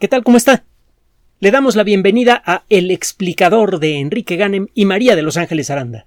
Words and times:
¿Qué 0.00 0.08
tal? 0.08 0.24
¿Cómo 0.24 0.36
está? 0.36 0.64
Le 1.38 1.52
damos 1.52 1.76
la 1.76 1.84
bienvenida 1.84 2.42
a 2.44 2.64
El 2.68 2.90
explicador 2.90 3.78
de 3.78 4.00
Enrique 4.00 4.34
Ganem 4.34 4.66
y 4.74 4.86
María 4.86 5.14
de 5.14 5.22
Los 5.22 5.36
Ángeles 5.36 5.70
Aranda. 5.70 6.06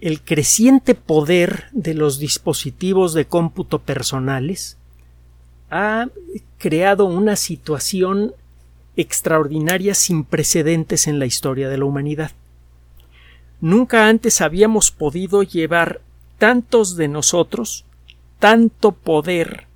El 0.00 0.20
creciente 0.22 0.94
poder 0.94 1.64
de 1.72 1.94
los 1.94 2.20
dispositivos 2.20 3.14
de 3.14 3.24
cómputo 3.24 3.80
personales 3.80 4.78
ha 5.70 6.06
creado 6.58 7.04
una 7.06 7.34
situación 7.34 8.32
extraordinaria 8.96 9.94
sin 9.94 10.22
precedentes 10.22 11.08
en 11.08 11.18
la 11.18 11.26
historia 11.26 11.68
de 11.68 11.78
la 11.78 11.84
humanidad. 11.84 12.30
Nunca 13.60 14.06
antes 14.06 14.40
habíamos 14.40 14.92
podido 14.92 15.42
llevar 15.42 16.00
tantos 16.38 16.94
de 16.94 17.08
nosotros, 17.08 17.84
tanto 18.38 18.92
poder 18.92 19.66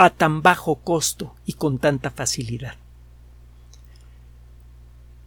a 0.00 0.08
tan 0.08 0.40
bajo 0.40 0.76
costo 0.76 1.34
y 1.44 1.52
con 1.52 1.78
tanta 1.78 2.10
facilidad. 2.10 2.74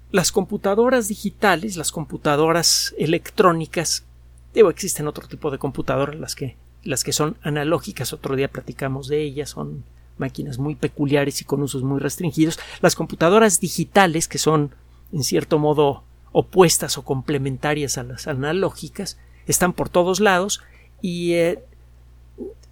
Las 0.10 0.32
computadoras 0.32 1.08
digitales, 1.08 1.78
las 1.78 1.92
computadoras 1.92 2.96
electrónicas, 2.98 4.04
digo, 4.52 4.72
existen 4.72 5.08
otro 5.08 5.28
tipo 5.28 5.52
de 5.52 5.60
computadoras, 5.60 6.16
las 6.16 6.34
que, 6.34 6.56
las 6.84 7.04
que 7.04 7.14
son 7.14 7.38
analógicas, 7.44 8.14
otro 8.14 8.36
día 8.36 8.48
platicamos 8.48 9.08
de 9.08 9.22
ellas, 9.22 9.52
son 9.52 9.84
máquinas 10.18 10.58
muy 10.58 10.74
peculiares 10.74 11.40
y 11.42 11.46
con 11.46 11.62
usos 11.62 11.84
muy 11.84 12.00
restringidos. 12.00 12.58
Las 12.82 12.96
computadoras 12.96 13.60
digitales, 13.60 14.28
que 14.28 14.40
son 14.40 14.72
en 15.12 15.24
cierto 15.24 15.60
modo 15.60 16.02
opuestas 16.32 16.98
o 16.98 17.04
complementarias 17.04 18.00
a 18.00 18.04
las 18.04 18.28
analógicas, 18.28 19.20
están 19.46 19.74
por 19.74 19.90
todos 19.90 20.20
lados 20.20 20.64
y 21.00 21.34
eh, 21.34 21.64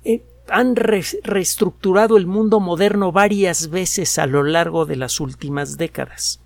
eh, 0.04 0.24
han 0.50 0.76
reestructurado 0.76 2.18
el 2.18 2.28
mundo 2.28 2.60
moderno 2.60 3.12
varias 3.12 3.70
veces 3.70 4.20
a 4.20 4.26
lo 4.26 4.44
largo 4.44 4.86
de 4.86 4.96
las 4.96 5.20
últimas 5.20 5.78
décadas. 5.78 6.40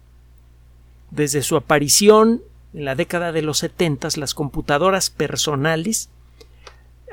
Desde 1.11 1.41
su 1.41 1.55
aparición 1.55 2.41
en 2.73 2.85
la 2.85 2.95
década 2.95 3.31
de 3.31 3.41
los 3.41 3.59
setentas, 3.59 4.17
las 4.17 4.33
computadoras 4.33 5.09
personales 5.09 6.09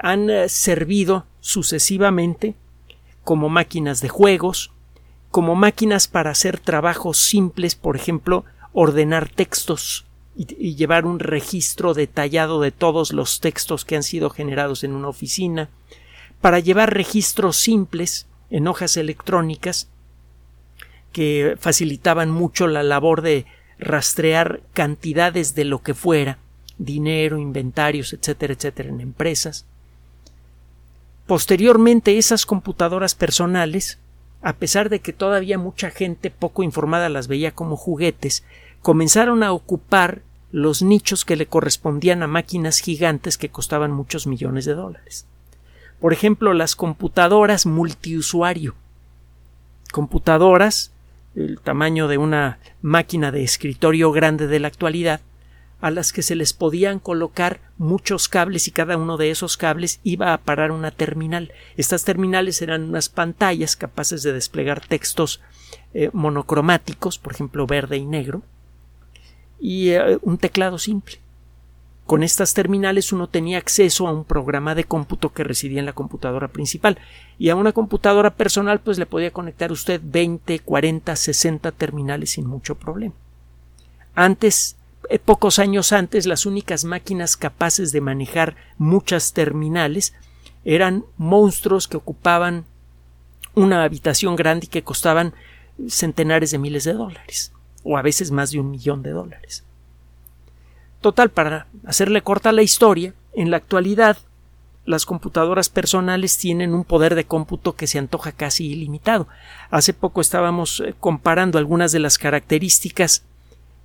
han 0.01 0.29
eh, 0.29 0.49
servido 0.49 1.27
sucesivamente 1.41 2.55
como 3.25 3.49
máquinas 3.49 4.01
de 4.01 4.09
juegos, 4.09 4.73
como 5.31 5.55
máquinas 5.55 6.09
para 6.09 6.31
hacer 6.31 6.59
trabajos 6.59 7.19
simples, 7.19 7.75
por 7.75 7.97
ejemplo, 7.97 8.45
ordenar 8.73 9.29
textos 9.29 10.05
y, 10.37 10.75
llevar 10.75 11.07
un 11.07 11.19
registro 11.19 11.95
detallado 11.95 12.61
de 12.61 12.73
todos 12.73 13.13
los 13.13 13.41
textos 13.41 13.85
que 13.85 13.97
han 13.97 14.03
sido 14.03 14.31
generados 14.31 14.83
en 14.83 14.93
una 14.93 15.09
oficina, 15.09 15.69
para 16.43 16.59
llevar 16.59 16.93
registros 16.93 17.57
simples 17.57 18.27
en 18.51 18.67
hojas 18.67 18.99
electrónicas 18.99 19.89
que 21.13 21.57
facilitaban 21.59 22.31
mucho 22.31 22.67
la 22.67 22.83
labor 22.83 23.23
de 23.23 23.47
rastrear 23.79 24.61
cantidades 24.75 25.55
de 25.55 25.65
lo 25.65 25.83
que 25.83 25.95
fuera, 25.95 26.39
dinero, 26.79 27.39
inventarios, 27.39 28.13
etcétera, 28.13 28.55
etcétera, 28.55 28.89
en 28.89 29.01
empresas. 29.01 29.67
Posteriormente, 31.27 32.19
esas 32.19 32.45
computadoras 32.45 33.15
personales, 33.15 33.99
a 34.43 34.55
pesar 34.55 34.89
de 34.89 35.01
que 35.01 35.13
todavía 35.13 35.59
mucha 35.59 35.91
gente 35.91 36.31
poco 36.31 36.65
informada 36.65 37.09
las 37.09 37.29
veía 37.29 37.53
como 37.53 37.77
juguetes, 37.77 38.43
comenzaron 38.81 39.45
a 39.45 39.53
ocupar 39.53 40.23
los 40.51 40.83
nichos 40.83 41.25
que 41.25 41.37
le 41.37 41.47
correspondían 41.47 42.23
a 42.25 42.27
máquinas 42.27 42.81
gigantes 42.81 43.39
que 43.39 43.49
costaban 43.49 43.93
muchos 43.93 44.27
millones 44.27 44.65
de 44.65 44.75
dólares. 44.75 45.27
Por 46.03 46.13
ejemplo, 46.13 46.53
las 46.53 46.75
computadoras 46.75 47.65
multiusuario. 47.65 48.75
Computadoras, 49.93 50.91
el 51.37 51.61
tamaño 51.61 52.09
de 52.09 52.19
una 52.19 52.59
máquina 52.81 53.31
de 53.31 53.45
escritorio 53.45 54.11
grande 54.11 54.49
de 54.49 54.59
la 54.59 54.67
actualidad, 54.67 55.21
a 55.81 55.93
las 55.93 56.13
que 56.13 56.23
se 56.23 56.35
les 56.35 56.55
podían 56.55 56.99
colocar 56.99 57.61
muchos 57.79 58.27
cables 58.27 58.67
y 58.67 58.73
cada 58.73 58.97
uno 58.97 59.17
de 59.17 59.31
esos 59.31 59.57
cables 59.57 60.01
iba 60.03 60.33
a 60.33 60.39
parar 60.39 60.73
una 60.73 60.91
terminal. 60.91 61.53
Estas 61.77 62.03
terminales 62.03 62.61
eran 62.63 62.83
unas 62.83 63.09
pantallas 63.09 63.77
capaces 63.77 64.25
de 64.25 64.33
desplegar 64.33 64.81
textos 64.81 65.41
eh, 65.95 66.11
monocromáticos, 66.13 67.19
por 67.19 67.33
ejemplo 67.33 67.65
verde 67.69 67.99
y 67.99 68.07
negro, 68.07 68.43
y 69.61 69.91
eh, 69.91 70.19
un 70.23 70.37
teclado 70.37 70.79
simple. 70.79 71.19
Con 72.07 72.23
estas 72.23 72.53
terminales 72.53 73.13
uno 73.13 73.29
tenía 73.29 73.59
acceso 73.59 74.07
a 74.07 74.13
un 74.13 74.25
programa 74.25 74.75
de 74.75 74.85
cómputo 74.85 75.33
que 75.33 75.45
residía 75.45 75.81
en 75.81 75.87
la 75.87 75.93
computadora 75.93 76.49
principal 76.49 76.99
y 77.39 77.49
a 77.49 77.57
una 77.57 77.73
computadora 77.73 78.31
personal 78.31 78.81
pues 78.81 78.99
le 78.99 79.07
podía 79.07 79.31
conectar 79.31 79.73
usted 79.73 80.01
20, 80.03 80.59
40, 80.59 81.15
60 81.15 81.73
terminales 81.73 82.31
sin 82.31 82.47
mucho 82.47 82.75
problema. 82.75 83.15
Antes, 84.15 84.77
eh, 85.09 85.19
pocos 85.19 85.59
años 85.59 85.93
antes, 85.93 86.27
las 86.27 86.45
únicas 86.45 86.85
máquinas 86.85 87.37
capaces 87.37 87.93
de 87.93 88.01
manejar 88.01 88.57
muchas 88.79 89.33
terminales 89.33 90.13
eran 90.65 91.05
monstruos 91.17 91.89
que 91.89 91.97
ocupaban 91.97 92.65
una 93.55 93.85
habitación 93.85 94.37
grande 94.37 94.67
y 94.67 94.69
que 94.69 94.83
costaban 94.83 95.35
centenares 95.89 96.51
de 96.51 96.59
miles 96.59 96.85
de 96.85 96.93
dólares 96.93 97.53
o 97.85 97.97
a 97.97 98.03
veces 98.03 98.31
más 98.31 98.51
de 98.51 98.61
un 98.61 98.71
millón 98.71 99.03
de 99.03 99.11
dólares. 99.11 99.65
Total, 101.03 101.31
para 101.31 101.67
hacerle 101.85 102.23
corta 102.23 102.53
la 102.53 102.63
historia, 102.63 103.13
en 103.35 103.51
la 103.51 103.59
actualidad 103.59 104.17
las 104.85 105.07
computadoras 105.07 105.69
personales 105.69 106.37
tienen 106.39 106.75
un 106.75 106.85
poder 106.85 107.15
de 107.15 107.25
cómputo 107.25 107.75
que 107.75 107.87
se 107.87 107.99
antoja 107.99 108.33
casi 108.33 108.67
ilimitado. 108.67 109.29
Hace 109.71 109.95
poco 109.95 110.21
estábamos 110.21 110.81
eh, 110.81 110.95
comparando 110.99 111.59
algunas 111.59 111.93
de 111.93 112.01
las 112.01 112.19
características 112.19 113.23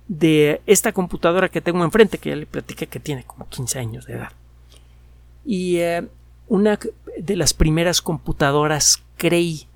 de 0.08 0.60
esta 0.66 0.92
computadora 0.92 1.50
que 1.50 1.60
tengo 1.60 1.84
enfrente, 1.84 2.18
que 2.18 2.30
ya 2.30 2.36
le 2.36 2.46
platiqué 2.46 2.86
que 2.86 2.98
tiene 2.98 3.24
como 3.24 3.48
15 3.48 3.78
años 3.78 4.06
de 4.06 4.14
edad. 4.14 4.32
Y 5.44 5.76
eh, 5.76 6.08
una 6.48 6.78
de 7.16 7.36
las 7.36 7.54
primeras 7.54 8.02
computadoras 8.02 9.02
Cray, 9.16 9.66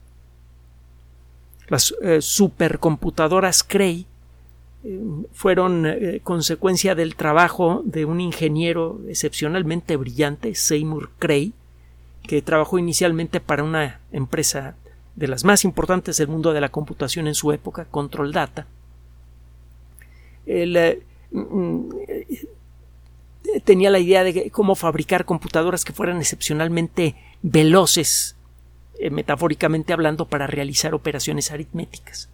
las 1.68 1.94
eh, 2.02 2.20
supercomputadoras 2.20 3.62
Cray, 3.62 4.06
fueron 5.32 5.86
eh, 5.86 6.20
consecuencia 6.24 6.94
del 6.94 7.14
trabajo 7.14 7.82
de 7.84 8.04
un 8.04 8.20
ingeniero 8.20 9.00
excepcionalmente 9.08 9.96
brillante, 9.96 10.54
Seymour 10.54 11.10
Cray, 11.18 11.52
que 12.26 12.42
trabajó 12.42 12.78
inicialmente 12.78 13.40
para 13.40 13.62
una 13.62 14.00
empresa 14.10 14.76
de 15.14 15.28
las 15.28 15.44
más 15.44 15.64
importantes 15.64 16.16
del 16.16 16.28
mundo 16.28 16.52
de 16.52 16.60
la 16.60 16.70
computación 16.70 17.28
en 17.28 17.34
su 17.34 17.52
época, 17.52 17.84
Control 17.84 18.32
Data. 18.32 18.66
Él 20.46 20.76
eh, 20.76 21.02
mm, 21.30 21.90
eh, 22.08 23.60
tenía 23.64 23.90
la 23.90 24.00
idea 24.00 24.24
de 24.24 24.50
cómo 24.50 24.74
fabricar 24.74 25.24
computadoras 25.24 25.84
que 25.84 25.92
fueran 25.92 26.18
excepcionalmente 26.18 27.14
veloces, 27.42 28.36
metafóricamente 29.10 29.92
hablando, 29.92 30.26
para 30.26 30.46
realizar 30.46 30.94
operaciones 30.94 31.50
aritméticas. 31.50 32.31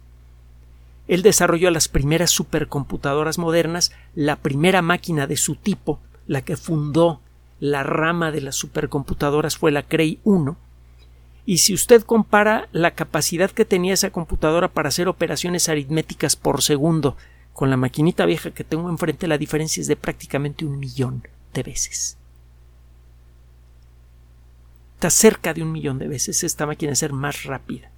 Él 1.09 1.23
desarrolló 1.23 1.71
las 1.71 1.87
primeras 1.87 2.29
supercomputadoras 2.29 3.39
modernas, 3.39 3.91
la 4.13 4.35
primera 4.35 4.83
máquina 4.83 5.25
de 5.25 5.37
su 5.37 5.55
tipo, 5.55 5.99
la 6.27 6.43
que 6.43 6.55
fundó 6.55 7.19
la 7.59 7.81
rama 7.81 8.31
de 8.31 8.41
las 8.41 8.55
supercomputadoras 8.55 9.57
fue 9.57 9.71
la 9.71 9.81
Cray 9.81 10.19
1, 10.23 10.55
y 11.47 11.57
si 11.57 11.73
usted 11.73 12.03
compara 12.03 12.69
la 12.73 12.91
capacidad 12.91 13.49
que 13.49 13.65
tenía 13.65 13.95
esa 13.95 14.11
computadora 14.11 14.67
para 14.67 14.89
hacer 14.89 15.07
operaciones 15.07 15.67
aritméticas 15.67 16.35
por 16.35 16.61
segundo 16.61 17.17
con 17.53 17.71
la 17.71 17.77
maquinita 17.77 18.27
vieja 18.27 18.51
que 18.51 18.63
tengo 18.63 18.87
enfrente, 18.87 19.27
la 19.27 19.39
diferencia 19.39 19.81
es 19.81 19.87
de 19.87 19.95
prácticamente 19.95 20.63
un 20.63 20.77
millón 20.77 21.23
de 21.55 21.63
veces. 21.63 22.17
Está 24.93 25.09
cerca 25.09 25.55
de 25.55 25.63
un 25.63 25.71
millón 25.71 25.97
de 25.97 26.07
veces 26.07 26.43
esta 26.43 26.67
máquina 26.67 26.91
de 26.91 26.97
ser 26.97 27.13
más 27.13 27.45
rápida. 27.45 27.89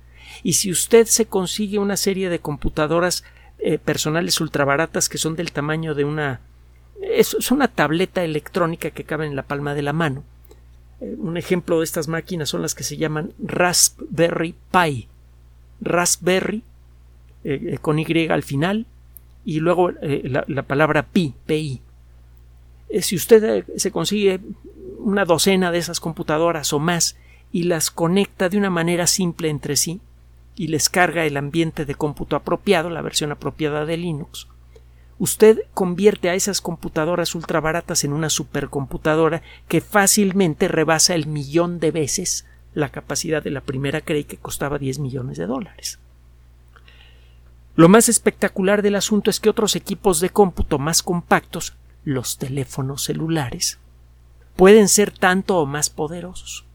Y 0.44 0.54
si 0.54 0.72
usted 0.72 1.06
se 1.06 1.26
consigue 1.26 1.80
una 1.80 1.98
serie 1.98 2.30
de 2.30 2.40
computadoras 2.40 3.24
eh, 3.60 3.78
personales 3.78 4.42
ultrabaratas 4.42 5.08
que 5.08 5.18
son 5.18 5.36
del 5.36 5.52
tamaño 5.52 5.94
de 5.94 6.04
una 6.04 6.42
es, 7.02 7.52
una 7.52 7.68
tableta 7.68 8.24
electrónica 8.24 8.92
que 8.92 9.04
cabe 9.04 9.28
en 9.28 9.36
la 9.36 9.44
palma 9.44 9.74
de 9.74 9.82
la 9.82 9.94
mano. 9.94 10.24
Eh, 11.00 11.16
un 11.18 11.38
ejemplo 11.38 11.80
de 11.80 11.84
estas 11.84 12.08
máquinas 12.08 12.50
son 12.50 12.62
las 12.62 12.76
que 12.76 12.84
se 12.84 12.98
llaman 12.98 13.34
Raspberry 13.40 14.56
Pi. 14.72 15.08
Raspberry 15.80 16.64
eh, 17.44 17.78
con 17.82 18.00
Y 18.00 18.28
al 18.30 18.44
final 18.44 18.86
y 19.44 19.60
luego 19.60 19.92
la, 19.92 20.46
la, 20.48 20.62
palabra 20.62 21.08
Pi, 21.08 21.34
PI. 21.48 21.82
si 23.02 23.16
usted 23.16 23.66
se 23.76 23.90
consigue 23.90 24.40
una 25.00 25.26
docena 25.26 25.72
de 25.72 25.80
esas 25.80 26.00
computadoras 26.00 26.74
o 26.74 26.80
más 26.80 27.18
y 27.52 27.64
las 27.64 27.92
conecta 27.92 28.50
de 28.50 28.58
una 28.58 28.70
manera 28.70 29.08
simple 29.08 29.50
entre 29.50 29.76
sí, 29.76 30.00
y 30.56 30.68
les 30.68 30.90
carga 30.90 31.26
el 31.26 31.38
ambiente 31.38 31.86
de 31.86 31.96
cómputo 31.96 32.36
apropiado, 32.36 32.90
la 32.90 33.02
versión 33.02 33.32
apropiada 33.32 33.86
de 33.86 33.98
Linux, 33.98 34.48
usted 35.18 35.60
convierte 35.74 36.30
a 36.30 36.36
esas 36.36 36.62
computadoras 36.62 37.36
ultra 37.36 37.60
baratas 37.60 38.04
en 38.04 38.14
una 38.14 38.30
supercomputadora 38.30 39.42
que 39.68 39.82
fácilmente 39.82 40.68
rebasa 40.68 41.16
el 41.16 41.28
millón 41.28 41.80
de 41.80 41.92
veces 41.92 42.46
la 42.74 42.90
capacidad 42.90 43.44
de 43.44 43.52
la 43.52 43.62
primera 43.62 44.02
Cray 44.02 44.24
que 44.24 44.38
costaba 44.38 44.78
10 44.78 45.00
millones 45.00 45.38
de 45.38 45.46
dólares. 45.46 46.00
Lo 47.76 47.88
más 47.88 48.10
espectacular 48.10 48.82
del 48.82 48.96
asunto 48.96 49.30
es 49.30 49.40
que 49.40 49.50
otros 49.50 49.76
equipos 49.76 50.20
de 50.20 50.30
cómputo 50.30 50.78
más 50.78 51.04
compactos, 51.04 51.74
los 52.04 52.38
teléfonos 52.38 53.04
celulares, 53.04 53.80
pueden 54.56 54.88
ser 54.88 55.12
tanto 55.12 55.58
o 55.58 55.66
más 55.66 55.90
poderosos. 55.90 56.66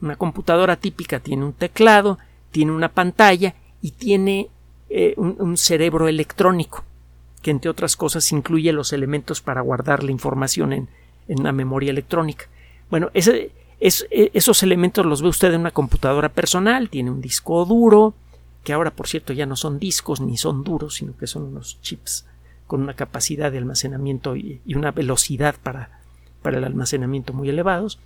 Una 0.00 0.16
computadora 0.16 0.76
típica 0.76 1.20
tiene 1.20 1.44
un 1.44 1.52
teclado, 1.52 2.18
tiene 2.50 2.72
una 2.72 2.88
pantalla 2.88 3.54
y 3.82 3.92
tiene 3.92 4.48
eh, 4.88 5.14
un, 5.16 5.56
cerebro 5.56 6.08
electrónico, 6.08 6.84
que 7.42 7.50
entre 7.50 7.70
otras 7.70 7.96
cosas 7.96 8.32
incluye 8.32 8.72
los 8.72 8.92
elementos 8.92 9.40
para 9.40 9.60
guardar 9.60 10.02
la 10.02 10.10
información 10.10 10.72
en, 10.72 10.88
en 11.28 11.40
una 11.40 11.52
memoria 11.52 11.90
electrónica. 11.90 12.46
Bueno, 12.90 13.10
e, 13.14 13.52
esos 13.80 14.62
elementos 14.62 15.06
los 15.06 15.22
ve 15.22 15.28
usted 15.28 15.52
en 15.52 15.60
una 15.60 15.70
computadora 15.70 16.30
personal, 16.30 16.90
tiene 16.90 17.10
un 17.10 17.20
disco 17.20 17.64
duro, 17.64 18.14
que 18.64 18.72
ahora 18.72 18.90
por 18.90 19.06
cierto 19.06 19.32
ya 19.32 19.46
no 19.46 19.56
son 19.56 19.78
discos 19.78 20.20
ni 20.20 20.36
son 20.36 20.64
duros, 20.64 20.96
sino 20.96 21.16
que 21.16 21.26
son 21.26 21.44
unos 21.44 21.80
chips 21.80 22.26
con 22.66 22.82
una 22.82 22.94
capacidad 22.94 23.50
de 23.50 23.58
almacenamiento 23.58 24.36
y, 24.36 24.60
una 24.74 24.92
velocidad 24.92 25.56
para, 25.62 26.00
para 26.42 26.58
el 26.58 26.64
almacenamiento 26.64 27.32
muy 27.32 27.48
elevados. 27.48 27.98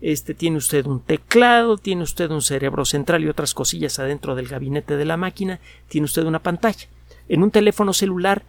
Este 0.00 0.34
tiene 0.34 0.56
usted 0.56 0.86
un 0.86 1.00
teclado, 1.00 1.76
tiene 1.76 2.02
usted 2.02 2.30
un 2.30 2.42
cerebro 2.42 2.84
central 2.84 3.22
y 3.22 3.28
otras 3.28 3.54
cosillas 3.54 3.98
adentro 3.98 4.34
del 4.34 4.48
gabinete 4.48 4.96
de 4.96 5.04
la 5.04 5.16
máquina, 5.16 5.60
tiene 5.88 6.06
usted 6.06 6.24
una 6.24 6.38
pantalla. 6.38 6.88
En 7.28 7.42
un 7.42 7.50
teléfono 7.50 7.92
celular 7.92 8.44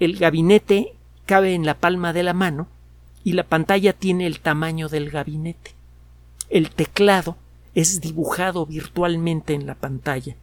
el 0.00 0.16
gabinete 0.16 0.94
cabe 1.26 1.54
en 1.54 1.66
la 1.66 1.74
palma 1.74 2.12
de 2.12 2.22
la 2.22 2.34
mano 2.34 2.68
y 3.24 3.32
la 3.32 3.44
pantalla 3.44 3.92
tiene 3.92 4.26
el 4.26 4.40
tamaño 4.40 4.88
del 4.88 5.10
gabinete 5.10 5.76
el 6.48 6.70
teclado 6.70 7.36
es 7.74 8.00
dibujado 8.00 8.66
virtualmente 8.66 9.54
en 9.54 9.66
la 9.66 9.74
pantalla 9.74 10.36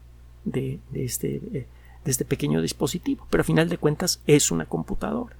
de, 0.45 0.79
este, 0.93 1.35
eh, 1.35 1.67
de, 2.03 2.11
este, 2.11 2.25
pequeño 2.25 2.61
dispositivo, 2.61 3.25
pero 3.29 3.41
a 3.41 3.45
final 3.45 3.69
de 3.69 3.77
cuentas 3.77 4.21
es 4.27 4.51
una 4.51 4.65
computadora. 4.65 5.35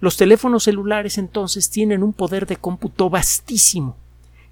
Los 0.00 0.16
teléfonos 0.16 0.64
celulares 0.64 1.18
entonces 1.18 1.70
tienen 1.70 2.02
un 2.02 2.12
poder 2.12 2.46
de 2.46 2.56
cómputo 2.56 3.10
vastísimo 3.10 3.96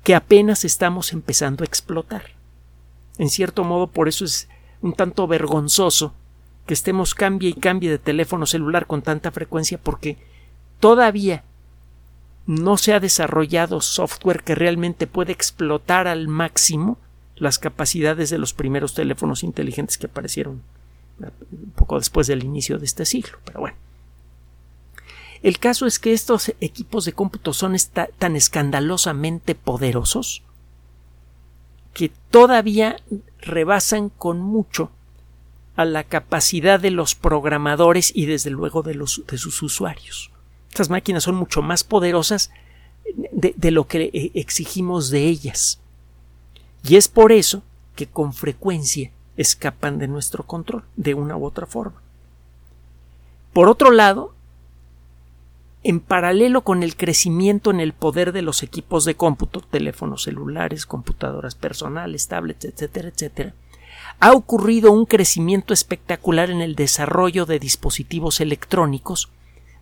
que 0.03 0.15
apenas 0.15 0.65
estamos 0.65 1.13
empezando 1.13 1.63
a 1.63 1.67
explotar. 1.67 2.33
En 3.19 3.29
cierto 3.29 3.65
modo, 3.65 3.87
por 3.87 4.09
eso 4.09 4.25
es 4.25 4.49
un 4.81 4.95
tanto 4.95 5.27
vergonzoso 5.27 6.13
que 6.67 6.75
estemos 6.75 7.15
cambie 7.15 7.51
y 7.51 7.55
cambie 7.55 7.91
de 7.91 7.99
teléfono 7.99 8.47
celular 8.47 8.87
con 8.87 9.03
tanta 9.03 9.31
frecuencia 9.31 9.79
porque 9.79 10.17
todavía 10.81 11.45
no 12.47 12.77
se 12.77 12.93
ha 12.93 13.01
desarrollado 13.01 13.81
software 13.81 14.43
que 14.43 14.55
realmente 14.55 15.07
pueda 15.07 15.33
explotar 15.33 16.09
al 16.09 16.29
máximo 16.29 16.99
las 17.37 17.59
capacidades 17.59 18.31
de 18.31 18.39
los 18.39 18.53
primeros 18.53 18.95
teléfonos 18.95 19.43
inteligentes 19.43 19.99
que 19.99 20.07
aparecieron 20.07 20.63
un 21.21 21.73
poco 21.77 21.99
después 21.99 22.27
del 22.27 22.45
inicio 22.45 22.79
de 22.79 22.87
este 22.87 23.05
siglo. 23.05 23.39
Pero 23.45 23.61
bueno. 23.61 23.77
El 25.43 25.59
caso 25.59 25.87
es 25.87 25.99
que 25.99 26.13
estos 26.13 26.53
equipos 26.61 27.05
de 27.05 27.13
cómputo 27.13 27.53
son 27.53 27.77
tan 28.19 28.37
escandalosamente 28.37 29.55
poderosos 29.55 30.43
que 31.95 32.11
todavía 32.31 32.97
rebasan 33.41 34.09
con 34.09 34.41
mucho 34.41 34.91
a 35.75 35.85
la 35.85 36.05
capacidad 36.05 36.79
de 36.79 36.91
los 36.91 37.15
programadores 37.15 38.13
y 38.15 38.27
desde 38.27 38.51
luego 38.51 38.83
de, 38.83 38.95
los, 38.95 39.23
de 39.27 39.39
sus 39.39 39.63
usuarios. 39.63 40.31
Estas 40.71 40.91
máquinas 40.91 41.25
son 41.25 41.35
mucho 41.35 41.61
más 41.61 41.83
poderosas 41.83 42.51
de, 43.33 43.71
lo 43.71 43.87
que 43.87 44.11
eh, 44.13 44.31
exigimos 44.35 45.11
de 45.11 45.27
ellas. 45.27 45.81
Y 46.85 46.97
es 46.97 47.09
por 47.09 47.33
eso 47.33 47.63
que 47.97 48.07
con 48.07 48.33
frecuencia 48.33 49.11
escapan 49.37 49.99
de 49.99 50.09
nuestro 50.09 50.45
control, 50.45 50.85
de 50.97 51.15
una 51.15 51.37
u 51.37 51.45
otra 51.45 51.67
forma. 51.67 52.01
Por 53.53 53.69
otro 53.69 53.91
lado, 53.91 54.35
en 55.85 56.01
paralelo 56.01 56.63
con 56.63 56.83
el 56.83 56.97
crecimiento 56.97 57.71
en 57.71 57.81
el 57.81 57.93
poder 57.93 58.33
de 58.33 58.43
los 58.43 58.63
equipos 58.63 59.05
de 59.05 59.17
cómputo, 59.17 59.61
teléfonos 59.61 60.23
celulares, 60.23 60.87
computadoras 60.87 61.55
personales, 61.55 62.29
tablets, 62.29 62.65
etcétera, 62.65 63.09
etcétera, 63.09 63.55
ha 64.21 64.33
ocurrido 64.33 64.93
un 64.93 65.07
crecimiento 65.07 65.75
espectacular 65.75 66.51
en 66.51 66.61
el 66.61 66.77
desarrollo 66.77 67.47
de 67.47 67.59
dispositivos 67.59 68.41
electrónicos 68.41 69.31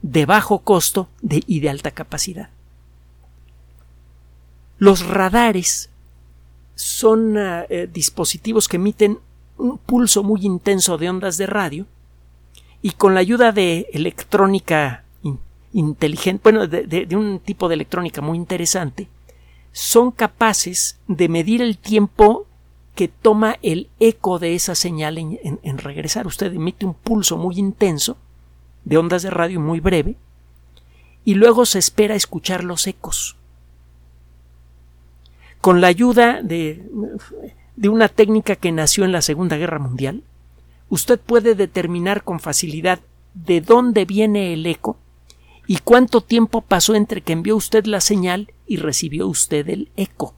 de 0.02 0.24
bajo 0.24 0.60
costo 0.60 1.08
y 1.22 1.60
de 1.60 1.68
alta 1.68 1.90
capacidad. 1.90 2.48
Los 4.78 5.06
radares 5.06 5.90
son 6.74 7.36
ah, 7.36 7.66
eh, 7.68 7.86
dispositivos 7.92 8.66
que 8.66 8.76
emiten 8.76 9.18
un 9.58 9.76
pulso 9.76 10.22
muy 10.22 10.46
intenso 10.46 10.96
de 10.96 11.10
ondas 11.10 11.36
de 11.36 11.46
radio 11.46 11.86
y 12.80 12.92
con 12.92 13.12
la 13.12 13.20
ayuda 13.20 13.52
de 13.52 13.88
electrónica 13.92 15.04
inteligente, 15.72 16.40
bueno, 16.42 16.66
de, 16.66 17.06
un 17.16 17.40
tipo 17.40 17.68
de 17.68 17.74
electrónica 17.74 18.20
muy 18.20 18.36
interesante, 18.36 19.08
son 19.72 20.10
capaces 20.10 20.98
de 21.06 21.28
medir 21.28 21.62
el 21.62 21.78
tiempo 21.78 22.46
que 22.94 23.08
toma 23.08 23.56
el 23.62 23.88
eco 24.00 24.38
de 24.38 24.54
esa 24.54 24.74
señal 24.74 25.16
en 25.18 25.78
regresar. 25.78 26.26
Usted 26.26 26.52
emite 26.52 26.84
un 26.84 26.94
pulso 26.94 27.36
muy 27.36 27.56
intenso 27.58 28.16
de 28.84 28.98
ondas 28.98 29.22
de 29.22 29.30
radio 29.30 29.60
muy 29.60 29.80
breve 29.80 30.16
y 31.24 31.34
luego 31.34 31.66
se 31.66 31.78
espera 31.78 32.14
escuchar 32.14 32.64
los 32.64 32.86
ecos. 32.86 33.36
Con 35.60 35.80
la 35.80 35.88
ayuda 35.88 36.42
de, 36.42 36.82
de 37.76 37.88
una 37.88 38.08
técnica 38.08 38.56
que 38.56 38.72
nació 38.72 39.04
en 39.04 39.12
la 39.12 39.22
Segunda 39.22 39.56
Guerra 39.56 39.78
Mundial, 39.78 40.22
usted 40.88 41.20
puede 41.20 41.54
determinar 41.54 42.24
con 42.24 42.40
facilidad 42.40 43.00
de 43.34 43.60
dónde 43.60 44.06
viene 44.06 44.54
el 44.54 44.66
eco 44.66 44.96
y 45.70 45.78
cuánto 45.84 46.20
tiempo 46.20 46.62
pasó 46.62 46.96
entre 46.96 47.20
que 47.20 47.32
envió 47.32 47.54
usted 47.54 47.84
la 47.84 48.00
señal 48.00 48.52
y 48.66 48.78
recibió 48.78 49.28
usted 49.28 49.68
el 49.68 49.88
eco. 49.94 50.34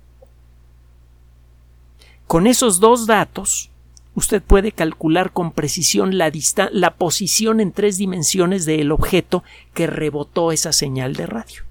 Con 2.26 2.46
esos 2.46 2.80
dos 2.80 3.06
datos, 3.06 3.70
usted 4.14 4.42
puede 4.42 4.72
calcular 4.72 5.32
con 5.32 5.52
precisión 5.52 6.18
la, 6.18 6.30
la 6.72 6.96
posición 6.96 7.60
en 7.60 7.72
tres 7.72 7.96
dimensiones 7.96 8.66
del 8.66 8.92
objeto 8.92 9.42
que 9.72 9.86
rebotó 9.86 10.52
esa 10.52 10.70
señal 10.70 11.14
de 11.14 11.24
radio. 11.24 11.62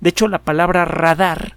De 0.00 0.10
hecho, 0.10 0.28
la 0.28 0.42
palabra 0.42 0.84
radar 0.84 1.56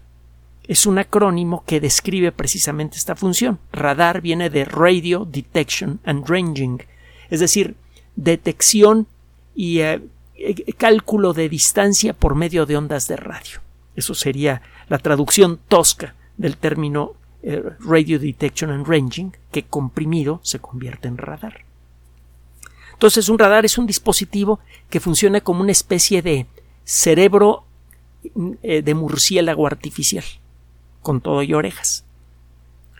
es 0.63 0.85
un 0.85 0.97
acrónimo 0.97 1.65
que 1.65 1.81
describe 1.81 2.31
precisamente 2.31 2.95
esta 2.95 3.17
función. 3.17 3.59
Radar 3.73 4.21
viene 4.21 4.49
de 4.49 4.63
Radio 4.63 5.25
Detection 5.25 5.99
and 6.05 6.25
Ranging, 6.25 6.81
es 7.29 7.41
decir, 7.41 7.75
detección 8.15 9.07
y 9.53 9.79
eh, 9.79 10.01
cálculo 10.77 11.33
de 11.33 11.49
distancia 11.49 12.13
por 12.13 12.35
medio 12.35 12.65
de 12.65 12.77
ondas 12.77 13.07
de 13.07 13.15
radio. 13.17 13.59
Eso 13.95 14.13
sería 14.13 14.61
la 14.87 14.97
traducción 14.97 15.59
tosca 15.67 16.15
del 16.37 16.57
término 16.57 17.13
eh, 17.43 17.63
radio 17.79 18.19
Detection 18.19 18.71
and 18.71 18.87
Ranging, 18.87 19.31
que 19.51 19.63
comprimido 19.63 20.39
se 20.43 20.59
convierte 20.59 21.07
en 21.07 21.17
radar. 21.17 21.65
Entonces, 22.93 23.29
un 23.29 23.39
radar 23.39 23.65
es 23.65 23.77
un 23.77 23.87
dispositivo 23.87 24.59
que 24.89 24.99
funciona 24.99 25.41
como 25.41 25.61
una 25.61 25.71
especie 25.71 26.21
de 26.21 26.47
cerebro 26.83 27.63
eh, 28.61 28.81
de 28.81 28.93
murciélago 28.93 29.65
artificial, 29.65 30.25
con 31.01 31.21
todo 31.21 31.43
y 31.43 31.53
orejas. 31.53 32.03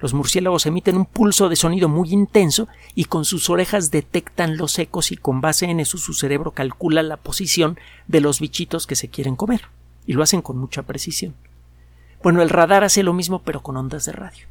Los 0.01 0.13
murciélagos 0.13 0.65
emiten 0.65 0.95
un 0.95 1.05
pulso 1.05 1.49
de 1.49 1.55
sonido 1.55 1.89
muy 1.89 2.13
intenso 2.13 2.67
y 2.95 3.05
con 3.05 3.25
sus 3.25 3.49
orejas 3.49 3.91
detectan 3.91 4.57
los 4.57 4.79
ecos 4.79 5.11
y 5.11 5.17
con 5.17 5.41
base 5.41 5.65
en 5.65 5.79
eso 5.79 5.97
su 5.97 6.13
cerebro 6.13 6.51
calcula 6.51 7.03
la 7.03 7.17
posición 7.17 7.77
de 8.07 8.21
los 8.21 8.39
bichitos 8.39 8.87
que 8.87 8.95
se 8.95 9.09
quieren 9.09 9.35
comer. 9.35 9.63
Y 10.05 10.13
lo 10.13 10.23
hacen 10.23 10.41
con 10.41 10.57
mucha 10.57 10.83
precisión. 10.83 11.35
Bueno, 12.23 12.41
el 12.41 12.49
radar 12.49 12.83
hace 12.83 13.03
lo 13.03 13.13
mismo 13.13 13.41
pero 13.43 13.61
con 13.61 13.75
ondas 13.75 14.05
de 14.05 14.13
radio. 14.13 14.47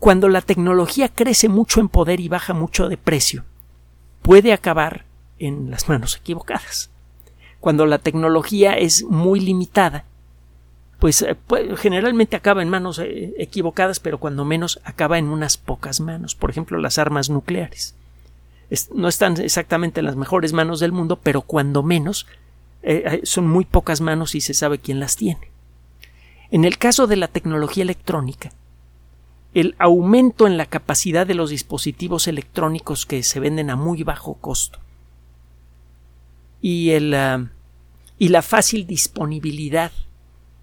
Cuando 0.00 0.28
la 0.28 0.40
tecnología 0.40 1.08
crece 1.08 1.48
mucho 1.48 1.80
en 1.80 1.88
poder 1.88 2.18
y 2.18 2.26
baja 2.26 2.54
mucho 2.54 2.88
de 2.88 2.96
precio, 2.96 3.44
puede 4.20 4.52
acabar 4.52 5.04
en 5.38 5.70
las 5.70 5.88
manos 5.88 6.16
equivocadas. 6.16 6.90
Cuando 7.60 7.86
la 7.86 7.98
tecnología 7.98 8.72
es 8.72 9.04
muy 9.04 9.38
limitada, 9.38 10.04
pues, 11.02 11.20
eh, 11.22 11.36
generalmente 11.78 12.36
acaba 12.36 12.62
en 12.62 12.68
manos 12.68 13.00
eh, 13.00 13.34
equivocadas, 13.36 13.98
pero 13.98 14.18
cuando 14.18 14.44
menos 14.44 14.80
acaba 14.84 15.18
en 15.18 15.30
unas 15.30 15.56
pocas 15.56 15.98
manos. 15.98 16.36
Por 16.36 16.48
ejemplo, 16.48 16.78
las 16.78 16.96
armas 16.96 17.28
nucleares. 17.28 17.96
no 18.94 19.08
están 19.08 19.36
exactamente 19.40 19.98
en 19.98 20.06
las 20.06 20.14
mejores 20.14 20.52
manos 20.52 20.78
del 20.78 20.92
mundo, 20.92 21.18
pero 21.20 21.42
cuando 21.42 21.82
menos 21.82 22.28
eh, 22.84 23.20
son 23.24 23.48
muy 23.48 23.64
pocas 23.64 24.00
manos 24.00 24.36
y 24.36 24.40
se 24.40 24.54
sabe 24.54 24.78
quién 24.78 25.00
las 25.00 25.16
tiene. 25.16 25.50
En 26.52 26.64
el 26.64 26.78
caso 26.78 27.08
de 27.08 27.16
la 27.16 27.26
tecnología 27.26 27.82
electrónica, 27.82 28.52
el 29.54 29.74
aumento 29.80 30.46
en 30.46 30.56
la 30.56 30.66
capacidad 30.66 31.26
de 31.26 31.34
los 31.34 31.50
dispositivos 31.50 32.28
electrónicos 32.28 33.06
que 33.06 33.24
se 33.24 33.40
venden 33.40 33.70
a 33.70 33.74
muy 33.74 34.04
bajo 34.04 34.34
costo 34.34 34.78
y, 36.60 36.90
el, 36.90 37.12
ah, 37.14 37.48
y 38.20 38.28
la 38.28 38.42
fácil 38.42 38.86
disponibilidad 38.86 39.90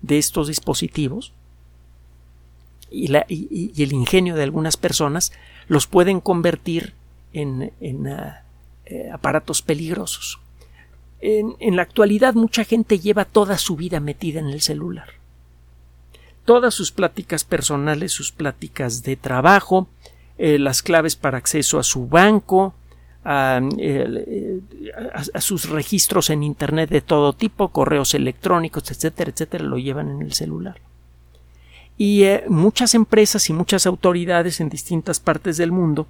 de 0.01 0.18
estos 0.18 0.48
dispositivos 0.48 1.34
y, 2.91 3.13
el 3.13 3.94
ingenio 3.94 4.36
de 4.36 4.44
algunas 4.44 4.77
personas 4.77 5.32
los 5.68 5.88
pueden 5.88 6.20
convertir 6.22 6.94
en, 7.34 7.72
ah, 8.08 8.44
eh, 8.86 9.10
aparatos 9.12 9.62
peligrosos. 9.62 10.39
En, 11.22 11.75
la 11.75 11.82
actualidad 11.82 12.34
mucha 12.34 12.63
gente 12.63 13.00
lleva 13.00 13.25
toda 13.25 13.58
su 13.58 13.75
vida 13.75 14.00
metida 14.00 14.39
en 14.39 14.48
el 14.48 14.62
celular. 14.62 15.10
Todas 16.46 16.74
sus 16.74 16.91
pláticas 16.91 17.44
personales, 17.44 18.12
sus 18.12 18.32
pláticas 18.32 19.03
de 19.03 19.15
trabajo, 19.15 19.88
eh, 20.38 20.58
las 20.58 20.82
claves 20.82 21.15
para 21.15 21.38
acceso 21.38 21.77
a 21.77 21.84
su 21.84 22.08
banco, 22.08 22.74
eh, 23.32 24.60
a, 25.14 25.42
sus 25.42 25.70
registros 25.70 26.32
en 26.32 26.42
Internet 26.42 26.90
de 26.90 27.02
todo 27.02 27.34
tipo, 27.34 27.68
correos 27.68 28.16
electrónicos, 28.16 28.90
etcétera, 28.90 29.30
etcétera, 29.30 29.64
lo 29.66 29.78
llevan 29.78 30.10
en 30.10 30.22
el 30.24 30.34
celular. 30.34 30.82
Y 31.96 32.24
eh, 32.24 32.46
muchas 32.48 32.96
empresas 32.96 33.48
y 33.50 33.54
muchas 33.54 33.86
autoridades 33.86 34.60
en 34.62 34.70
distintas 34.70 35.20
partes 35.20 35.58
del 35.58 35.72
mundo, 35.72 36.08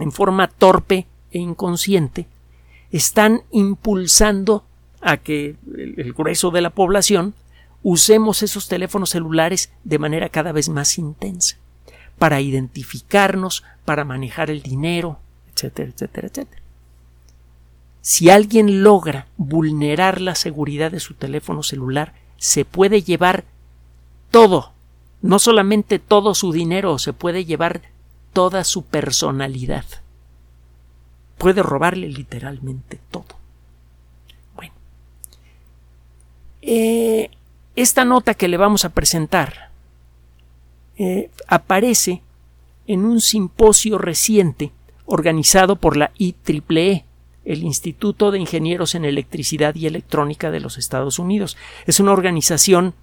en 0.00 0.10
forma 0.10 0.48
torpe 0.48 1.06
e 1.30 1.38
inconsciente, 1.38 2.26
están 2.90 3.42
impulsando 3.52 4.64
a 5.00 5.18
que 5.18 5.54
el 5.76 6.12
grueso 6.14 6.50
de 6.50 6.62
la 6.62 6.70
población 6.70 7.34
usemos 7.84 8.42
esos 8.42 8.66
teléfonos 8.66 9.10
celulares 9.10 9.70
de 9.84 10.00
manera 10.00 10.30
cada 10.30 10.50
vez 10.50 10.68
más 10.68 10.98
intensa, 10.98 11.58
para 12.18 12.40
identificarnos, 12.40 13.62
para 13.84 14.04
manejar 14.04 14.50
el 14.50 14.62
dinero, 14.62 15.20
etcétera, 15.58 15.90
etcétera, 15.90 16.28
etcétera. 16.28 16.62
Si 18.00 18.30
alguien 18.30 18.82
logra 18.82 19.26
vulnerar 19.36 20.20
la 20.20 20.34
seguridad 20.34 20.90
de 20.90 21.00
su 21.00 21.14
teléfono 21.14 21.62
celular, 21.62 22.14
se 22.36 22.64
puede 22.64 23.02
llevar 23.02 23.44
todo, 24.30 24.72
no 25.20 25.38
solamente 25.38 25.98
todo 25.98 26.34
su 26.34 26.52
dinero, 26.52 26.98
se 26.98 27.12
puede 27.12 27.44
llevar 27.44 27.82
toda 28.32 28.64
su 28.64 28.84
personalidad. 28.84 29.84
Puede 31.38 31.62
robarle 31.62 32.08
literalmente 32.08 32.98
todo. 33.10 33.36
Bueno, 34.54 34.72
eh, 36.62 37.30
esta 37.74 38.04
nota 38.04 38.34
que 38.34 38.48
le 38.48 38.56
vamos 38.56 38.84
a 38.84 38.90
presentar 38.90 39.70
eh, 40.96 41.30
aparece 41.46 42.22
en 42.86 43.04
un 43.04 43.20
simposio 43.20 43.98
reciente 43.98 44.72
organizado 45.08 45.76
por 45.76 45.96
la 45.96 46.12
IEEE, 46.18 47.04
el 47.44 47.62
Instituto 47.62 48.30
de 48.30 48.38
Ingenieros 48.38 48.94
en 48.94 49.06
Electricidad 49.06 49.74
y 49.74 49.86
Electrónica 49.86 50.50
de 50.50 50.60
los 50.60 50.76
Estados 50.76 51.18
Unidos. 51.18 51.56
Es 51.86 51.98
una 51.98 52.12
organización 52.12 52.94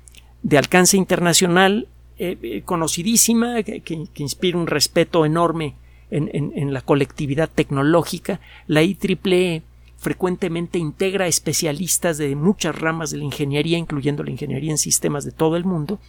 de 0.43 0.59
alcance 0.59 0.97
internacional 0.97 1.87
eh, 2.19 2.37
eh, 2.43 2.61
conocidísima 2.63 3.63
que, 3.63 4.07
inspira 4.17 4.57
un 4.57 4.67
respeto 4.67 5.25
enorme 5.25 5.73
en, 6.11 6.73
la 6.73 6.81
colectividad 6.81 7.49
tecnológica. 7.49 8.39
La 8.67 8.83
IEEE 8.83 9.63
frecuentemente 9.97 10.77
integra 10.77 11.25
especialistas 11.25 12.19
de 12.19 12.35
muchas 12.35 12.75
ramas 12.79 13.09
de 13.09 13.17
la 13.17 13.23
ingeniería, 13.23 13.79
incluyendo 13.79 14.23
la 14.23 14.29
ingeniería 14.29 14.69
en 14.69 14.77
sistemas 14.77 15.25
de 15.25 15.31
todo 15.31 15.57
el 15.57 15.65
mundo, 15.65 15.99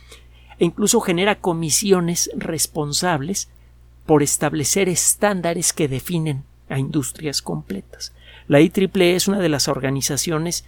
e 0.58 0.66
incluso 0.66 1.00
genera 1.00 1.36
comisiones 1.36 2.30
responsables 2.36 3.48
por 4.06 4.22
establecer 4.22 4.88
estándares 4.88 5.72
que 5.72 5.88
definen 5.88 6.44
a 6.68 6.78
industrias 6.78 7.42
completas. 7.42 8.12
La 8.48 8.60
IEEE 8.60 9.16
es 9.16 9.28
una 9.28 9.40
de 9.40 9.48
las 9.48 9.68
organizaciones 9.68 10.64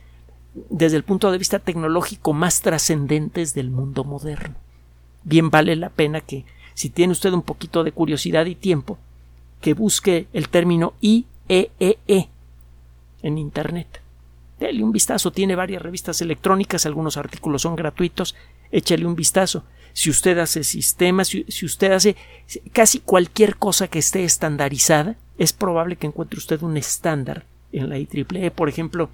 desde 0.70 0.96
el 0.96 1.04
punto 1.04 1.30
de 1.30 1.38
vista 1.38 1.60
tecnológico 1.60 2.32
más 2.32 2.60
trascendentes 2.60 3.54
del 3.54 3.70
mundo 3.70 4.04
moderno. 4.04 4.56
Bien 5.24 5.50
vale 5.50 5.76
la 5.76 5.90
pena 5.90 6.20
que, 6.20 6.44
si 6.74 6.90
tiene 6.90 7.12
usted 7.12 7.32
un 7.32 7.42
poquito 7.42 7.84
de 7.84 7.92
curiosidad 7.92 8.46
y 8.46 8.54
tiempo, 8.54 8.98
que 9.60 9.74
busque 9.74 10.26
el 10.32 10.48
término 10.48 10.94
IEEE 11.00 11.98
e 12.06 12.28
en 13.22 13.38
Internet. 13.38 14.02
Dele 14.58 14.82
un 14.82 14.92
vistazo, 14.92 15.30
tiene 15.30 15.54
varias 15.54 15.82
revistas 15.82 16.20
electrónicas, 16.20 16.86
algunos 16.86 17.16
artículos 17.16 17.62
son 17.62 17.76
gratuitos, 17.76 18.34
échale 18.70 19.06
un 19.06 19.14
vistazo 19.14 19.64
si 19.98 20.10
usted 20.10 20.38
hace 20.38 20.62
sistemas, 20.62 21.26
si, 21.26 21.66
usted 21.66 21.90
hace 21.90 22.14
casi 22.72 23.00
cualquier 23.00 23.56
cosa 23.56 23.88
que 23.88 23.98
esté 23.98 24.22
estandarizada, 24.22 25.16
es 25.38 25.52
probable 25.52 25.96
que 25.96 26.06
encuentre 26.06 26.38
usted 26.38 26.62
un 26.62 26.76
estándar 26.76 27.44
en 27.72 27.88
la 27.88 27.98
IEEE. 27.98 28.52
Por 28.52 28.68
ejemplo, 28.68 29.10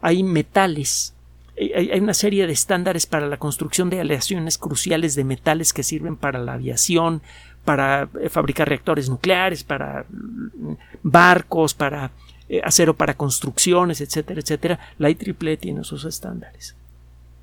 hay 0.00 0.22
metales, 0.22 1.14
hay, 1.56 1.98
una 1.98 2.14
serie 2.14 2.46
de 2.46 2.52
estándares 2.52 3.06
para 3.06 3.26
la 3.26 3.38
construcción 3.38 3.90
de 3.90 3.98
aleaciones 3.98 4.56
cruciales 4.56 5.16
de 5.16 5.24
metales 5.24 5.72
que 5.72 5.82
sirven 5.82 6.14
para 6.14 6.38
la 6.38 6.52
aviación, 6.52 7.22
para 7.64 8.08
eh, 8.20 8.28
fabricar 8.28 8.68
reactores 8.68 9.08
nucleares, 9.08 9.64
para 9.64 10.04
mm, 10.08 10.74
barcos, 11.02 11.74
para 11.74 12.12
eh, 12.52 12.60
acero 12.64 12.94
para 12.94 13.14
construcciones, 13.14 14.00
etcétera, 14.00 14.40
etcétera. 14.40 14.80
La 14.98 15.08
IEEE 15.08 15.56
tiene 15.56 15.82
esos 15.82 16.04
estándares 16.04 16.74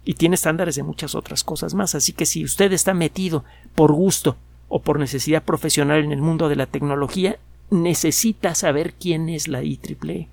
y 0.03 0.15
tiene 0.15 0.35
estándares 0.35 0.75
de 0.75 0.83
muchas 0.83 1.15
otras 1.15 1.45
cosas 1.45 1.73
más. 1.73 1.95
Así 1.95 2.11
que 2.11 2.25
si 2.25 2.43
usted 2.43 2.73
está 2.73 2.93
metido 2.93 3.45
por 3.73 3.93
gusto 3.93 4.35
o 4.67 4.81
por 4.81 4.99
necesidad 4.99 5.43
profesional 5.43 6.03
en 6.03 6.11
el 6.11 6.21
mundo 6.21 6.49
de 6.49 6.57
la 6.57 6.65
tecnología, 6.65 7.37
necesita 7.69 8.53
saber 8.53 8.95
quién 8.95 9.29
es 9.29 9.47
la 9.47 9.63
IEEE. 9.63 10.27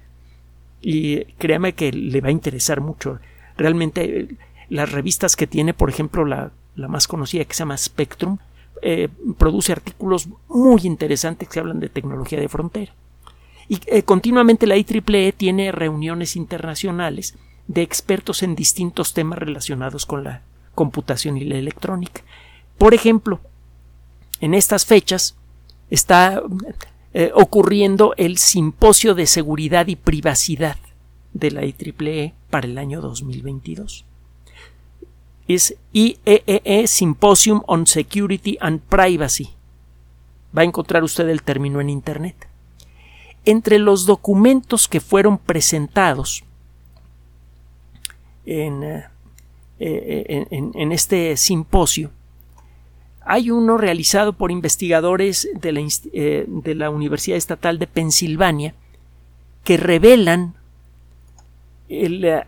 Y 0.83 1.25
créame 1.38 1.75
que 1.75 1.93
le 1.93 2.21
va 2.21 2.31
a 2.31 2.33
interesar 2.33 2.81
mucho. 2.81 3.21
Realmente 3.57 4.26
las 4.71 4.90
revistas 4.90 5.37
que 5.37 5.47
tiene, 5.47 5.73
por 5.73 5.88
ejemplo, 5.88 6.25
la, 6.25 6.50
más 6.75 7.07
conocida 7.07 7.45
que 7.45 7.54
se 7.54 7.61
llama 7.61 7.76
Spectrum, 7.76 8.38
eh, 8.83 9.09
produce 9.38 9.71
artículos 9.71 10.28
muy 10.49 10.81
interesantes 10.83 11.49
que 11.49 11.61
hablan 11.61 11.78
de 11.78 11.90
tecnología 11.90 12.40
de 12.40 12.49
frontera. 12.49 12.93
Y 13.68 13.80
eh, 13.87 14.02
continuamente 14.02 14.66
la 14.66 14.76
IEEE 14.76 15.33
tiene 15.33 15.73
reuniones 15.73 16.37
internacionales 16.37 17.35
de 17.66 17.83
expertos 17.83 18.42
en 18.42 18.54
distintos 18.54 19.14
temas 19.14 19.38
relacionados 19.38 20.06
con 20.06 20.25
la 20.25 20.42
computación 20.75 21.37
y 21.37 21.44
la 21.44 21.56
electrónica. 21.56 22.23
Por 22.78 22.94
ejemplo, 22.94 23.40
en 24.40 24.54
estas 24.54 24.85
fechas 24.85 25.37
está 25.90 26.42
eh, 27.12 27.30
ocurriendo 27.35 28.14
el 28.16 28.38
Simposio 28.38 29.14
de 29.14 29.26
Seguridad 29.26 29.87
y 29.87 29.97
Privacidad 29.97 30.76
de 31.33 31.50
la 31.50 31.64
IEEE 31.64 32.35
para 32.50 32.66
el 32.66 32.76
año 32.78 33.00
2022. 33.00 34.04
Es 35.47 35.76
IEEE 35.92 36.42
e 36.64 36.87
Symposium 36.87 37.62
on 37.66 37.87
Security 37.87 38.56
and 38.61 38.80
Privacy. 38.80 39.50
Va 40.56 40.62
a 40.62 40.64
encontrar 40.64 41.04
usted 41.04 41.28
el 41.28 41.42
término 41.42 41.80
en 41.80 41.90
Internet. 41.90 42.49
Entre 43.45 43.79
los 43.79 44.07
documentos 44.07 44.89
que 44.89 45.01
fueron 45.01 45.39
presentados 45.39 46.45
eh, 48.47 49.05
eh, 49.81 50.47
en, 50.51 50.93
este 50.93 51.37
simposio. 51.37 52.11
Hay 53.23 53.51
uno 53.51 53.77
realizado 53.77 54.35
por 54.35 54.51
investigadores 54.51 55.49
de 55.55 55.73
la, 55.73 55.81
eh, 56.13 56.89
Universidad 56.91 57.37
Estatal 57.37 57.79
de 57.79 57.87
Pensilvania 57.87 58.75
que 59.65 59.79
revelan 59.79 60.55
el, 61.89 62.45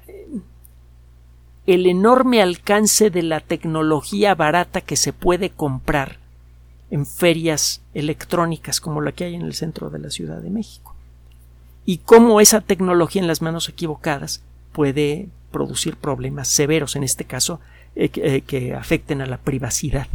el 1.67 1.87
enorme 1.87 2.43
alcance 2.43 3.11
de 3.11 3.23
la 3.23 3.41
tecnología 3.41 4.35
barata 4.35 4.83
que 4.83 4.97
se 4.97 5.13
puede 5.13 5.51
comprar 5.51 6.19
en 6.91 7.07
ferias 7.07 7.83
electrónicas 7.95 8.81
como 8.81 9.01
la 9.01 9.13
que 9.13 9.25
hay 9.25 9.35
en 9.35 9.43
el 9.43 9.55
centro 9.55 9.91
de 9.91 9.99
la 9.99 10.11
Ciudad 10.11 10.41
de 10.41 10.51
México. 10.51 10.95
Y 11.85 11.99
cómo 11.99 12.41
esa 12.41 12.61
tecnología 12.61 13.23
en 13.23 13.29
las 13.29 13.43
manos 13.43 13.69
equivocadas 13.69 14.43
puede 14.73 15.29
producir 15.51 15.97
problemas 15.97 16.49
severos, 16.49 16.97
en 16.97 17.05
este 17.05 17.25
caso, 17.25 17.61
eh, 17.95 18.11
eh, 18.17 18.43
que 18.43 18.75
afecten 18.75 19.23
a 19.23 19.27
la 19.27 19.39
privacidad. 19.39 20.07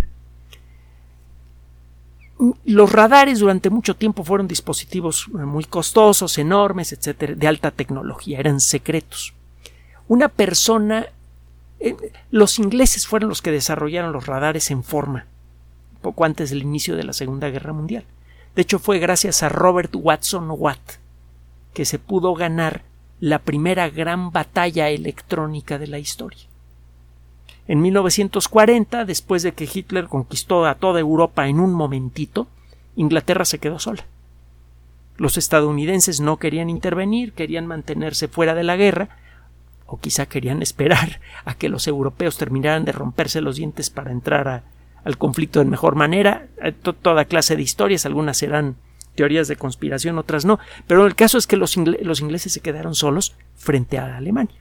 Los 2.66 2.92
radares 2.92 3.40
durante 3.40 3.70
mucho 3.70 3.96
tiempo 3.96 4.24
fueron 4.24 4.48
dispositivos 4.48 5.28
muy 5.30 5.64
costosos, 5.64 6.38
enormes, 6.38 6.92
etcétera, 6.92 7.36
de 7.36 7.48
alta 7.48 7.72
tecnología, 7.72 8.40
eran 8.40 8.60
secretos. 8.60 9.34
Una 10.08 10.28
persona, 10.28 11.08
eh, 11.80 11.96
los 12.32 12.60
ingleses 12.60 13.08
fueron 13.08 13.30
los 13.30 13.42
que 13.42 13.52
desarrollaron 13.52 14.12
los 14.12 14.26
radares 14.26 14.72
en 14.72 14.84
forma, 14.84 15.26
poco 16.02 16.26
antes 16.26 16.50
del 16.50 16.64
inicio 16.64 16.96
de 16.96 17.04
la 17.04 17.14
Segunda 17.14 17.50
Guerra 17.50 17.74
Mundial. 17.74 18.04
De 18.56 18.64
hecho, 18.64 18.80
fue 18.80 19.00
gracias 19.00 19.44
a 19.44 19.50
Robert 19.50 19.92
Watson 19.96 20.48
Watt 20.50 21.00
que 21.74 21.86
se 21.86 22.00
pudo 22.00 22.34
ganar 22.34 22.82
la 23.20 23.40
primera 23.40 23.90
gran 23.90 24.32
batalla 24.32 24.90
electrónica 24.90 25.78
de 25.78 25.88
la 25.88 26.00
historia. 26.00 26.48
En 27.68 27.82
1940, 27.82 29.06
después 29.06 29.44
de 29.44 29.54
que 29.54 29.70
Hitler 29.72 30.08
conquistó 30.08 30.66
a 30.66 30.76
toda 30.76 31.00
Europa 31.00 31.48
en 31.48 31.60
un 31.60 31.74
momentito, 31.74 32.48
Inglaterra 32.96 33.46
se 33.46 33.60
quedó 33.60 33.80
sola. 33.80 34.06
Los 35.18 35.38
estadounidenses 35.38 36.20
no 36.20 36.38
querían 36.38 36.70
intervenir, 36.70 37.34
querían 37.34 37.68
mantenerse 37.68 38.28
fuera 38.28 38.56
de 38.56 38.64
la 38.64 38.76
guerra, 38.76 39.10
o 39.86 40.00
quizá 40.00 40.26
querían 40.26 40.62
esperar 40.62 41.22
a 41.46 41.54
que 41.54 41.70
los 41.70 41.88
europeos 41.88 42.38
terminaran 42.38 42.86
de 42.86 42.92
romperse 42.92 43.42
los 43.42 43.58
dientes 43.58 43.90
para 43.90 44.12
entrar 44.12 44.64
al 45.04 45.18
conflicto 45.18 45.60
de 45.60 45.66
mejor 45.66 45.96
manera. 45.96 46.48
Eh, 46.62 46.72
toda 46.72 47.26
clase 47.26 47.56
de 47.56 47.62
historias, 47.62 48.06
algunas 48.06 48.38
serán 48.38 48.76
teorías 49.16 49.48
de 49.48 49.58
conspiración, 49.58 50.18
otras 50.18 50.46
no, 50.46 50.60
pero 50.88 51.06
el 51.06 51.16
caso 51.16 51.38
es 51.38 51.46
que 51.46 51.58
los, 51.58 51.76
los 51.76 52.22
ingleses 52.22 52.54
se 52.54 52.62
quedaron 52.62 52.96
solos 52.96 53.36
frente 53.56 53.98
a 53.98 54.18
Alemania. 54.18 54.56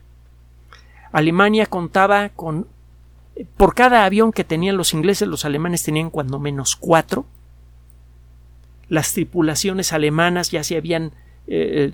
Alemania 1.11 1.65
contaba 1.65 2.29
con 2.29 2.67
por 3.57 3.73
cada 3.73 4.05
avión 4.05 4.31
que 4.31 4.43
tenían 4.43 4.77
los 4.77 4.93
ingleses, 4.93 5.27
los 5.27 5.45
alemanes 5.45 5.83
tenían 5.83 6.09
cuando 6.09 6.39
menos 6.39 6.75
cuatro. 6.75 7.25
Las 8.89 9.13
tripulaciones 9.13 9.93
alemanas 9.93 10.51
ya 10.51 10.63
se 10.63 10.75
habían 10.75 11.13
eh, 11.47 11.93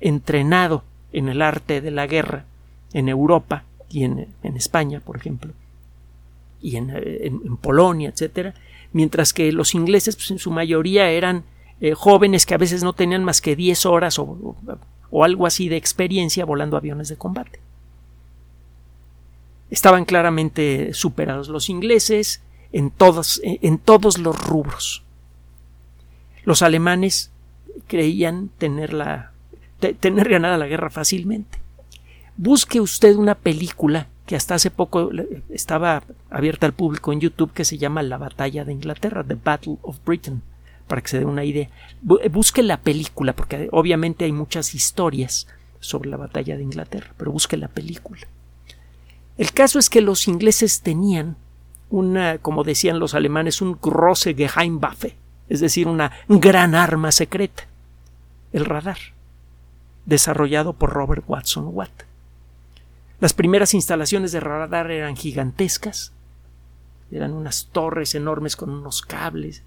entrenado 0.00 0.84
en 1.12 1.28
el 1.28 1.42
arte 1.42 1.80
de 1.80 1.90
la 1.90 2.06
guerra 2.06 2.44
en 2.92 3.08
Europa 3.08 3.64
y 3.90 4.04
en, 4.04 4.28
España, 4.42 5.00
por 5.00 5.16
ejemplo, 5.16 5.52
y 6.60 6.76
en, 6.76 7.56
Polonia, 7.58 8.08
etcétera, 8.08 8.54
mientras 8.92 9.32
que 9.32 9.52
los 9.52 9.74
ingleses, 9.74 10.16
pues, 10.16 10.30
en 10.30 10.38
su 10.38 10.50
mayoría 10.50 11.10
eran 11.10 11.44
eh, 11.80 11.92
jóvenes 11.94 12.46
que 12.46 12.54
a 12.54 12.58
veces 12.58 12.82
no 12.82 12.92
tenían 12.92 13.24
más 13.24 13.40
que 13.40 13.56
10 13.56 13.86
horas 13.86 14.18
o 14.18 15.24
algo 15.24 15.46
así 15.46 15.68
de 15.68 15.76
experiencia 15.76 16.44
volando 16.44 16.76
aviones 16.76 17.08
de 17.08 17.16
combate. 17.16 17.60
Estaban 19.70 20.04
claramente 20.04 20.94
superados 20.94 21.48
los 21.48 21.68
ingleses 21.68 22.40
en 22.72 22.90
todos, 22.90 23.40
en 23.42 23.78
todos 23.78 24.18
los 24.18 24.38
rubros. 24.38 25.02
Los 26.44 26.62
alemanes 26.62 27.30
creían 27.88 28.50
tener, 28.58 28.92
la, 28.92 29.32
tener 30.00 30.28
ganada 30.28 30.56
la 30.56 30.66
guerra 30.66 30.90
fácilmente. 30.90 31.58
Busque 32.36 32.80
usted 32.80 33.16
una 33.16 33.34
película 33.34 34.08
que 34.26 34.36
hasta 34.36 34.56
hace 34.56 34.70
poco 34.70 35.10
estaba 35.48 36.02
abierta 36.30 36.66
al 36.66 36.72
público 36.72 37.12
en 37.12 37.20
YouTube 37.20 37.52
que 37.52 37.64
se 37.64 37.78
llama 37.78 38.02
La 38.02 38.18
batalla 38.18 38.64
de 38.64 38.72
Inglaterra, 38.72 39.24
The 39.24 39.36
Battle 39.42 39.78
of 39.82 39.98
Britain, 40.04 40.42
para 40.88 41.00
que 41.00 41.08
se 41.08 41.20
dé 41.20 41.24
una 41.24 41.44
idea. 41.44 41.70
Busque 42.02 42.62
la 42.62 42.78
película, 42.78 43.34
porque 43.34 43.68
obviamente 43.70 44.24
hay 44.24 44.32
muchas 44.32 44.74
historias 44.74 45.46
sobre 45.78 46.10
la 46.10 46.16
batalla 46.16 46.56
de 46.56 46.64
Inglaterra, 46.64 47.12
pero 47.16 47.30
busque 47.30 47.56
la 47.56 47.68
película. 47.68 48.26
El 49.38 49.52
caso 49.52 49.78
es 49.78 49.88
que 49.88 50.00
los 50.00 50.26
ingleses 50.26 50.80
tenían 50.80 51.36
una, 51.88 52.38
como 52.38 52.64
decían 52.64 52.98
los 52.98 53.14
alemanes, 53.14 53.62
un 53.62 53.78
große 53.80 54.34
Geheimwaffe, 54.34 55.16
es 55.48 55.60
decir, 55.60 55.86
una 55.86 56.10
gran 56.28 56.74
arma 56.74 57.12
secreta, 57.12 57.64
el 58.52 58.64
radar, 58.64 58.98
desarrollado 60.04 60.72
por 60.72 60.90
Robert 60.90 61.24
Watson 61.28 61.68
Watt. 61.72 62.05
Las 63.20 63.32
primeras 63.32 63.74
instalaciones 63.74 64.32
de 64.32 64.40
radar 64.40 64.90
eran 64.90 65.16
gigantescas, 65.16 66.12
eran 67.10 67.32
unas 67.32 67.68
torres 67.72 68.14
enormes 68.14 68.56
con 68.56 68.70
unos 68.70 69.02
cables. 69.02 69.62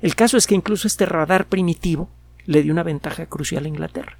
El 0.00 0.16
caso 0.16 0.36
es 0.36 0.46
que 0.46 0.54
incluso 0.54 0.88
este 0.88 1.06
radar 1.06 1.46
primitivo 1.46 2.08
le 2.46 2.62
dio 2.62 2.72
una 2.72 2.82
ventaja 2.82 3.26
crucial 3.26 3.64
a 3.64 3.68
Inglaterra 3.68 4.18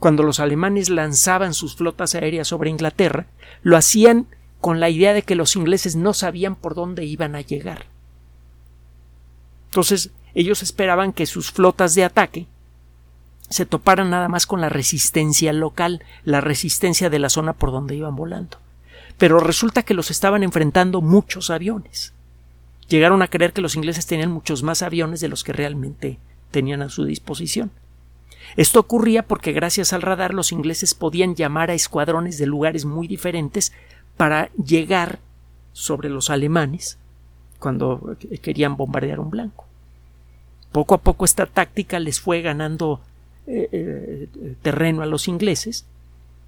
cuando 0.00 0.22
los 0.22 0.40
alemanes 0.40 0.88
lanzaban 0.88 1.54
sus 1.54 1.76
flotas 1.76 2.14
aéreas 2.14 2.48
sobre 2.48 2.70
Inglaterra, 2.70 3.26
lo 3.62 3.76
hacían 3.76 4.26
con 4.60 4.80
la 4.80 4.88
idea 4.88 5.12
de 5.12 5.22
que 5.22 5.34
los 5.34 5.54
ingleses 5.56 5.94
no 5.94 6.14
sabían 6.14 6.56
por 6.56 6.74
dónde 6.74 7.04
iban 7.04 7.36
a 7.36 7.42
llegar. 7.42 7.84
Entonces, 9.66 10.10
ellos 10.34 10.62
esperaban 10.62 11.12
que 11.12 11.26
sus 11.26 11.52
flotas 11.52 11.94
de 11.94 12.04
ataque 12.04 12.46
se 13.50 13.66
toparan 13.66 14.10
nada 14.10 14.28
más 14.28 14.46
con 14.46 14.60
la 14.60 14.68
resistencia 14.68 15.52
local, 15.52 16.02
la 16.24 16.40
resistencia 16.40 17.10
de 17.10 17.18
la 17.18 17.28
zona 17.28 17.52
por 17.52 17.72
donde 17.72 17.96
iban 17.96 18.14
volando. 18.14 18.58
Pero 19.18 19.40
resulta 19.40 19.82
que 19.82 19.92
los 19.92 20.10
estaban 20.10 20.42
enfrentando 20.44 21.02
muchos 21.02 21.50
aviones. 21.50 22.14
Llegaron 22.88 23.22
a 23.22 23.28
creer 23.28 23.52
que 23.52 23.60
los 23.60 23.74
ingleses 23.74 24.06
tenían 24.06 24.30
muchos 24.30 24.62
más 24.62 24.82
aviones 24.82 25.20
de 25.20 25.28
los 25.28 25.44
que 25.44 25.52
realmente 25.52 26.18
tenían 26.52 26.80
a 26.80 26.88
su 26.88 27.04
disposición. 27.04 27.70
Esto 28.56 28.80
ocurría 28.80 29.24
porque 29.24 29.52
gracias 29.52 29.92
al 29.92 30.02
radar 30.02 30.32
los 30.32 30.52
ingleses 30.52 30.94
podían 30.94 31.34
llamar 31.34 31.70
a 31.70 31.74
escuadrones 31.74 32.38
de 32.38 32.46
lugares 32.46 32.84
muy 32.84 33.06
diferentes 33.06 33.72
para 34.16 34.50
llegar 34.54 35.18
sobre 35.72 36.08
los 36.08 36.30
alemanes 36.30 36.98
cuando 37.58 38.16
querían 38.42 38.76
bombardear 38.76 39.20
un 39.20 39.30
blanco. 39.30 39.66
Poco 40.72 40.94
a 40.94 40.98
poco 40.98 41.24
esta 41.24 41.46
táctica 41.46 41.98
les 41.98 42.20
fue 42.20 42.42
ganando 42.42 43.00
eh, 43.52 43.68
eh, 43.72 44.54
terreno 44.62 45.02
a 45.02 45.06
los 45.06 45.26
ingleses. 45.26 45.86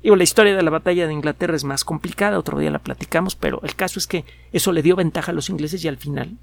La 0.05 0.23
historia 0.23 0.57
de 0.57 0.63
la 0.63 0.71
batalla 0.71 1.07
de 1.07 1.13
Inglaterra 1.13 1.57
es 1.57 1.65
más 1.65 1.85
complicada, 1.85 2.39
otro 2.39 2.59
día 2.59 2.71
la 2.71 2.79
platicamos, 2.79 3.35
pero 3.35 3.61
el 3.63 3.75
caso 3.75 3.99
es 3.99 4.07
que 4.07 4.25
eso 4.53 4.73
le 4.73 4.83
dio 4.83 4.97
ventaja 4.97 5.33
a 5.33 5.35
los 5.35 5.49
ingleses 5.49 5.85
y 5.85 5.89
al 5.89 5.97
final 5.97 6.37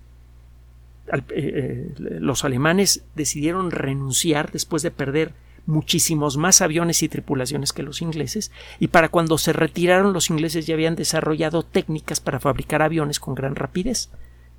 eh, 1.30 1.94
los 1.98 2.44
alemanes 2.46 3.04
decidieron 3.16 3.72
renunciar 3.72 4.52
después 4.52 4.84
de 4.84 4.92
perder 4.92 5.34
muchísimos 5.66 6.36
más 6.36 6.62
aviones 6.62 7.04
y 7.04 7.10
tripulaciones 7.10 7.74
que 7.74 7.84
los 7.84 8.02
ingleses, 8.02 8.52
y 8.80 8.88
para 8.88 9.10
cuando 9.10 9.38
se 9.38 9.54
retiraron 9.54 10.14
los 10.14 10.30
ingleses 10.30 10.66
ya 10.66 10.74
habían 10.74 10.96
desarrollado 10.96 11.64
técnicas 11.64 12.20
para 12.20 12.40
fabricar 12.40 12.82
aviones 12.82 13.20
con 13.20 13.36
gran 13.36 13.56
rapidez, 13.56 14.10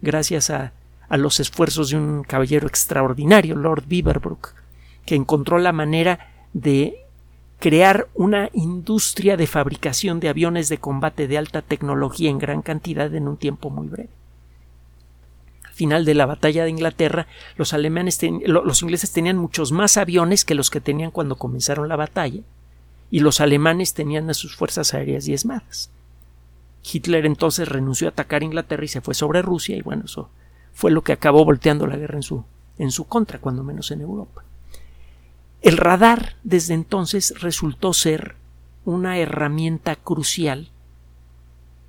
gracias 0.00 0.50
a, 0.50 0.72
a 1.08 1.16
los 1.16 1.40
esfuerzos 1.40 1.90
de 1.90 1.96
un 1.96 2.22
caballero 2.22 2.66
extraordinario, 2.68 3.56
Lord 3.56 3.84
Beaverbrook, 3.88 4.54
que 5.10 5.16
encontró 5.16 5.58
la 5.58 5.72
manera 5.72 6.30
de 6.52 7.04
crear 7.58 8.06
una 8.14 8.48
industria 8.52 9.36
de 9.36 9.48
fabricación 9.48 10.20
de 10.20 10.28
aviones 10.28 10.68
de 10.68 10.78
combate 10.78 11.26
de 11.26 11.36
alta 11.36 11.62
tecnología 11.62 12.30
en 12.30 12.38
gran 12.38 12.62
cantidad 12.62 13.12
en 13.12 13.26
un 13.26 13.36
tiempo 13.36 13.70
muy 13.70 13.88
breve 13.88 14.10
final 15.72 16.04
de 16.04 16.14
la 16.14 16.26
batalla 16.26 16.62
de 16.62 16.70
Inglaterra, 16.70 17.26
los 17.56 17.72
alemanes 17.72 18.20
los 18.44 18.82
ingleses 18.82 19.10
tenían 19.10 19.36
muchos 19.36 19.72
más 19.72 19.96
aviones 19.96 20.44
que 20.44 20.54
los 20.54 20.70
que 20.70 20.80
tenían 20.80 21.10
cuando 21.10 21.34
comenzaron 21.34 21.88
la 21.88 21.96
batalla, 21.96 22.42
y 23.10 23.18
los 23.18 23.40
alemanes 23.40 23.94
tenían 23.94 24.30
a 24.30 24.34
sus 24.34 24.54
fuerzas 24.54 24.94
aéreas 24.94 25.24
diezmadas. 25.24 25.90
Hitler 26.84 27.26
entonces 27.26 27.66
renunció 27.66 28.06
a 28.06 28.10
atacar 28.10 28.44
Inglaterra 28.44 28.84
y 28.84 28.88
se 28.88 29.00
fue 29.00 29.14
sobre 29.14 29.42
Rusia, 29.42 29.76
y 29.76 29.82
bueno, 29.82 30.04
eso 30.04 30.30
fue 30.72 30.92
lo 30.92 31.02
que 31.02 31.14
acabó 31.14 31.44
volteando 31.44 31.88
la 31.88 31.96
guerra 31.96 32.14
en 32.16 32.22
su, 32.22 32.44
en 32.78 32.92
su 32.92 33.06
contra, 33.08 33.40
cuando 33.40 33.64
menos 33.64 33.90
en 33.90 34.02
Europa. 34.02 34.44
El 35.62 35.76
radar 35.76 36.36
desde 36.42 36.74
entonces 36.74 37.34
resultó 37.40 37.92
ser 37.92 38.36
una 38.84 39.18
herramienta 39.18 39.96
crucial, 39.96 40.70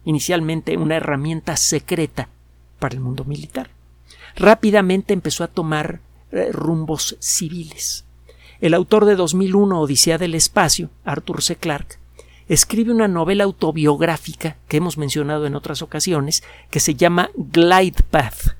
inicialmente 0.03 0.77
una 0.77 0.97
herramienta 0.97 1.55
secreta 1.55 2.29
para 2.79 2.95
el 2.95 3.01
mundo 3.01 3.23
militar 3.23 3.69
rápidamente 4.35 5.13
empezó 5.13 5.43
a 5.43 5.47
tomar 5.47 5.99
eh, 6.31 6.49
rumbos 6.51 7.17
civiles. 7.19 8.05
El 8.59 8.73
autor 8.73 9.05
de 9.05 9.15
2001 9.15 9.81
Odisea 9.81 10.17
del 10.17 10.35
Espacio, 10.35 10.89
Arthur 11.03 11.41
C. 11.41 11.55
Clarke, 11.55 11.97
escribe 12.47 12.91
una 12.91 13.07
novela 13.07 13.43
autobiográfica 13.43 14.57
que 14.67 14.77
hemos 14.77 14.97
mencionado 14.97 15.45
en 15.47 15.55
otras 15.55 15.81
ocasiones, 15.81 16.43
que 16.69 16.79
se 16.79 16.95
llama 16.95 17.31
Glide 17.35 18.03
Path. 18.09 18.55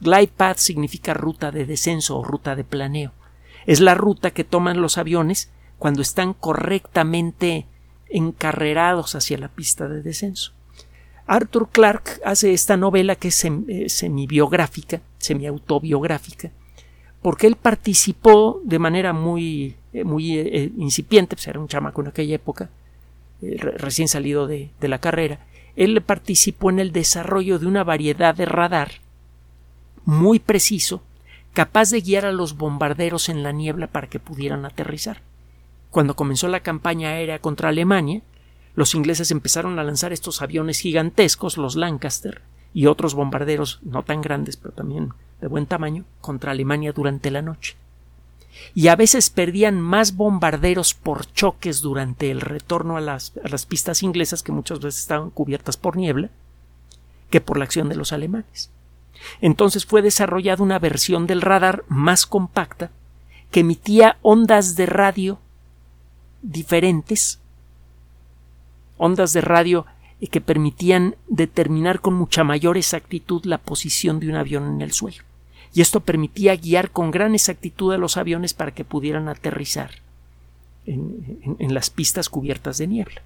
Glide 0.00 0.32
Path 0.36 0.58
significa 0.58 1.14
ruta 1.14 1.50
de 1.50 1.66
descenso 1.66 2.18
o 2.18 2.24
ruta 2.24 2.54
de 2.54 2.64
planeo. 2.64 3.12
Es 3.66 3.80
la 3.80 3.94
ruta 3.94 4.30
que 4.30 4.44
toman 4.44 4.80
los 4.80 4.98
aviones 4.98 5.50
cuando 5.78 6.02
están 6.02 6.34
correctamente 6.34 7.66
encarrerados 8.08 9.14
hacia 9.14 9.38
la 9.38 9.48
pista 9.48 9.88
de 9.88 10.02
descenso. 10.02 10.52
Arthur 11.26 11.68
Clarke 11.70 12.20
hace 12.24 12.52
esta 12.52 12.76
novela 12.76 13.14
que 13.14 13.28
es 13.28 13.44
eh, 13.44 13.88
semi-biográfica, 13.88 15.00
semi-autobiográfica, 15.18 16.50
porque 17.22 17.46
él 17.46 17.56
participó 17.56 18.60
de 18.64 18.80
manera 18.80 19.12
muy, 19.12 19.76
eh, 19.92 20.02
muy 20.02 20.38
eh, 20.38 20.72
incipiente, 20.76 21.36
pues 21.36 21.46
era 21.46 21.60
un 21.60 21.68
chamaco 21.68 22.00
en 22.00 22.08
aquella 22.08 22.34
época, 22.34 22.68
recién 23.40 24.08
salido 24.08 24.46
de, 24.46 24.70
de 24.80 24.88
la 24.88 24.98
carrera, 24.98 25.46
él 25.76 26.02
participó 26.02 26.68
en 26.68 26.80
el 26.80 26.92
desarrollo 26.92 27.58
de 27.58 27.66
una 27.66 27.84
variedad 27.84 28.34
de 28.34 28.44
radar 28.44 28.90
muy 30.04 30.40
preciso, 30.40 31.02
capaz 31.52 31.90
de 31.90 32.00
guiar 32.00 32.26
a 32.26 32.32
los 32.32 32.56
bombarderos 32.56 33.28
en 33.28 33.42
la 33.42 33.52
niebla 33.52 33.86
para 33.88 34.08
que 34.08 34.20
pudieran 34.20 34.64
aterrizar. 34.64 35.22
Cuando 35.90 36.14
comenzó 36.14 36.48
la 36.48 36.60
campaña 36.60 37.10
aérea 37.10 37.40
contra 37.40 37.70
Alemania, 37.70 38.22
los 38.74 38.94
ingleses 38.94 39.30
empezaron 39.30 39.78
a 39.78 39.84
lanzar 39.84 40.12
estos 40.12 40.42
aviones 40.42 40.80
gigantescos, 40.80 41.56
los 41.56 41.74
Lancaster, 41.74 42.42
y 42.72 42.86
otros 42.86 43.14
bombarderos 43.14 43.80
no 43.82 44.04
tan 44.04 44.20
grandes, 44.20 44.56
pero 44.56 44.72
también 44.72 45.12
de 45.40 45.48
buen 45.48 45.66
tamaño, 45.66 46.04
contra 46.20 46.52
Alemania 46.52 46.92
durante 46.92 47.30
la 47.30 47.42
noche. 47.42 47.76
Y 48.74 48.88
a 48.88 48.96
veces 48.96 49.30
perdían 49.30 49.80
más 49.80 50.16
bombarderos 50.16 50.94
por 50.94 51.26
choques 51.32 51.80
durante 51.80 52.30
el 52.30 52.40
retorno 52.40 52.96
a 52.96 53.00
las, 53.00 53.32
a 53.42 53.48
las 53.48 53.66
pistas 53.66 54.02
inglesas, 54.02 54.42
que 54.42 54.52
muchas 54.52 54.80
veces 54.80 55.00
estaban 55.00 55.30
cubiertas 55.30 55.76
por 55.76 55.96
niebla, 55.96 56.30
que 57.30 57.40
por 57.40 57.58
la 57.58 57.64
acción 57.64 57.88
de 57.88 57.96
los 57.96 58.12
alemanes. 58.12 58.70
Entonces 59.40 59.86
fue 59.86 60.02
desarrollada 60.02 60.62
una 60.62 60.78
versión 60.78 61.26
del 61.26 61.42
radar 61.42 61.84
más 61.88 62.26
compacta 62.26 62.90
que 63.50 63.60
emitía 63.60 64.18
ondas 64.22 64.76
de 64.76 64.86
radio 64.86 65.38
diferentes 66.42 67.40
ondas 68.96 69.32
de 69.32 69.40
radio 69.40 69.86
que 70.30 70.40
permitían 70.42 71.16
determinar 71.28 72.00
con 72.00 72.14
mucha 72.14 72.44
mayor 72.44 72.76
exactitud 72.76 73.44
la 73.46 73.58
posición 73.58 74.20
de 74.20 74.28
un 74.28 74.36
avión 74.36 74.68
en 74.68 74.82
el 74.82 74.92
suelo. 74.92 75.24
Y 75.72 75.80
esto 75.80 76.00
permitía 76.00 76.56
guiar 76.56 76.90
con 76.90 77.10
gran 77.10 77.34
exactitud 77.34 77.94
a 77.94 77.98
los 77.98 78.18
aviones 78.18 78.52
para 78.52 78.72
que 78.72 78.84
pudieran 78.84 79.28
aterrizar 79.28 79.90
en, 80.84 81.56
las 81.72 81.88
pistas 81.88 82.28
cubiertas 82.28 82.76
de 82.76 82.88
niebla. 82.88 83.22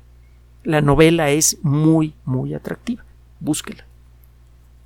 La 0.62 0.80
novela 0.80 1.30
es 1.30 1.58
muy, 1.62 2.14
muy 2.24 2.54
atractiva. 2.54 3.04
Búsquela. 3.40 3.84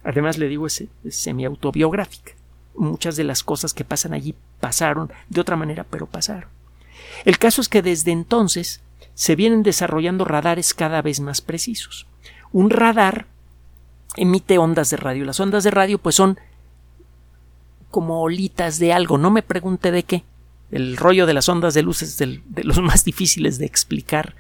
Además, 0.05 0.39
le 0.39 0.49
digo, 0.49 0.67
es, 0.67 0.85
semi-autobiográfica. 1.09 2.33
Muchas 2.75 3.17
de 3.17 3.25
las 3.25 3.43
cosas 3.43 3.75
que 3.75 3.85
pasan 3.85 4.13
allí 4.13 4.35
pasaron 4.61 5.11
de 5.29 5.41
otra 5.41 5.57
manera, 5.57 5.85
pero 5.85 6.07
pasaron. 6.07 6.49
El 7.25 7.39
caso 7.39 7.61
es 7.61 7.69
que 7.69 7.83
desde 7.83 8.13
entonces 8.13 8.81
se 9.15 9.35
vienen 9.35 9.63
desarrollando 9.63 10.25
radares 10.25 10.75
cada 10.75 11.03
vez 11.03 11.21
más 11.21 11.41
precisos. 11.41 12.07
Un 12.53 12.71
radar 12.71 13.27
emite 14.17 14.59
ondas 14.59 14.91
de 14.91 14.97
radio. 14.97 15.25
Las 15.25 15.41
ondas 15.41 15.65
de 15.65 15.71
radio 15.71 15.99
pues 15.99 16.15
son 16.15 16.39
como 17.91 18.23
olitas 18.23 18.79
de 18.79 18.93
algo. 18.93 19.19
No 19.19 19.31
me 19.31 19.43
pregunte 19.43 19.91
de 19.91 20.05
qué. 20.05 20.25
El 20.71 20.97
rollo 20.97 21.27
de 21.27 21.35
las 21.35 21.49
ondas 21.49 21.75
de 21.75 21.83
luz 21.83 22.03
es 22.03 22.19
de 22.19 22.41
los 22.63 22.79
más 22.83 23.05
difíciles 23.05 23.59
de 23.59 23.67
explicar. 23.67 24.35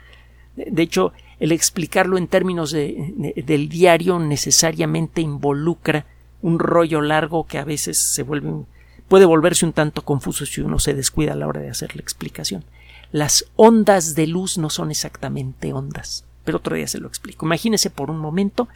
De 0.54 0.82
hecho, 0.82 1.12
el 1.40 1.52
explicarlo 1.52 2.18
en 2.18 2.26
términos 2.26 2.72
del 2.72 3.68
diario 3.68 4.18
necesariamente 4.18 5.20
involucra 5.20 6.06
un 6.42 6.58
rollo 6.58 7.00
largo 7.00 7.46
que 7.46 7.58
a 7.58 7.64
veces 7.64 7.98
se 7.98 8.24
puede 8.24 9.24
volverse 9.24 9.64
un 9.64 9.72
tanto 9.72 10.02
confuso 10.02 10.46
si 10.46 10.60
uno 10.60 10.78
se 10.78 10.94
descuida 10.94 11.32
a 11.32 11.36
la 11.36 11.46
hora 11.46 11.60
de 11.60 11.70
hacer 11.70 11.96
la 11.96 12.02
explicación. 12.02 12.64
Las 13.12 13.46
ondas 13.56 14.14
de 14.14 14.26
luz 14.26 14.58
no 14.58 14.68
son 14.68 14.90
exactamente 14.90 15.72
ondas, 15.72 16.24
pero 16.44 16.58
otro 16.58 16.76
día 16.76 16.86
se 16.86 16.98
lo 16.98 17.08
explico. 17.08 17.46
Imagínese 17.46 17.88
por 17.88 18.10
un 18.10 18.18
momento 18.18 18.68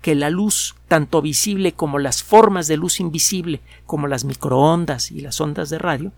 que 0.00 0.14
la 0.14 0.30
luz, 0.30 0.74
tanto 0.88 1.20
visible 1.20 1.72
como 1.72 1.98
las 1.98 2.22
formas 2.22 2.68
de 2.68 2.76
luz 2.76 3.00
invisible, 3.00 3.60
como 3.86 4.06
las 4.06 4.24
microondas 4.24 5.10
y 5.10 5.20
las 5.20 5.40
ondas 5.40 5.68
de 5.70 5.78
radio, 5.78 6.12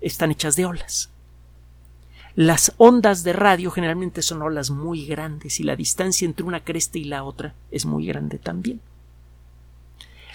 están 0.00 0.30
hechas 0.30 0.56
de 0.56 0.64
olas. 0.64 1.11
Las 2.34 2.72
ondas 2.78 3.24
de 3.24 3.34
radio 3.34 3.70
generalmente 3.70 4.22
son 4.22 4.40
olas 4.40 4.70
muy 4.70 5.04
grandes 5.04 5.60
y 5.60 5.64
la 5.64 5.76
distancia 5.76 6.24
entre 6.24 6.46
una 6.46 6.60
cresta 6.60 6.98
y 6.98 7.04
la 7.04 7.24
otra 7.24 7.54
es 7.70 7.84
muy 7.84 8.06
grande 8.06 8.38
también. 8.38 8.80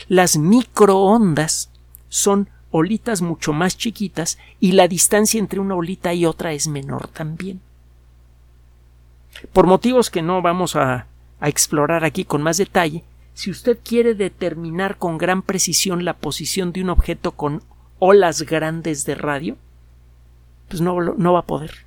Las 0.07 0.37
microondas 0.37 1.71
son 2.09 2.49
olitas 2.69 3.23
mucho 3.23 3.51
más 3.51 3.77
chiquitas 3.77 4.37
y 4.59 4.73
la 4.73 4.87
distancia 4.87 5.39
entre 5.39 5.59
una 5.59 5.73
olita 5.73 6.13
y 6.13 6.25
otra 6.25 6.53
es 6.53 6.67
menor 6.67 7.07
también. 7.07 7.61
Por 9.51 9.65
motivos 9.65 10.11
que 10.11 10.21
no 10.21 10.41
vamos 10.41 10.75
a, 10.75 11.07
explorar 11.39 12.03
aquí 12.03 12.25
con 12.25 12.41
más 12.41 12.57
detalle, 12.57 13.03
si 13.35 13.51
usted 13.51 13.77
quiere 13.83 14.15
determinar 14.15 14.97
con 14.97 15.19
gran 15.19 15.43
precisión 15.43 16.03
la 16.03 16.13
posición 16.13 16.73
de 16.73 16.81
un 16.81 16.89
objeto 16.89 17.33
con 17.33 17.61
olas 17.99 18.41
grandes 18.41 19.05
de 19.05 19.13
radio, 19.13 19.55
pues 20.67 20.81
no 20.81 21.33
va 21.33 21.39
a 21.39 21.45
poder. 21.45 21.86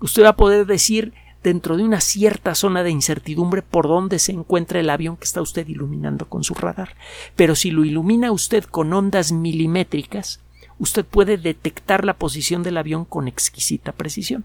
Usted 0.00 0.24
va 0.24 0.30
a 0.30 0.36
poder 0.36 0.66
decir 0.66 1.12
dentro 1.42 1.76
de 1.76 1.84
una 1.84 2.00
cierta 2.00 2.54
zona 2.54 2.82
de 2.82 2.90
incertidumbre 2.90 3.62
por 3.62 3.88
dónde 3.88 4.18
se 4.18 4.32
encuentra 4.32 4.80
el 4.80 4.90
avión 4.90 5.16
que 5.16 5.24
está 5.24 5.40
usted 5.40 5.66
iluminando 5.68 6.28
con 6.28 6.44
su 6.44 6.54
radar. 6.54 6.96
Pero 7.36 7.54
si 7.54 7.70
lo 7.70 7.84
ilumina 7.84 8.32
usted 8.32 8.64
con 8.64 8.92
ondas 8.92 9.32
milimétricas, 9.32 10.40
usted 10.78 11.04
puede 11.04 11.36
detectar 11.36 12.04
la 12.04 12.14
posición 12.14 12.62
del 12.62 12.76
avión 12.76 13.04
con 13.04 13.28
exquisita 13.28 13.92
precisión. 13.92 14.44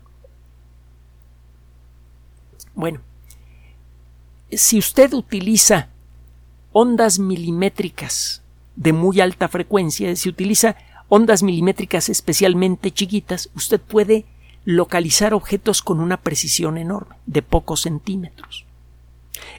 Bueno, 2.76 3.02
si 4.52 4.80
usted 4.80 5.14
utiliza 5.14 5.90
ondas 6.72 7.20
milimétricas 7.20 8.42
de 8.76 8.94
muy 8.94 9.22
alta 9.22 9.48
frecuencia, 9.48 10.16
si 10.16 10.30
utiliza 10.30 10.76
ondas 11.08 11.44
milimétricas 11.44 12.10
especialmente 12.10 12.92
chiquitas, 12.92 13.50
usted 13.56 13.80
puede 13.80 14.26
localizar 14.66 15.34
objetos 15.34 15.82
con 15.82 16.00
una 16.00 16.18
precisión 16.18 16.78
enorme, 16.78 17.16
de 17.26 17.42
pocos 17.42 17.82
centímetros. 17.82 18.66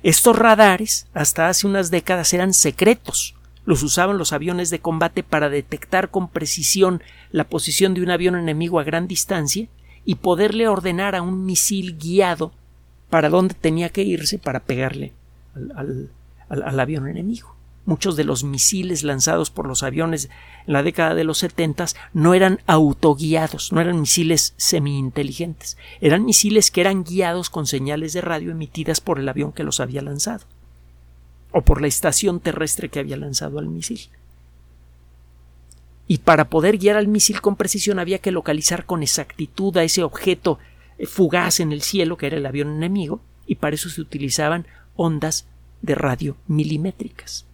Estos 0.03 0.37
radares, 0.37 1.07
hasta 1.15 1.49
hace 1.49 1.67
unas 1.67 1.91
décadas, 1.91 2.33
eran 2.33 2.55
secretos. 2.55 3.35
Los 3.67 3.83
usaban 3.83 4.19
los 4.19 4.33
aviones 4.33 4.71
de 4.71 4.79
combate 4.79 5.23
para 5.23 5.49
detectar 5.49 6.11
con 6.11 6.29
precisión 6.29 7.03
la 7.31 7.45
posición 7.45 7.95
de 7.95 8.03
un 8.03 8.11
avión 8.11 8.37
enemigo 8.37 8.79
a 8.79 8.85
gran 8.85 9.09
distancia 9.09 9.69
y 10.05 10.17
poderle 10.17 10.69
ordenar 10.69 11.15
a 11.15 11.23
un 11.23 11.47
misil 11.47 11.97
guiado 11.99 12.53
para 13.09 13.31
dónde 13.31 13.55
tenía 13.55 13.89
que 13.89 14.03
irse 14.03 14.39
para 14.39 14.61
pegarle 14.61 15.13
al, 15.55 16.11
al 16.49 16.81
avión 16.81 17.09
enemigo 17.09 17.54
muchos 17.87 18.17
de 18.17 18.25
los 18.25 18.45
misiles 18.45 19.03
lanzados 19.03 19.51
por 19.51 19.67
los 19.67 19.83
aviones 19.83 20.31
en 20.67 20.73
la 20.73 20.83
década 20.83 21.15
de 21.15 21.25
los 21.25 21.39
setentas 21.39 21.97
no 22.13 22.35
eran 22.35 22.61
autoguiados, 22.67 23.73
no 23.73 23.81
eran 23.81 24.01
misiles 24.01 24.55
semi-inteligentes, 24.57 25.77
eran 26.01 26.25
misiles 26.25 26.71
que 26.71 26.81
eran 26.81 27.05
guiados 27.05 27.51
con 27.51 27.67
señales 27.67 28.13
de 28.13 28.21
radio 28.21 28.53
emitidas 28.53 29.01
por 29.01 29.19
el 29.19 29.29
avión 29.29 29.53
que 29.53 29.65
los 29.65 29.81
había 29.81 30.03
lanzado 30.03 30.47
o 31.53 31.63
por 31.63 31.81
la 31.81 31.87
estación 31.87 32.41
terrestre 32.41 32.89
que 32.89 32.99
había 32.99 33.17
lanzado 33.17 33.59
al 33.61 33.69
misil. 33.69 34.09
Y 36.07 36.19
para 36.19 36.51
poder 36.51 36.79
guiar 36.79 36.97
al 36.97 37.09
misil 37.09 37.41
con 37.41 37.57
precisión 37.57 37.99
había 37.99 38.19
que 38.19 38.33
localizar 38.33 38.85
con 38.85 39.03
exactitud 39.03 39.77
a 39.77 39.85
ese 39.85 40.03
objeto 40.03 40.59
eh, 40.99 41.07
fugaz 41.07 41.61
en 41.61 41.73
el 41.73 41.83
cielo 41.83 42.17
que 42.17 42.27
era 42.27 42.37
el 42.37 42.47
avión 42.47 42.75
enemigo 42.75 43.21
y 43.47 43.55
para 43.55 43.75
eso 43.75 43.89
se 43.89 44.01
utilizaban 44.01 44.67
ondas 44.97 45.47
de 45.81 45.95
radio 45.95 46.37
milimétricas. 46.47 47.47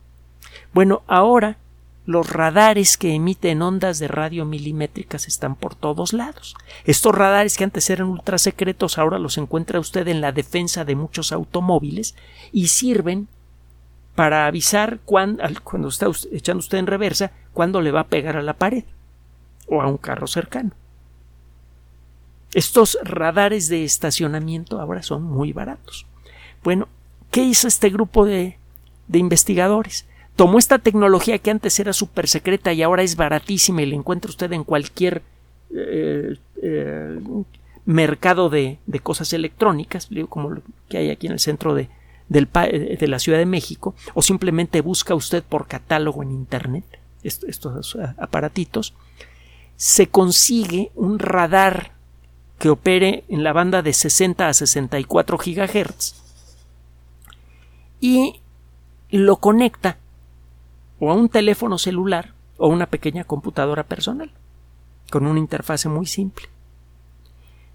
Bueno, 0.72 1.02
ahora 1.06 1.58
los 2.06 2.30
radares 2.30 2.96
que 2.96 3.14
emiten 3.14 3.62
ondas 3.62 3.98
de 3.98 4.08
radio 4.08 4.44
milimétricas 4.44 5.28
están 5.28 5.54
por 5.54 5.74
todos 5.74 6.12
lados. 6.12 6.56
Estos 6.84 7.14
radares 7.14 7.56
que 7.56 7.64
antes 7.64 7.88
eran 7.90 8.08
ultra 8.08 8.38
secretos 8.38 8.98
ahora 8.98 9.18
los 9.18 9.38
encuentra 9.38 9.80
usted 9.80 10.08
en 10.08 10.20
la 10.20 10.32
defensa 10.32 10.84
de 10.84 10.96
muchos 10.96 11.30
automóviles 11.32 12.14
y 12.52 12.68
sirven 12.68 13.28
para 14.14 14.46
avisar 14.46 15.00
cuando, 15.04 15.42
está 15.88 16.06
echando 16.32 16.58
usted 16.58 16.78
en 16.78 16.86
reversa 16.86 17.32
cuando 17.52 17.80
le 17.80 17.92
va 17.92 18.00
a 18.00 18.08
pegar 18.08 18.36
a 18.36 18.42
la 18.42 18.54
pared 18.54 18.84
o 19.68 19.80
a 19.80 19.86
un 19.86 19.98
carro 19.98 20.26
cercano. 20.26 20.72
Estos 22.52 22.98
radares 23.04 23.68
de 23.68 23.84
estacionamiento 23.84 24.80
ahora 24.80 25.02
son 25.02 25.22
muy 25.22 25.52
baratos. 25.52 26.06
Bueno, 26.64 26.88
¿qué 27.30 27.44
hizo 27.44 27.68
este 27.68 27.90
grupo 27.90 28.24
de, 28.24 28.58
de 29.06 29.18
investigadores? 29.18 30.06
Tomó 30.36 30.58
esta 30.58 30.78
tecnología 30.78 31.38
que 31.38 31.50
antes 31.50 31.78
era 31.80 31.92
súper 31.92 32.28
secreta 32.28 32.72
y 32.72 32.82
ahora 32.82 33.02
es 33.02 33.16
baratísima 33.16 33.82
y 33.82 33.86
la 33.86 33.96
encuentra 33.96 34.30
usted 34.30 34.52
en 34.52 34.64
cualquier 34.64 35.22
eh, 35.74 36.36
eh, 36.62 37.20
mercado 37.84 38.50
de, 38.50 38.78
cosas 39.02 39.32
electrónicas, 39.32 40.08
como 40.28 40.50
lo 40.50 40.62
que 40.88 40.98
hay 40.98 41.10
aquí 41.10 41.26
en 41.26 41.34
el 41.34 41.40
centro 41.40 41.74
de, 41.74 41.88
de 42.28 43.08
la 43.08 43.18
Ciudad 43.18 43.38
de 43.38 43.46
México, 43.46 43.94
o 44.14 44.22
simplemente 44.22 44.80
busca 44.80 45.14
usted 45.14 45.42
por 45.42 45.66
catálogo 45.66 46.22
en 46.22 46.30
Internet 46.30 46.84
estos 47.22 47.96
aparatitos, 48.18 48.94
se 49.76 50.08
consigue 50.08 50.90
un 50.94 51.18
radar 51.18 51.92
que 52.58 52.68
opere 52.68 53.24
en 53.28 53.42
la 53.42 53.52
banda 53.52 53.82
de 53.82 53.92
60 53.92 54.48
a 54.48 54.54
64 54.54 55.38
gigahertz 55.38 56.14
y 58.00 58.40
lo 59.10 59.36
conecta 59.36 59.96
o 61.00 61.10
a 61.10 61.14
un 61.14 61.28
teléfono 61.28 61.78
celular 61.78 62.34
o 62.58 62.68
una 62.68 62.86
pequeña 62.86 63.24
computadora 63.24 63.84
personal, 63.84 64.30
con 65.10 65.26
una 65.26 65.40
interfase 65.40 65.88
muy 65.88 66.06
simple. 66.06 66.46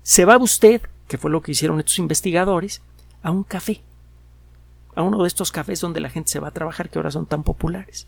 Se 0.03 0.23
va 0.23 0.37
usted, 0.37 0.81
que 1.07 1.17
fue 1.17 1.31
lo 1.31 1.41
que 1.41 1.51
hicieron 1.51 1.79
estos 1.79 1.99
investigadores, 1.99 2.81
a 3.23 3.31
un 3.31 3.43
café, 3.43 3.81
a 4.95 5.01
uno 5.01 5.23
de 5.23 5.27
estos 5.27 5.51
cafés 5.51 5.81
donde 5.81 5.99
la 5.99 6.09
gente 6.09 6.29
se 6.29 6.39
va 6.39 6.49
a 6.49 6.53
trabajar 6.53 6.89
que 6.89 6.99
ahora 6.99 7.09
son 7.09 7.25
tan 7.25 7.43
populares. 7.43 8.07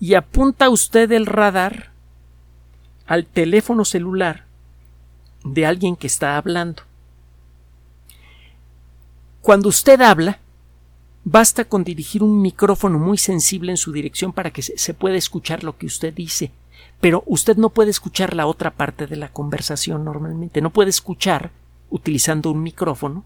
Y 0.00 0.14
apunta 0.14 0.68
usted 0.68 1.10
el 1.12 1.26
radar 1.26 1.92
al 3.06 3.24
teléfono 3.24 3.84
celular 3.84 4.44
de 5.44 5.64
alguien 5.64 5.94
que 5.94 6.08
está 6.08 6.36
hablando. 6.36 6.82
Cuando 9.40 9.68
usted 9.68 10.00
habla, 10.00 10.40
Basta 11.24 11.64
con 11.64 11.84
dirigir 11.84 12.22
un 12.22 12.40
micrófono 12.40 12.98
muy 12.98 13.18
sensible 13.18 13.72
en 13.72 13.76
su 13.76 13.92
dirección 13.92 14.32
para 14.32 14.50
que 14.50 14.62
se 14.62 14.94
pueda 14.94 15.16
escuchar 15.16 15.64
lo 15.64 15.76
que 15.76 15.86
usted 15.86 16.14
dice, 16.14 16.52
pero 17.00 17.22
usted 17.26 17.56
no 17.56 17.70
puede 17.70 17.90
escuchar 17.90 18.34
la 18.34 18.46
otra 18.46 18.70
parte 18.70 19.06
de 19.06 19.16
la 19.16 19.28
conversación 19.28 20.04
normalmente, 20.04 20.60
no 20.60 20.70
puede 20.70 20.90
escuchar, 20.90 21.50
utilizando 21.90 22.50
un 22.50 22.62
micrófono, 22.62 23.24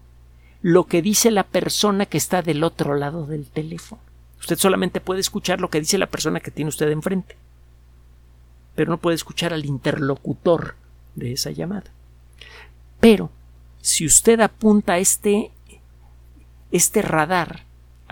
lo 0.61 0.85
que 0.85 1.01
dice 1.01 1.31
la 1.31 1.43
persona 1.43 2.05
que 2.05 2.17
está 2.17 2.41
del 2.41 2.63
otro 2.63 2.95
lado 2.95 3.25
del 3.25 3.45
teléfono. 3.45 4.01
Usted 4.39 4.57
solamente 4.57 5.01
puede 5.01 5.21
escuchar 5.21 5.61
lo 5.61 5.69
que 5.69 5.79
dice 5.79 5.97
la 5.97 6.07
persona 6.07 6.39
que 6.39 6.51
tiene 6.51 6.69
usted 6.69 6.89
enfrente, 6.91 7.35
pero 8.75 8.91
no 8.91 8.97
puede 8.97 9.15
escuchar 9.15 9.53
al 9.53 9.65
interlocutor 9.65 10.75
de 11.15 11.33
esa 11.33 11.51
llamada. 11.51 11.91
Pero 12.99 13.29
si 13.81 14.05
usted 14.05 14.39
apunta 14.39 14.97
este, 14.97 15.51
este 16.71 17.01
radar 17.01 17.63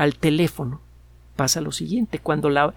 al 0.02 0.16
teléfono, 0.16 0.82
pasa 1.36 1.62
lo 1.62 1.72
siguiente. 1.72 2.18
Cuando 2.18 2.50
la, 2.50 2.74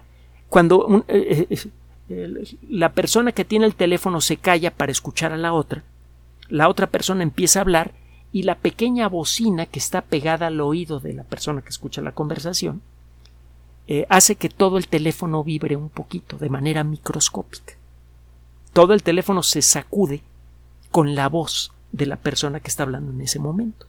cuando 0.47 1.03
eh, 1.07 1.47
eh, 1.49 1.69
eh, 2.09 2.57
la 2.69 2.93
persona 2.93 3.31
que 3.31 3.45
tiene 3.45 3.65
el 3.65 3.73
teléfono 3.73 4.21
se 4.21 4.37
calla 4.37 4.69
para 4.69 4.91
escuchar 4.91 5.31
a 5.31 5.37
la 5.37 5.51
otra, 5.51 5.83
la 6.49 6.69
otra 6.69 6.85
persona 6.85 7.23
empieza 7.23 7.57
a 7.57 7.61
hablar 7.63 7.93
y 8.31 8.43
la 8.43 8.59
pequeña 8.59 9.09
bocina 9.09 9.65
que 9.65 9.79
está 9.79 10.01
pegada 10.01 10.45
al 10.45 10.61
oído 10.61 10.99
de 10.99 11.13
la 11.13 11.23
persona 11.23 11.63
que 11.63 11.69
escucha 11.69 12.03
la 12.03 12.11
conversación 12.11 12.83
hace 14.09 14.35
que 14.35 14.49
todo 14.49 14.77
el 14.77 14.87
teléfono 14.87 15.43
vibre 15.43 15.75
un 15.75 15.89
poquito 15.89 16.37
de 16.37 16.49
manera 16.49 16.83
microscópica. 16.83 17.73
Todo 18.73 18.93
el 18.93 19.03
teléfono 19.03 19.41
se 19.41 19.61
sacude 19.61 20.21
con 20.91 21.15
la 21.15 21.29
voz 21.29 21.71
de 21.91 22.07
la 22.07 22.17
persona 22.17 22.59
que 22.59 22.67
está 22.67 22.83
hablando 22.83 23.11
en 23.11 23.21
ese 23.21 23.39
momento. 23.39 23.85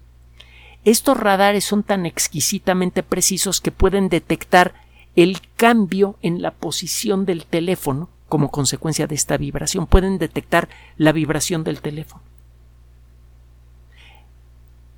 Estos 0.87 1.17
radares 1.17 1.65
son 1.65 1.83
tan 1.83 2.07
exquisitamente 2.07 3.03
precisos 3.03 3.61
que 3.61 3.73
pueden 3.73 4.09
detectar 4.09 4.73
el 5.17 5.41
cambio 5.57 6.15
en 6.23 6.41
la 6.43 6.53
posición 6.53 7.27
del 7.27 7.45
teléfono 7.45 8.09
como 8.29 8.53
consecuencia 8.53 9.09
de 9.09 9.17
esta 9.17 9.37
vibración. 9.37 9.89
Pueden 9.89 10.19
detectar 10.19 10.69
la 10.97 11.11
vibración 11.11 11.65
del 11.65 11.81
teléfono. 11.81 12.23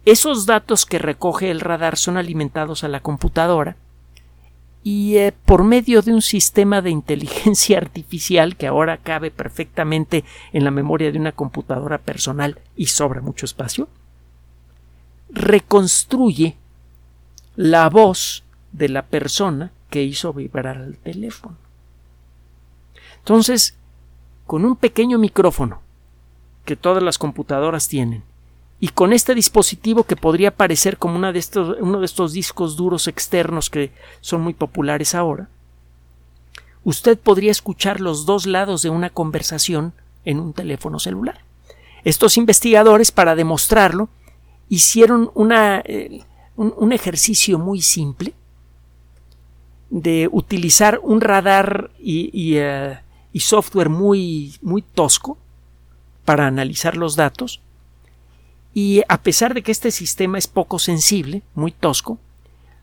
Esos 0.04 0.44
datos 0.44 0.84
que 0.84 0.98
recoge 0.98 1.50
el 1.50 1.60
radar 1.60 1.96
son 1.96 2.18
alimentados 2.18 2.84
a 2.84 2.88
la 2.88 3.00
computadora 3.00 3.76
y 4.82 5.16
eh, 5.16 5.32
por 5.46 5.64
medio 5.64 6.02
de 6.02 6.12
un 6.12 6.20
sistema 6.20 6.82
de 6.82 6.90
inteligencia 6.90 7.78
artificial 7.82 8.56
que 8.56 8.66
ahora 8.66 8.98
cabe 8.98 9.30
perfectamente 9.30 10.26
en 10.52 10.64
la 10.64 10.70
memoria 10.70 11.10
de 11.10 11.18
una 11.18 11.32
computadora 11.32 11.96
personal 11.96 12.60
y 12.76 12.86
sobra 12.86 13.22
mucho 13.22 13.46
espacio, 13.46 13.88
reconstruye 15.30 16.56
la 17.56 17.88
voz 17.88 18.44
de 18.72 18.88
la 18.88 19.06
persona 19.06 19.72
que 19.90 20.02
hizo 20.02 20.32
vibrar 20.32 20.76
el 20.76 20.96
teléfono. 20.98 21.56
Entonces, 23.18 23.74
con 24.46 24.64
un 24.64 24.76
pequeño 24.76 25.18
micrófono 25.18 25.80
que 26.64 26.76
todas 26.76 27.02
las 27.02 27.18
computadoras 27.18 27.88
tienen 27.88 28.22
y 28.80 28.88
con 28.88 29.12
este 29.12 29.34
dispositivo 29.34 30.04
que 30.04 30.16
podría 30.16 30.54
parecer 30.54 30.98
como 30.98 31.16
una 31.16 31.32
de 31.32 31.38
estos, 31.38 31.76
uno 31.80 31.98
de 32.00 32.06
estos 32.06 32.32
discos 32.32 32.76
duros 32.76 33.08
externos 33.08 33.70
que 33.70 33.92
son 34.20 34.40
muy 34.40 34.54
populares 34.54 35.14
ahora, 35.14 35.48
usted 36.84 37.18
podría 37.18 37.50
escuchar 37.50 38.00
los 38.00 38.24
dos 38.24 38.46
lados 38.46 38.82
de 38.82 38.90
una 38.90 39.10
conversación 39.10 39.92
en 40.24 40.38
un 40.38 40.52
teléfono 40.52 40.98
celular. 41.00 41.40
Estos 42.04 42.36
investigadores, 42.36 43.10
para 43.10 43.34
demostrarlo, 43.34 44.08
hicieron 44.68 45.30
eh, 45.84 46.22
un, 46.56 46.92
ejercicio 46.92 47.58
muy 47.58 47.80
simple 47.80 48.34
de 49.90 50.28
utilizar 50.30 51.00
un 51.02 51.20
radar 51.20 51.90
y, 51.98 52.56
eh, 52.56 52.98
y 53.32 53.40
software 53.40 53.88
muy, 53.88 54.54
muy 54.62 54.82
tosco 54.82 55.38
para 56.24 56.46
analizar 56.46 56.96
los 56.96 57.16
datos 57.16 57.60
y 58.74 59.02
a 59.08 59.22
pesar 59.22 59.54
de 59.54 59.62
que 59.62 59.72
este 59.72 59.90
sistema 59.90 60.38
es 60.38 60.46
poco 60.46 60.78
sensible, 60.78 61.42
muy 61.54 61.72
tosco, 61.72 62.18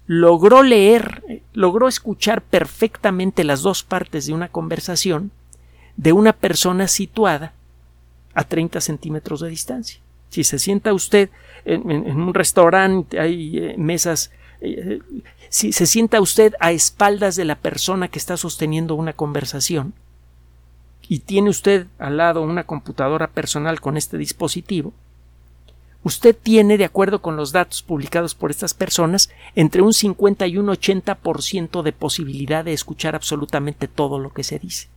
logró 0.07 0.61
leer, 0.61 1.41
logró 1.53 1.87
escuchar 1.87 2.41
perfectamente 2.41 3.43
las 3.43 3.61
dos 3.61 3.83
partes 3.83 4.25
de 4.25 4.33
una 4.33 4.49
conversación 4.49 5.31
de 5.95 6.11
una 6.11 6.33
persona 6.33 6.87
situada 6.87 7.53
a 8.33 8.43
30 8.43 8.81
centímetros 8.81 9.39
de 9.39 9.49
distancia. 9.49 10.01
Si 10.29 10.43
se 10.43 10.59
sienta 10.59 10.93
usted 10.93 11.29
en, 11.65 11.89
un 11.89 12.33
restaurante, 12.33 13.19
hay 13.19 13.57
eh, 13.57 13.75
mesas, 13.77 14.31
eh, 14.61 14.99
si 15.49 15.71
se 15.71 15.85
sienta 15.85 16.21
usted 16.21 16.53
a 16.59 16.71
espaldas 16.71 17.35
de 17.35 17.45
la 17.45 17.55
persona 17.55 18.07
que 18.07 18.19
está 18.19 18.37
sosteniendo 18.37 18.95
una 18.95 19.13
conversación 19.13 19.93
y 21.07 21.19
tiene 21.19 21.49
usted 21.49 21.87
al 21.99 22.17
lado 22.17 22.41
una 22.41 22.65
computadora 22.65 23.27
personal 23.27 23.79
con 23.79 23.97
este 23.97 24.17
dispositivo, 24.17 24.93
usted 26.03 26.35
tiene, 26.35 26.77
de 26.77 26.85
acuerdo 26.85 27.21
con 27.21 27.35
los 27.35 27.51
datos 27.51 27.81
publicados 27.81 28.35
por 28.35 28.51
estas 28.51 28.73
personas, 28.73 29.29
entre 29.55 29.81
un 29.81 29.93
50 29.93 30.47
y 30.47 30.57
un 30.57 30.67
80% 30.67 31.81
de 31.81 31.91
posibilidad 31.91 32.65
de 32.65 32.73
escuchar 32.73 33.15
absolutamente 33.15 33.87
todo 33.87 34.19
lo 34.19 34.31
que 34.31 34.43
se 34.43 34.59
dice. 34.59 34.87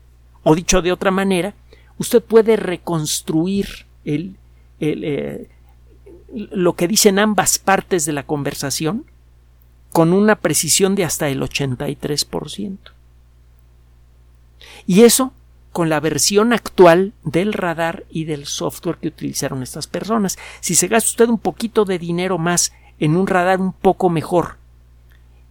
O 0.42 0.54
dicho 0.54 0.82
de 0.82 0.92
otra 0.92 1.10
manera, 1.10 1.54
usted 1.98 2.22
puede 2.22 2.56
reconstruir 2.56 3.86
el, 4.04 4.36
eh, 4.80 5.48
lo 6.32 6.74
que 6.74 6.88
dicen 6.88 7.18
ambas 7.18 7.58
partes 7.58 8.04
de 8.04 8.12
la 8.12 8.24
conversación 8.24 9.04
con 9.92 10.12
una 10.12 10.36
precisión 10.36 10.94
de 10.94 11.04
hasta 11.04 11.28
el 11.28 11.40
83%. 11.40 12.78
Y 14.86 15.02
eso 15.02 15.32
con 15.72 15.88
la 15.88 16.00
versión 16.00 16.52
actual 16.52 17.12
del 17.24 17.52
radar 17.52 18.04
y 18.10 18.24
del 18.24 18.46
software 18.46 18.96
que 18.96 19.08
utilizaron 19.08 19.62
estas 19.62 19.86
personas. 19.86 20.38
Si 20.60 20.74
se 20.74 20.88
gasta 20.88 21.10
usted 21.10 21.28
un 21.28 21.38
poquito 21.38 21.84
de 21.84 21.98
dinero 21.98 22.38
más 22.38 22.72
en 22.98 23.16
un 23.16 23.26
radar 23.26 23.60
un 23.60 23.72
poco 23.72 24.10
mejor 24.10 24.56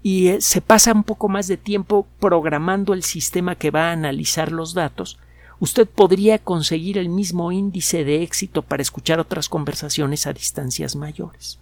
y 0.03 0.29
eh, 0.29 0.41
se 0.41 0.61
pasa 0.61 0.93
un 0.93 1.03
poco 1.03 1.29
más 1.29 1.47
de 1.47 1.57
tiempo 1.57 2.07
programando 2.19 2.93
el 2.93 3.03
sistema 3.03 3.55
que 3.55 3.71
va 3.71 3.89
a 3.89 3.93
analizar 3.93 4.51
los 4.51 4.73
datos, 4.73 5.17
usted 5.60 5.88
podría 5.88 6.39
conseguir 6.39 6.98
el 6.98 7.10
mismo 7.10 7.52
índice 7.52 8.04
de 8.04 8.24
éxito 8.24 8.62
para 8.62 8.82
escuchar 8.82 9.20
otras 9.20 9.50
conversaciones 9.50 10.28
a 10.28 10.34
distancias 10.34 10.96
mayores. 10.96 11.60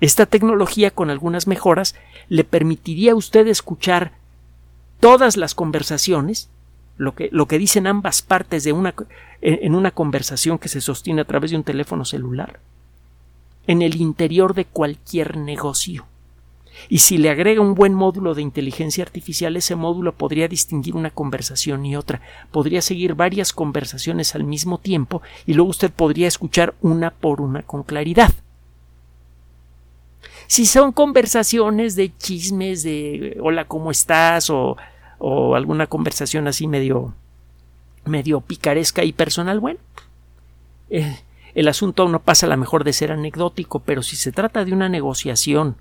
Esta 0.00 0.26
tecnología, 0.26 0.90
con 0.90 1.10
algunas 1.10 1.46
mejoras, 1.46 1.94
le 2.28 2.42
permitiría 2.42 3.12
a 3.12 3.16
usted 3.16 3.46
escuchar 3.46 4.12
todas 4.98 5.36
las 5.36 5.54
conversaciones 5.54 6.48
lo 6.96 7.14
que, 7.14 7.28
lo 7.32 7.46
que 7.46 7.58
dicen 7.58 7.86
ambas 7.86 8.22
partes 8.22 8.64
de 8.64 8.72
una, 8.72 8.94
en 9.40 9.74
una 9.74 9.90
conversación 9.90 10.58
que 10.58 10.68
se 10.68 10.80
sostiene 10.80 11.22
a 11.22 11.24
través 11.24 11.50
de 11.50 11.56
un 11.56 11.64
teléfono 11.64 12.04
celular 12.04 12.60
en 13.66 13.82
el 13.82 13.96
interior 13.96 14.54
de 14.54 14.64
cualquier 14.64 15.36
negocio. 15.36 16.06
Y 16.88 16.98
si 16.98 17.18
le 17.18 17.30
agrega 17.30 17.60
un 17.60 17.74
buen 17.74 17.94
módulo 17.94 18.34
de 18.34 18.42
inteligencia 18.42 19.04
artificial, 19.04 19.56
ese 19.56 19.76
módulo 19.76 20.12
podría 20.12 20.48
distinguir 20.48 20.96
una 20.96 21.10
conversación 21.10 21.84
y 21.86 21.96
otra, 21.96 22.20
podría 22.50 22.82
seguir 22.82 23.14
varias 23.14 23.52
conversaciones 23.52 24.34
al 24.34 24.44
mismo 24.44 24.78
tiempo 24.78 25.22
y 25.46 25.54
luego 25.54 25.70
usted 25.70 25.90
podría 25.90 26.28
escuchar 26.28 26.74
una 26.80 27.10
por 27.10 27.40
una 27.40 27.62
con 27.62 27.82
claridad. 27.82 28.32
Si 30.46 30.66
son 30.66 30.92
conversaciones 30.92 31.96
de 31.96 32.16
chismes 32.16 32.82
de 32.82 33.38
hola, 33.40 33.64
¿cómo 33.66 33.90
estás? 33.90 34.50
o 34.50 34.76
o 35.24 35.54
alguna 35.54 35.86
conversación 35.86 36.48
así 36.48 36.66
medio 36.66 37.14
medio 38.04 38.40
picaresca 38.40 39.04
y 39.04 39.12
personal, 39.12 39.60
bueno, 39.60 39.78
eh, 40.90 41.20
el 41.54 41.68
asunto 41.68 42.08
no 42.08 42.20
pasa 42.20 42.46
a 42.46 42.48
lo 42.48 42.56
mejor 42.56 42.82
de 42.82 42.92
ser 42.92 43.12
anecdótico, 43.12 43.78
pero 43.78 44.02
si 44.02 44.16
se 44.16 44.32
trata 44.32 44.64
de 44.64 44.72
una 44.72 44.88
negociación, 44.88 45.76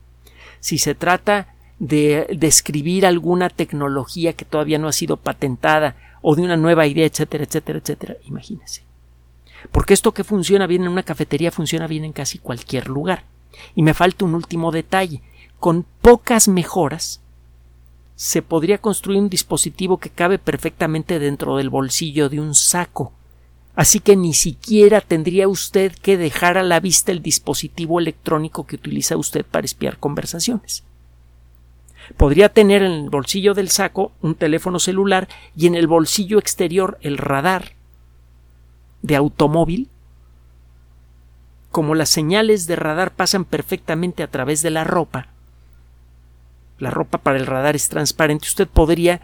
si 0.62 0.78
se 0.78 0.95
trata 0.95 1.54
de 1.80 2.28
describir 2.38 3.06
alguna 3.06 3.50
tecnología 3.50 4.34
que 4.34 4.45
todavía 4.45 4.78
no 4.78 4.88
ha 4.88 4.93
sido 4.93 5.17
patentada 5.17 5.95
o 6.21 6.36
de 6.36 6.43
una 6.43 6.56
nueva 6.56 6.88
idea, 6.88 7.06
etcétera, 7.06 7.43
etcétera, 7.43 7.80
etcétera, 7.80 8.15
imagínese. 8.26 8.84
Porque 9.71 9.93
esto 9.93 10.13
que 10.13 10.24
funciona 10.24 10.67
bien 10.67 10.84
en 10.84 10.89
una 10.89 11.04
cafetería 11.04 11.52
funciona 11.52 11.88
bien 11.88 12.06
en 12.06 12.13
casi 12.13 12.38
cualquier 12.38 12.88
lugar. 12.88 13.26
Y 13.76 13.84
me 13.84 13.93
falta 13.93 14.26
un 14.26 14.36
último 14.36 14.71
detalle. 14.71 15.21
Con 15.60 15.86
pocas 16.02 16.47
mejoras, 16.47 17.21
se 18.15 18.41
podría 18.41 18.78
construir 18.78 19.19
un 19.19 19.30
dispositivo 19.30 19.97
que 19.97 20.10
cabe 20.10 20.38
perfectamente 20.39 21.19
dentro 21.19 21.58
del 21.58 21.69
bolsillo 21.69 22.30
de 22.30 22.39
un 22.39 22.56
saco. 22.56 23.13
Así 23.76 24.00
que 24.00 24.16
ni 24.16 24.34
siquiera 24.34 25.00
tendría 25.02 25.48
usted 25.48 25.94
que 25.94 26.18
dejar 26.18 26.58
a 26.58 26.64
la 26.64 26.80
vista 26.80 27.12
el 27.12 27.22
dispositivo 27.22 28.00
electrónico 28.00 28.66
que 28.66 28.76
utiliza 28.76 29.18
usted 29.18 29.46
para 29.46 29.66
espiar 29.66 29.98
conversaciones. 29.98 30.84
Podría 32.18 32.50
tener 32.50 32.84
en 32.84 32.92
el 32.92 33.10
bolsillo 33.10 33.54
del 33.54 33.70
saco 33.70 34.12
un 34.22 34.36
teléfono 34.36 34.80
celular 34.80 35.30
y 35.56 35.68
en 35.68 35.76
el 35.76 35.88
bolsillo 35.88 36.40
exterior 36.40 36.98
el 37.02 37.18
radar 37.18 37.74
de 39.02 39.16
automóvil. 39.16 39.90
Como 41.72 41.96
las 41.96 42.10
señales 42.10 42.68
de 42.68 42.76
radar 42.76 43.12
pasan 43.12 43.46
perfectamente 43.46 44.24
a 44.24 44.28
través 44.28 44.62
de 44.62 44.72
la 44.72 44.84
ropa, 44.84 45.28
la 46.80 46.90
ropa 46.90 47.20
para 47.20 47.38
el 47.38 47.46
radar 47.46 47.76
es 47.76 47.88
transparente, 47.90 48.48
usted 48.48 48.68
podría 48.68 49.22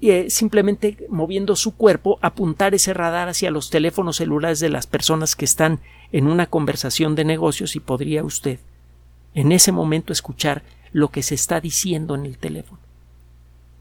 eh, 0.00 0.30
simplemente 0.30 1.06
moviendo 1.08 1.56
su 1.56 1.74
cuerpo 1.74 2.18
apuntar 2.22 2.74
ese 2.74 2.94
radar 2.94 3.28
hacia 3.28 3.50
los 3.50 3.70
teléfonos 3.70 4.16
celulares 4.16 4.60
de 4.60 4.68
las 4.68 4.86
personas 4.86 5.34
que 5.34 5.44
están 5.44 5.80
en 6.12 6.28
una 6.28 6.46
conversación 6.46 7.14
de 7.14 7.24
negocios 7.24 7.74
y 7.76 7.80
podría 7.80 8.22
usted 8.24 8.60
en 9.34 9.52
ese 9.52 9.72
momento 9.72 10.12
escuchar 10.12 10.62
lo 10.92 11.08
que 11.08 11.22
se 11.22 11.34
está 11.34 11.60
diciendo 11.60 12.14
en 12.14 12.26
el 12.26 12.38
teléfono. 12.38 12.80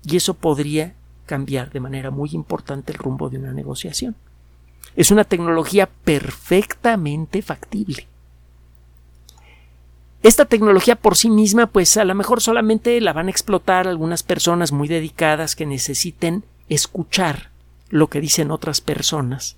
Y 0.04 0.18
eso 0.18 0.34
podría 0.34 0.94
cambiar 1.26 1.72
de 1.72 1.80
manera 1.80 2.12
muy 2.12 2.30
importante 2.34 2.92
el 2.92 2.98
rumbo 2.98 3.30
de 3.30 3.38
una 3.38 3.54
negociación. 3.54 4.16
Es 4.96 5.12
una 5.12 5.24
tecnología 5.24 5.88
perfectamente 6.04 7.42
factible. 7.42 8.08
Esta 10.24 10.46
tecnología 10.46 10.96
por 10.96 11.16
sí 11.16 11.30
misma, 11.30 11.68
pues 11.68 11.96
a 11.98 12.04
lo 12.04 12.16
mejor 12.16 12.42
solamente 12.42 13.00
la 13.02 13.14
van 13.14 13.28
a 13.28 13.32
explotar 13.32 13.88
algunas 13.88 14.24
personas 14.24 14.72
muy 14.72 14.88
dedicadas 14.88 15.56
que 15.56 15.66
necesiten 15.66 16.44
escuchar 16.70 17.50
lo 17.90 18.08
que 18.08 18.20
dicen 18.20 18.52
otras 18.52 18.82
personas 18.82 19.58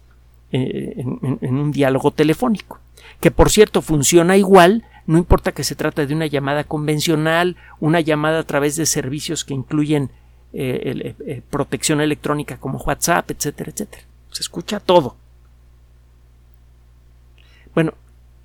eh, 0.51 0.95
en, 0.97 1.57
un 1.57 1.71
diálogo 1.71 2.11
telefónico, 2.11 2.79
que 3.19 3.31
por 3.31 3.49
cierto 3.49 3.81
funciona 3.81 4.35
igual, 4.35 4.83
no 5.07 5.17
importa 5.17 5.53
que 5.53 5.63
se 5.63 5.75
trate 5.75 6.05
de 6.05 6.13
una 6.13 6.27
llamada 6.27 6.63
convencional, 6.63 7.55
una 7.79 8.01
llamada 8.01 8.39
a 8.39 8.43
través 8.43 8.75
de 8.75 8.85
servicios 8.85 9.45
que 9.45 9.53
incluyen 9.53 10.11
eh, 10.51 11.15
eh, 11.25 11.41
protección 11.49 12.01
electrónica 12.01 12.57
como 12.57 12.79
WhatsApp, 12.79 13.31
etcétera, 13.31 13.71
etcétera. 13.71 14.03
Se 14.31 14.41
escucha 14.41 14.79
todo. 14.79 15.15
Bueno, 17.73 17.93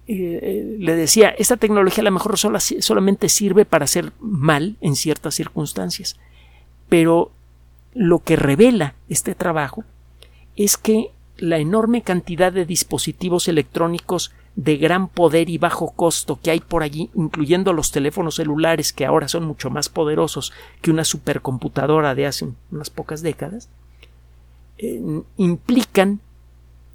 le 0.07 0.95
decía, 0.95 1.31
esta 1.31 1.57
tecnología 1.57 2.03
a 2.03 2.05
lo 2.05 2.11
mejor 2.11 2.37
solamente 2.39 3.29
sirve 3.29 3.65
para 3.65 3.85
hacer 3.85 4.13
mal 4.21 4.77
en 4.81 4.97
ciertas 4.97 5.35
circunstancias, 5.35 6.17
pero 6.89 7.31
lo 7.95 8.19
que 8.19 8.37
revela 8.37 8.95
este 9.09 9.35
trabajo 9.35 9.85
es 10.57 10.77
que 10.77 11.11
la 11.37 11.59
enorme 11.59 12.03
cantidad 12.03 12.53
de 12.53 12.67
dispositivos 12.67 13.49
electrónicos 13.49 14.33
de 14.57 14.77
gran 14.77 15.09
poder 15.09 15.51
y 15.51 15.59
bajo 15.59 15.91
costo 15.91 16.39
que 16.41 16.51
hay 16.51 16.61
por 16.61 16.83
allí, 16.83 17.11
incluyendo 17.15 17.73
los 17.73 17.91
teléfonos 17.91 18.37
celulares 18.37 18.93
que 18.93 19.05
ahora 19.05 19.27
son 19.27 19.45
mucho 19.45 19.69
más 19.71 19.89
poderosos 19.89 20.53
que 20.81 20.91
una 20.91 21.05
supercomputadora 21.05 22.15
de 22.15 22.27
hace 22.27 22.47
unas 22.71 22.91
pocas 22.91 23.23
décadas, 23.23 23.69
eh, 24.79 25.23
implican 25.37 26.21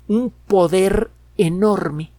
un 0.08 0.32
poder 0.48 1.12
enorme 1.38 2.12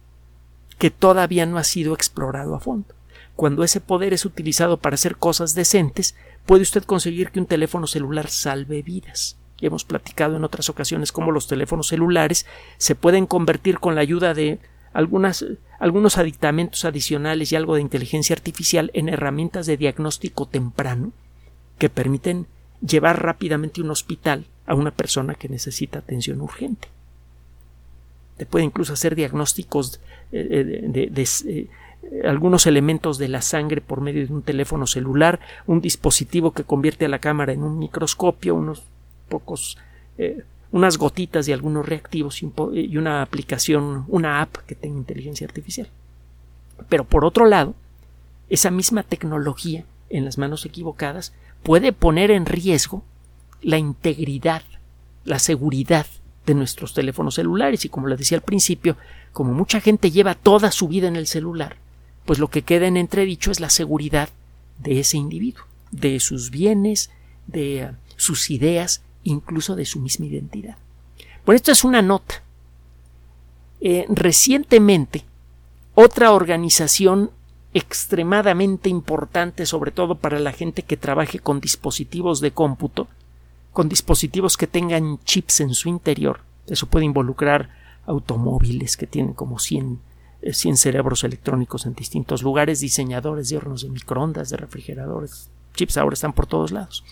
que 0.81 0.89
todavía 0.89 1.45
no 1.45 1.59
ha 1.59 1.63
sido 1.63 1.93
explorado 1.93 2.55
a 2.55 2.59
fondo. 2.59 2.95
Cuando 3.35 3.63
ese 3.63 3.81
poder 3.81 4.13
es 4.13 4.25
utilizado 4.25 4.77
para 4.77 4.95
hacer 4.95 5.15
cosas 5.15 5.53
decentes, 5.53 6.15
puede 6.47 6.63
usted 6.63 6.85
conseguir 6.85 7.29
que 7.29 7.39
un 7.39 7.45
teléfono 7.45 7.85
celular 7.85 8.31
salve 8.31 8.81
vidas. 8.81 9.37
Y 9.59 9.67
hemos 9.67 9.85
platicado 9.85 10.37
en 10.37 10.43
otras 10.43 10.69
ocasiones 10.69 11.11
cómo 11.11 11.31
los 11.31 11.45
teléfonos 11.45 11.89
celulares 11.89 12.47
se 12.79 12.95
pueden 12.95 13.27
convertir 13.27 13.77
con 13.77 13.93
la 13.93 14.01
ayuda 14.01 14.33
de 14.33 14.57
algunas, 14.91 15.45
algunos 15.77 16.17
aditamentos 16.17 16.83
adicionales 16.83 17.51
y 17.51 17.55
algo 17.55 17.75
de 17.75 17.81
inteligencia 17.81 18.35
artificial 18.35 18.89
en 18.95 19.07
herramientas 19.07 19.67
de 19.67 19.77
diagnóstico 19.77 20.47
temprano 20.47 21.11
que 21.77 21.91
permiten 21.91 22.47
llevar 22.83 23.21
rápidamente 23.21 23.81
un 23.81 23.91
hospital 23.91 24.45
a 24.65 24.73
una 24.73 24.89
persona 24.89 25.35
que 25.35 25.47
necesita 25.47 25.99
atención 25.99 26.41
urgente. 26.41 26.87
Se 28.37 28.45
puede 28.45 28.65
incluso 28.65 28.93
hacer 28.93 29.15
diagnósticos 29.15 29.99
eh, 30.31 30.81
eh, 30.93 31.09
de, 31.09 31.27
eh, 31.47 31.67
algunos 32.23 32.65
elementos 32.65 33.17
de 33.17 33.27
la 33.27 33.41
sangre 33.41 33.81
por 33.81 34.01
medio 34.01 34.25
de 34.25 34.33
un 34.33 34.41
teléfono 34.41 34.87
celular, 34.87 35.39
un 35.67 35.81
dispositivo 35.81 36.51
que 36.51 36.63
convierte 36.63 37.05
a 37.05 37.09
la 37.09 37.19
cámara 37.19 37.53
en 37.53 37.63
un 37.63 37.77
microscopio, 37.77 38.55
unos 38.55 38.83
pocos, 39.29 39.77
unas 40.71 40.97
gotitas 40.97 41.45
de 41.45 41.53
algunos 41.53 41.85
reactivos 41.85 42.41
y 42.41 42.97
una 42.97 43.21
aplicación, 43.21 44.05
una 44.07 44.41
app 44.41 44.57
que 44.67 44.75
tenga 44.75 44.97
inteligencia 44.97 45.45
artificial. 45.45 45.89
Pero 46.89 47.05
por 47.05 47.23
otro 47.23 47.45
lado, 47.45 47.75
esa 48.49 48.71
misma 48.71 49.03
tecnología 49.03 49.85
en 50.09 50.25
las 50.25 50.37
manos 50.37 50.65
equivocadas 50.65 51.33
puede 51.63 51.93
poner 51.93 52.31
en 52.31 52.45
riesgo 52.45 53.03
la 53.61 53.77
integridad, 53.77 54.63
la 55.23 55.39
seguridad 55.39 56.05
de 56.45 56.53
nuestros 56.55 56.93
teléfonos 56.93 57.35
celulares 57.35 57.85
y 57.85 57.89
como 57.89 58.07
les 58.07 58.19
decía 58.19 58.37
al 58.37 58.43
principio, 58.43 58.97
como 59.31 59.53
mucha 59.53 59.79
gente 59.79 60.11
lleva 60.11 60.35
toda 60.35 60.71
su 60.71 60.87
vida 60.87 61.07
en 61.07 61.15
el 61.15 61.27
celular, 61.27 61.77
pues 62.25 62.39
lo 62.39 62.49
que 62.49 62.63
queda 62.63 62.87
en 62.87 62.97
entredicho 62.97 63.51
es 63.51 63.59
la 63.59 63.69
seguridad 63.69 64.29
de 64.79 64.99
ese 64.99 65.17
individuo, 65.17 65.65
de 65.91 66.19
sus 66.19 66.49
bienes, 66.49 67.11
de 67.47 67.81
eh, 67.81 67.91
sus 68.15 68.49
ideas, 68.49 69.01
incluso 69.23 69.75
de 69.75 69.85
su 69.85 69.99
misma 69.99 70.25
identidad. 70.25 70.77
Bueno, 71.45 71.55
esto 71.55 71.71
es 71.71 71.83
una 71.83 72.01
nota. 72.01 72.43
Eh, 73.79 74.05
recientemente, 74.09 75.25
otra 75.95 76.31
organización 76.31 77.31
extremadamente 77.73 78.89
importante, 78.89 79.65
sobre 79.65 79.91
todo 79.91 80.15
para 80.15 80.39
la 80.39 80.51
gente 80.51 80.83
que 80.83 80.97
trabaje 80.97 81.39
con 81.39 81.61
dispositivos 81.61 82.41
de 82.41 82.51
cómputo, 82.51 83.07
con 83.73 83.89
dispositivos 83.89 84.57
que 84.57 84.67
tengan 84.67 85.19
chips 85.23 85.61
en 85.61 85.73
su 85.73 85.89
interior, 85.89 86.41
eso 86.67 86.87
puede 86.87 87.05
involucrar 87.05 87.69
automóviles 88.05 88.97
que 88.97 89.07
tienen 89.07 89.33
como 89.33 89.59
100 89.59 89.99
100 90.51 90.77
cerebros 90.77 91.23
electrónicos 91.23 91.85
en 91.85 91.93
distintos 91.93 92.41
lugares, 92.41 92.79
diseñadores 92.79 93.49
de 93.49 93.57
hornos 93.57 93.83
de 93.83 93.89
microondas, 93.89 94.49
de 94.49 94.57
refrigeradores, 94.57 95.49
chips 95.75 95.97
ahora 95.97 96.13
están 96.13 96.33
por 96.33 96.47
todos 96.47 96.71
lados. 96.71 97.03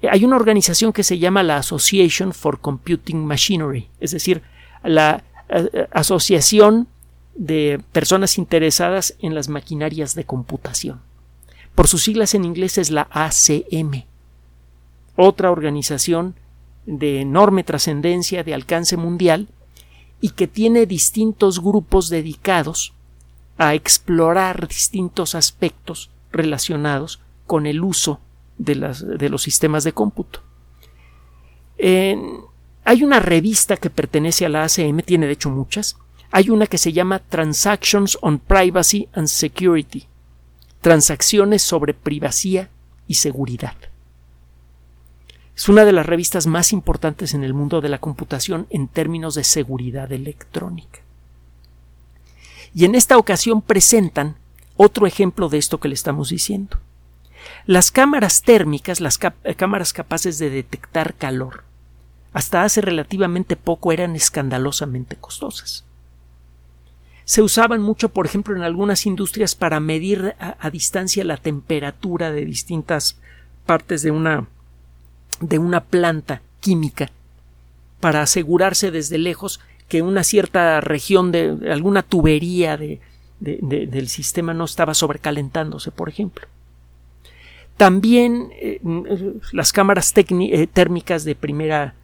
Eh, 0.00 0.08
hay 0.10 0.24
una 0.24 0.36
organización 0.36 0.92
que 0.92 1.02
se 1.02 1.18
llama 1.18 1.42
la 1.42 1.58
Association 1.58 2.32
for 2.32 2.60
Computing 2.60 3.24
Machinery, 3.24 3.88
es 4.00 4.12
decir, 4.12 4.42
la 4.82 5.22
eh, 5.48 5.68
eh, 5.72 5.86
Asociación 5.92 6.88
de 7.34 7.80
Personas 7.92 8.38
Interesadas 8.38 9.14
en 9.20 9.34
las 9.34 9.48
Maquinarias 9.48 10.14
de 10.14 10.24
Computación. 10.24 11.00
Por 11.74 11.88
sus 11.88 12.04
siglas 12.04 12.34
en 12.34 12.44
inglés 12.44 12.78
es 12.78 12.90
la 12.90 13.08
ACM. 13.10 14.04
Otra 15.16 15.50
organización 15.50 16.34
de 16.86 17.20
enorme 17.20 17.64
trascendencia, 17.64 18.44
de 18.44 18.54
alcance 18.54 18.96
mundial, 18.96 19.48
y 20.20 20.30
que 20.30 20.46
tiene 20.46 20.86
distintos 20.86 21.60
grupos 21.60 22.08
dedicados 22.08 22.94
a 23.58 23.74
explorar 23.74 24.66
distintos 24.68 25.34
aspectos 25.34 26.10
relacionados 26.32 27.20
con 27.46 27.66
el 27.66 27.82
uso 27.82 28.20
de, 28.58 28.74
los 28.74 29.42
sistemas 29.42 29.84
de 29.84 29.92
cómputo. 29.92 30.40
hay 31.78 33.02
una 33.02 33.20
revista 33.20 33.76
que 33.76 33.90
pertenece 33.90 34.46
a 34.46 34.48
la 34.48 34.64
ACM, 34.64 35.00
tiene 35.02 35.26
de 35.26 35.32
hecho 35.32 35.50
muchas. 35.50 35.96
Hay 36.30 36.50
una 36.50 36.66
que 36.66 36.78
se 36.78 36.92
llama 36.92 37.20
Transactions 37.20 38.18
on 38.20 38.38
Privacy 38.38 39.08
and 39.12 39.28
Security, 39.28 40.06
transacciones 40.80 41.62
sobre 41.62 41.94
privacidad 41.94 42.70
y 43.06 43.14
seguridad. 43.14 43.74
Es 45.56 45.68
una 45.68 45.84
de 45.84 45.92
las 45.92 46.06
revistas 46.06 46.46
más 46.46 46.72
importantes 46.72 47.32
en 47.32 47.44
el 47.44 47.54
mundo 47.54 47.80
de 47.80 47.88
la 47.88 47.98
computación 47.98 48.66
en 48.70 48.88
términos 48.88 49.34
de 49.34 49.44
seguridad 49.44 50.10
electrónica. 50.12 51.00
Y 52.74 52.84
en 52.84 52.96
esta 52.96 53.18
ocasión 53.18 53.62
presentan 53.62 54.36
otro 54.76 55.06
ejemplo 55.06 55.48
de 55.48 55.58
esto 55.58 55.78
que 55.78 55.88
le 55.88 55.94
estamos 55.94 56.30
diciendo. 56.30 56.78
Las 57.66 57.92
cámaras 57.92 58.42
térmicas, 58.42 59.00
las 59.00 59.18
cámaras 59.18 59.92
capaces 59.92 60.38
de 60.38 60.50
detectar 60.50 61.14
calor, 61.14 61.62
hasta 62.32 62.64
hace 62.64 62.80
relativamente 62.80 63.54
poco 63.54 63.92
eran 63.92 64.16
escandalosamente 64.16 65.14
costosas. 65.14 65.84
Se 67.24 67.42
usaban 67.42 67.80
mucho, 67.80 68.08
por 68.08 68.26
ejemplo, 68.26 68.56
en 68.56 68.62
algunas 68.62 69.06
industrias 69.06 69.54
para 69.54 69.78
medir 69.78 70.34
a 70.38 70.70
distancia 70.70 71.24
la 71.24 71.36
temperatura 71.36 72.32
de 72.32 72.44
distintas 72.44 73.18
partes 73.66 74.02
de 74.02 74.10
una 74.10 74.48
de 75.40 75.58
una 75.58 75.80
planta 75.80 76.42
química 76.60 77.10
para 78.00 78.22
asegurarse 78.22 78.90
desde 78.90 79.18
lejos 79.18 79.60
que 79.88 80.02
una 80.02 80.24
cierta 80.24 80.80
región 80.80 81.32
de 81.32 81.70
alguna 81.70 82.02
tubería 82.02 82.76
de, 82.76 83.00
del 83.40 84.08
sistema 84.08 84.54
no 84.54 84.64
estaba 84.64 84.94
sobrecalentándose, 84.94 85.90
por 85.90 86.08
ejemplo. 86.08 86.46
También 87.76 88.50
eh, 88.60 88.80
las 89.52 89.72
cámaras 89.72 90.12
eh, 90.16 90.66
térmicas 90.72 91.24
de 91.24 91.34
primera, 91.34 91.94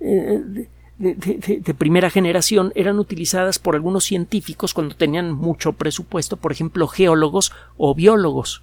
eh, 0.00 0.66
de, 0.98 1.74
primera 1.74 2.10
generación 2.10 2.72
eran 2.74 2.98
utilizadas 2.98 3.58
por 3.58 3.74
algunos 3.74 4.04
científicos 4.04 4.72
cuando 4.72 4.96
tenían 4.96 5.32
mucho 5.32 5.72
presupuesto, 5.74 6.36
por 6.36 6.52
ejemplo, 6.52 6.88
geólogos 6.88 7.52
o 7.76 7.94
biólogos. 7.94 8.62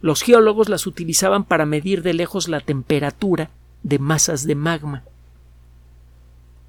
Los 0.00 0.22
geólogos 0.22 0.68
las 0.68 0.86
utilizaban 0.86 1.44
para 1.44 1.66
medir 1.66 2.02
de 2.02 2.14
lejos 2.14 2.48
la 2.48 2.60
temperatura 2.60 3.50
de 3.82 3.98
masas 3.98 4.46
de 4.46 4.54
magma, 4.54 5.04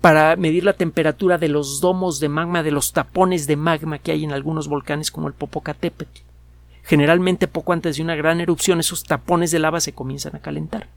para 0.02 0.36
medir 0.36 0.64
la 0.64 0.74
temperatura 0.74 1.38
de 1.38 1.50
los 1.50 1.82
domos 1.82 2.20
de 2.20 2.30
magma, 2.30 2.64
de 2.64 2.72
los 2.72 2.94
tapones 2.94 3.48
de 3.48 3.56
magma 3.56 4.00
que 4.00 4.12
hay 4.12 4.24
en 4.24 4.32
algunos 4.32 4.68
volcanes 4.68 5.12
como 5.12 5.28
el 5.28 5.34
Popocatépetl. 5.34 6.22
Generalmente 6.84 7.48
poco 7.48 7.74
antes 7.74 7.98
de 7.98 8.04
una 8.04 8.16
gran 8.16 8.42
erupción 8.42 8.80
esos 8.80 9.04
tapones 9.04 9.52
de 9.52 9.60
lava 9.60 9.80
se 9.80 9.94
comienzan 9.94 10.36
a 10.36 10.40
calentar. 10.40 10.88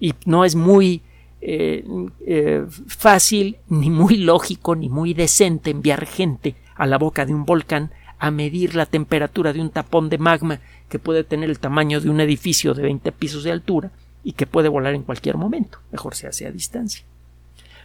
Y 0.00 0.14
no 0.24 0.44
es 0.44 0.56
muy 0.56 1.02
eh, 1.40 1.84
eh, 2.26 2.64
fácil, 2.88 3.58
ni 3.68 3.90
muy 3.90 4.16
lógico, 4.16 4.74
ni 4.74 4.88
muy 4.88 5.14
decente 5.14 5.70
enviar 5.70 6.06
gente 6.06 6.56
a 6.74 6.86
la 6.86 6.98
boca 6.98 7.26
de 7.26 7.34
un 7.34 7.44
volcán 7.44 7.92
a 8.18 8.30
medir 8.30 8.74
la 8.74 8.86
temperatura 8.86 9.52
de 9.52 9.60
un 9.60 9.70
tapón 9.70 10.08
de 10.08 10.18
magma 10.18 10.60
que 10.94 11.00
puede 11.00 11.24
tener 11.24 11.50
el 11.50 11.58
tamaño 11.58 12.00
de 12.00 12.08
un 12.08 12.20
edificio 12.20 12.72
de 12.72 12.84
20 12.84 13.10
pisos 13.10 13.42
de 13.42 13.50
altura 13.50 13.90
y 14.22 14.34
que 14.34 14.46
puede 14.46 14.68
volar 14.68 14.94
en 14.94 15.02
cualquier 15.02 15.36
momento. 15.36 15.80
Mejor 15.90 16.14
se 16.14 16.28
hace 16.28 16.46
a 16.46 16.52
distancia. 16.52 17.04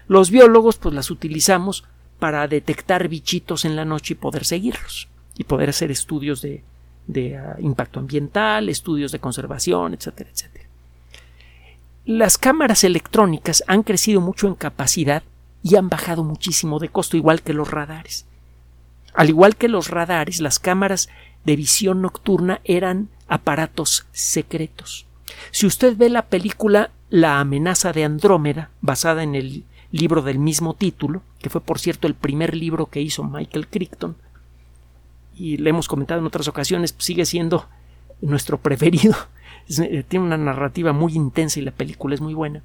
Los 0.08 0.30
biólogos 0.30 0.78
pues 0.78 0.94
las 0.94 1.10
utilizamos 1.10 1.86
para 2.20 2.48
detectar 2.48 3.08
bichitos 3.08 3.66
en 3.66 3.76
la 3.76 3.84
noche 3.84 4.14
y 4.14 4.18
poder 4.18 4.46
seguirlos 4.46 5.08
y 5.36 5.46
poder 5.46 5.70
hacer 5.70 5.90
estudios 5.90 6.44
de, 6.44 6.62
ah, 7.36 7.56
impacto 7.58 8.00
ambiental, 8.00 8.70
estudios 8.70 9.12
de 9.12 9.18
conservación, 9.18 9.96
etcétera, 9.96 10.30
etcétera. 10.32 10.66
Las 12.06 12.38
cámaras 12.38 12.84
electrónicas 12.84 13.64
han 13.66 13.82
crecido 13.82 14.22
mucho 14.22 14.48
en 14.48 14.54
capacidad 14.54 15.24
y 15.64 15.78
han 15.78 15.90
bajado 15.90 16.24
muchísimo 16.24 16.78
de 16.78 16.90
costo, 16.90 17.18
igual 17.18 17.42
que 17.42 17.54
los 17.54 17.72
radares. 17.72 18.28
Al 19.16 19.30
igual 19.30 19.56
que 19.56 19.68
los 19.68 19.88
radares, 19.88 20.42
las 20.42 20.60
cámaras 20.60 21.10
de 21.46 21.56
visión 21.56 22.02
nocturna 22.02 22.62
eran 22.64 23.10
aparatos 23.28 24.08
secretos. 24.12 25.06
Si 25.52 25.66
usted 25.66 25.96
ve 25.98 26.10
la 26.10 26.26
película 26.26 26.92
La 27.10 27.40
amenaza 27.40 27.92
de 27.92 28.04
Andrómeda, 28.04 28.70
basada 28.82 29.24
en 29.24 29.36
el 29.36 29.64
libro 29.92 30.22
del 30.22 30.38
mismo 30.38 30.76
título, 30.76 31.24
que 31.40 31.50
fue 31.50 31.62
por 31.62 31.80
cierto 31.80 32.08
el 32.08 32.14
primer 32.14 32.56
libro 32.56 32.86
que 32.86 33.02
hizo 33.02 33.24
Michael 33.24 33.68
Crichton, 33.68 34.16
y 35.36 35.58
le 35.58 35.70
hemos 35.70 35.88
comentado 35.88 36.20
en 36.20 36.28
otras 36.28 36.48
ocasiones, 36.48 36.94
sigue 36.98 37.26
siendo 37.26 37.68
nuestro 38.22 38.58
preferido. 38.58 39.16
Eh, 39.78 40.04
tiene 40.08 40.26
una 40.26 40.38
narrativa 40.38 40.94
muy 40.94 41.14
intensa 41.14 41.60
y 41.60 41.62
la 41.62 41.70
película 41.70 42.16
es 42.16 42.22
muy 42.22 42.34
buena. 42.34 42.64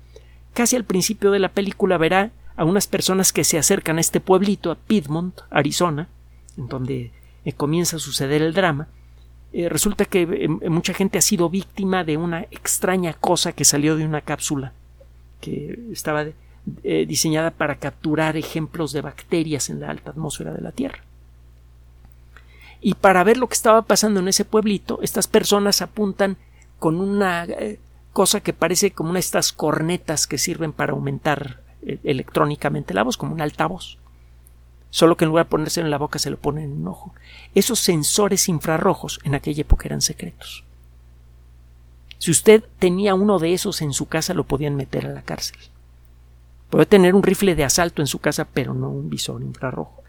Casi 0.54 0.74
al 0.74 0.84
principio 0.84 1.30
de 1.32 1.38
la 1.38 1.50
película 1.50 1.98
verá 1.98 2.30
a 2.56 2.64
unas 2.64 2.86
personas 2.86 3.30
que 3.30 3.44
se 3.44 3.58
acercan 3.58 3.98
a 3.98 4.00
este 4.00 4.20
pueblito, 4.20 4.70
a 4.70 4.76
Piedmont, 4.76 5.38
Arizona, 5.50 6.08
en 6.56 6.66
donde 6.68 7.12
eh, 7.44 7.52
comienza 7.52 7.96
a 7.96 8.00
suceder 8.00 8.42
el 8.42 8.54
drama. 8.54 8.88
Eh, 9.52 9.68
resulta 9.68 10.04
que 10.04 10.48
mucha 10.68 10.94
gente 10.94 11.18
ha 11.18 11.22
sido 11.22 11.48
víctima 11.48 12.04
de 12.04 12.16
una 12.16 12.42
extraña 12.50 13.12
cosa 13.14 13.52
que 13.52 13.64
salió 13.64 13.96
de 13.96 14.04
una 14.04 14.20
cápsula 14.20 14.72
que 15.40 15.78
estaba 15.92 16.26
diseñada 16.82 17.50
para 17.50 17.76
capturar 17.76 18.38
ejemplos 18.38 18.92
de 18.92 19.02
bacterias 19.02 19.68
en 19.68 19.80
la 19.80 19.90
alta 19.90 20.10
atmósfera 20.10 20.54
de 20.54 20.62
la 20.62 20.72
Tierra. 20.72 21.04
Y 22.84 22.92
para 22.92 23.24
ver 23.24 23.38
lo 23.38 23.48
que 23.48 23.54
estaba 23.54 23.80
pasando 23.80 24.20
en 24.20 24.28
ese 24.28 24.44
pueblito, 24.44 24.98
estas 25.00 25.26
personas 25.26 25.80
apuntan 25.80 26.36
con 26.78 27.00
una 27.00 27.44
eh, 27.44 27.80
cosa 28.12 28.40
que 28.40 28.52
parece 28.52 28.90
como 28.90 29.08
una 29.08 29.16
de 29.16 29.20
estas 29.20 29.54
cornetas 29.54 30.26
que 30.26 30.36
sirven 30.36 30.74
para 30.74 30.92
aumentar 30.92 31.62
eh, 31.80 31.98
electrónicamente 32.04 32.92
la 32.92 33.02
voz, 33.02 33.16
como 33.16 33.32
un 33.32 33.40
altavoz. 33.40 33.96
Solo 34.94 35.16
que 35.16 35.24
en 35.24 35.30
lugar 35.30 35.46
de 35.46 35.50
ponerse 35.50 35.80
en 35.80 35.90
la 35.90 35.98
boca 35.98 36.20
se 36.20 36.30
lo 36.30 36.36
ponen 36.36 36.66
en 36.66 36.72
un 36.82 36.86
ojo. 36.86 37.12
Esos 37.56 37.80
sensores 37.80 38.48
infrarrojos 38.48 39.18
en 39.24 39.34
aquella 39.34 39.62
época 39.62 39.88
eran 39.88 40.00
secretos. 40.00 40.62
Si 42.18 42.30
usted 42.30 42.62
tenía 42.78 43.16
uno 43.16 43.40
de 43.40 43.54
esos 43.54 43.82
en 43.82 43.92
su 43.92 44.06
casa, 44.06 44.34
lo 44.34 44.44
podían 44.44 44.76
meter 44.76 45.06
a 45.06 45.10
la 45.12 45.22
cárcel. 45.22 45.58
Puede 46.70 46.86
tener 46.86 47.16
un 47.16 47.24
rifle 47.24 47.56
de 47.56 47.64
asalto 47.64 48.02
en 48.02 48.06
su 48.06 48.20
casa, 48.20 48.44
pero 48.44 48.72
no 48.72 48.88
un 48.88 49.10
visor 49.10 49.42
infrarrojo. 49.42 50.00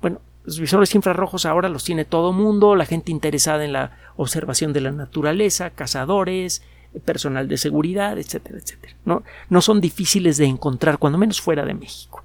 Bueno, 0.00 0.20
los 0.44 0.60
visores 0.60 0.94
infrarrojos 0.94 1.44
ahora 1.44 1.68
los 1.68 1.82
tiene 1.82 2.04
todo 2.04 2.32
mundo, 2.32 2.76
la 2.76 2.86
gente 2.86 3.10
interesada 3.10 3.64
en 3.64 3.72
la 3.72 3.98
observación 4.14 4.72
de 4.72 4.82
la 4.82 4.92
naturaleza, 4.92 5.70
cazadores, 5.70 6.62
personal 7.04 7.48
de 7.48 7.56
seguridad, 7.56 8.16
etcétera, 8.16 8.60
etcétera. 8.60 8.94
No, 9.04 9.24
no 9.50 9.60
son 9.60 9.80
difíciles 9.80 10.36
de 10.36 10.46
encontrar, 10.46 10.98
cuando 10.98 11.18
menos 11.18 11.40
fuera 11.40 11.64
de 11.64 11.74
México. 11.74 12.22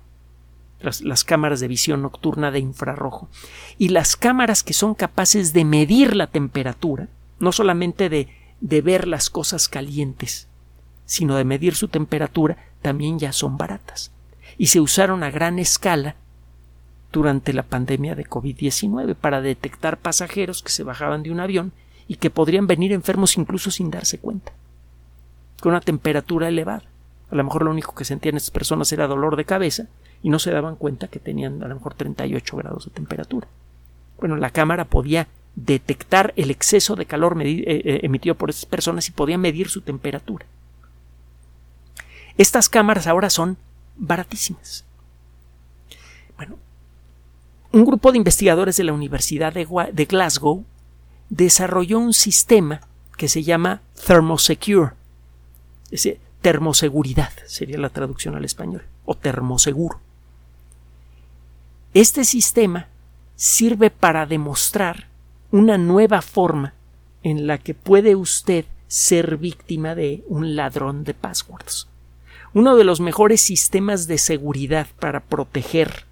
Las, 0.83 1.23
cámaras 1.23 1.61
de 1.61 1.67
visión 1.69 2.01
nocturna 2.01 2.51
de 2.51 2.59
infrarrojo. 2.59 3.29
Y 3.77 3.89
las 3.89 4.15
cámaras 4.15 4.63
que 4.63 4.73
son 4.73 4.95
capaces 4.95 5.53
de 5.53 5.63
medir 5.63 6.15
la 6.15 6.27
temperatura, 6.27 7.07
no 7.39 7.51
solamente 7.51 8.09
de, 8.09 8.27
de 8.59 8.81
ver 8.81 9.07
las 9.07 9.29
cosas 9.29 9.69
calientes, 9.69 10.47
sino 11.05 11.35
de 11.35 11.45
medir 11.45 11.75
su 11.75 11.87
temperatura, 11.87 12.57
también 12.81 13.17
ya 13.17 13.31
son 13.31 13.57
baratas. 13.57 14.11
Y 14.57 14.67
se 14.67 14.81
usaron 14.81 15.23
a 15.23 15.31
gran 15.31 15.57
escala 15.57 16.15
durante 17.13 17.53
la 17.53 17.63
pandemia 17.63 18.15
de 18.15 18.25
COVID-19 18.25 19.15
para 19.15 19.41
detectar 19.41 19.97
pasajeros 19.97 20.61
que 20.61 20.71
se 20.71 20.83
bajaban 20.83 21.23
de 21.23 21.31
un 21.31 21.39
avión 21.39 21.71
y 22.07 22.15
que 22.15 22.29
podrían 22.29 22.67
venir 22.67 22.91
enfermos 22.91 23.37
incluso 23.37 23.71
sin 23.71 23.89
darse 23.89 24.17
cuenta, 24.17 24.51
con 25.61 25.71
una 25.71 25.81
temperatura 25.81 26.49
elevada. 26.49 26.83
A 27.31 27.35
lo 27.35 27.43
mejor 27.43 27.63
lo 27.63 27.71
único 27.71 27.95
que 27.95 28.03
sentían 28.03 28.35
estas 28.35 28.51
personas 28.51 28.91
era 28.91 29.07
dolor 29.07 29.37
de 29.37 29.45
cabeza 29.45 29.87
y 30.23 30.29
no 30.29 30.39
se 30.39 30.51
daban 30.51 30.77
cuenta 30.77 31.09
que 31.09 31.19
tenían 31.19 31.61
a 31.61 31.67
lo 31.67 31.75
mejor 31.75 31.93
38 31.93 32.57
grados 32.57 32.85
de 32.85 32.91
temperatura. 32.91 33.47
Bueno, 34.17 34.37
la 34.37 34.49
cámara 34.49 34.85
podía 34.85 35.27
detectar 35.55 36.33
el 36.37 36.49
exceso 36.49 36.95
de 36.95 37.05
calor 37.05 37.37
eh, 37.41 37.63
eh, 37.67 37.99
emitido 38.03 38.35
por 38.35 38.49
estas 38.49 38.65
personas 38.65 39.07
y 39.07 39.11
podía 39.11 39.37
medir 39.37 39.69
su 39.69 39.81
temperatura. 39.81 40.45
Estas 42.37 42.69
cámaras 42.69 43.05
ahora 43.05 43.29
son 43.29 43.57
baratísimas. 43.95 44.85
Bueno, 46.37 46.57
un 47.71 47.85
grupo 47.85 48.11
de 48.11 48.17
investigadores 48.17 48.77
de 48.77 48.85
la 48.85 48.93
Universidad 48.93 49.53
de, 49.53 50.05
Glasgow 50.05 50.65
desarrolló 51.29 51.99
un 51.99 52.13
sistema 52.13 52.81
que 53.17 53.27
se 53.27 53.43
llama 53.43 53.81
Thermosecure. 54.07 54.93
Es 55.91 56.07
termoseguridad 56.41 57.31
sería 57.45 57.77
la 57.77 57.89
traducción 57.89 58.35
al 58.35 58.45
español, 58.45 58.83
o 59.05 59.15
termoseguro. 59.15 59.99
Este 61.93 62.23
sistema 62.23 62.87
sirve 63.35 63.91
para 63.91 64.25
demostrar 64.25 65.07
una 65.51 65.77
nueva 65.77 66.21
forma 66.23 66.73
en 67.21 67.45
la 67.45 67.59
que 67.59 67.75
puede 67.75 68.15
usted 68.15 68.65
ser 68.87 69.37
víctima 69.37 69.93
de 69.93 70.23
un 70.27 70.55
ladrón 70.55 71.03
de 71.03 71.13
passwords. 71.13 71.87
Uno 72.53 72.75
de 72.75 72.83
los 72.83 72.99
mejores 72.99 73.41
sistemas 73.41 74.07
de 74.07 74.17
seguridad 74.17 74.87
para 74.99 75.19
proteger 75.19 76.05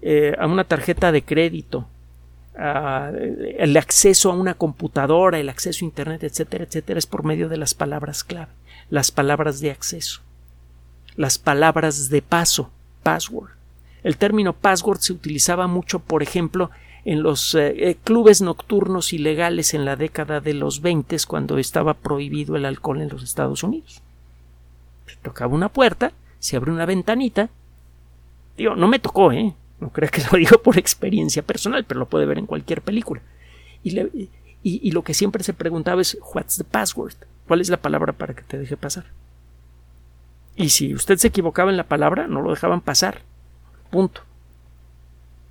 eh, 0.00 0.34
a 0.38 0.46
una 0.46 0.64
tarjeta 0.64 1.12
de 1.12 1.22
crédito, 1.22 1.86
el 2.54 3.76
acceso 3.78 4.30
a 4.30 4.34
una 4.34 4.54
computadora, 4.54 5.38
el 5.38 5.48
acceso 5.48 5.84
a 5.84 5.88
Internet, 5.88 6.22
etcétera, 6.24 6.64
etcétera, 6.64 6.98
es 6.98 7.06
por 7.06 7.24
medio 7.24 7.48
de 7.48 7.56
las 7.56 7.72
palabras 7.72 8.24
clave, 8.24 8.52
las 8.90 9.10
palabras 9.10 9.60
de 9.60 9.70
acceso, 9.70 10.20
las 11.16 11.38
palabras 11.38 12.10
de 12.10 12.20
paso, 12.20 12.70
password. 13.02 13.61
El 14.04 14.16
término 14.16 14.52
password 14.52 14.98
se 15.00 15.12
utilizaba 15.12 15.66
mucho, 15.66 16.00
por 16.00 16.22
ejemplo, 16.22 16.70
en 17.04 17.22
los 17.22 17.54
eh, 17.54 17.90
eh, 17.90 17.96
clubes 18.02 18.42
nocturnos 18.42 19.12
ilegales 19.12 19.74
en 19.74 19.84
la 19.84 19.96
década 19.96 20.40
de 20.40 20.54
los 20.54 20.80
20 20.80 21.16
cuando 21.26 21.58
estaba 21.58 21.94
prohibido 21.94 22.56
el 22.56 22.64
alcohol 22.64 23.00
en 23.00 23.08
los 23.08 23.22
Estados 23.22 23.62
Unidos. 23.62 24.02
Se 25.06 25.16
tocaba 25.16 25.54
una 25.54 25.68
puerta, 25.68 26.12
se 26.38 26.56
abre 26.56 26.70
una 26.70 26.86
ventanita. 26.86 27.50
Digo, 28.56 28.76
no 28.76 28.88
me 28.88 28.98
tocó, 28.98 29.32
¿eh? 29.32 29.54
No 29.80 29.90
creo 29.90 30.10
que 30.10 30.22
lo 30.30 30.38
digo 30.38 30.62
por 30.62 30.78
experiencia 30.78 31.42
personal, 31.42 31.84
pero 31.84 32.00
lo 32.00 32.06
puede 32.06 32.26
ver 32.26 32.38
en 32.38 32.46
cualquier 32.46 32.82
película. 32.82 33.20
Y, 33.82 34.90
lo 34.92 35.02
que 35.02 35.14
siempre 35.14 35.42
se 35.42 35.54
preguntaba 35.54 36.00
es, 36.00 36.16
¿What's 36.32 36.56
the 36.56 36.64
password? 36.64 37.14
¿Cuál 37.48 37.60
es 37.60 37.68
la 37.68 37.78
palabra 37.78 38.12
para 38.12 38.34
que 38.34 38.42
te 38.42 38.58
deje 38.58 38.76
pasar? 38.76 39.06
Y 40.54 40.68
si 40.68 40.94
usted 40.94 41.16
se 41.16 41.28
equivocaba 41.28 41.70
en 41.70 41.76
la 41.76 41.88
palabra, 41.88 42.28
no 42.28 42.42
lo 42.42 42.50
dejaban 42.50 42.80
pasar. 42.80 43.22
Punto. 43.92 44.22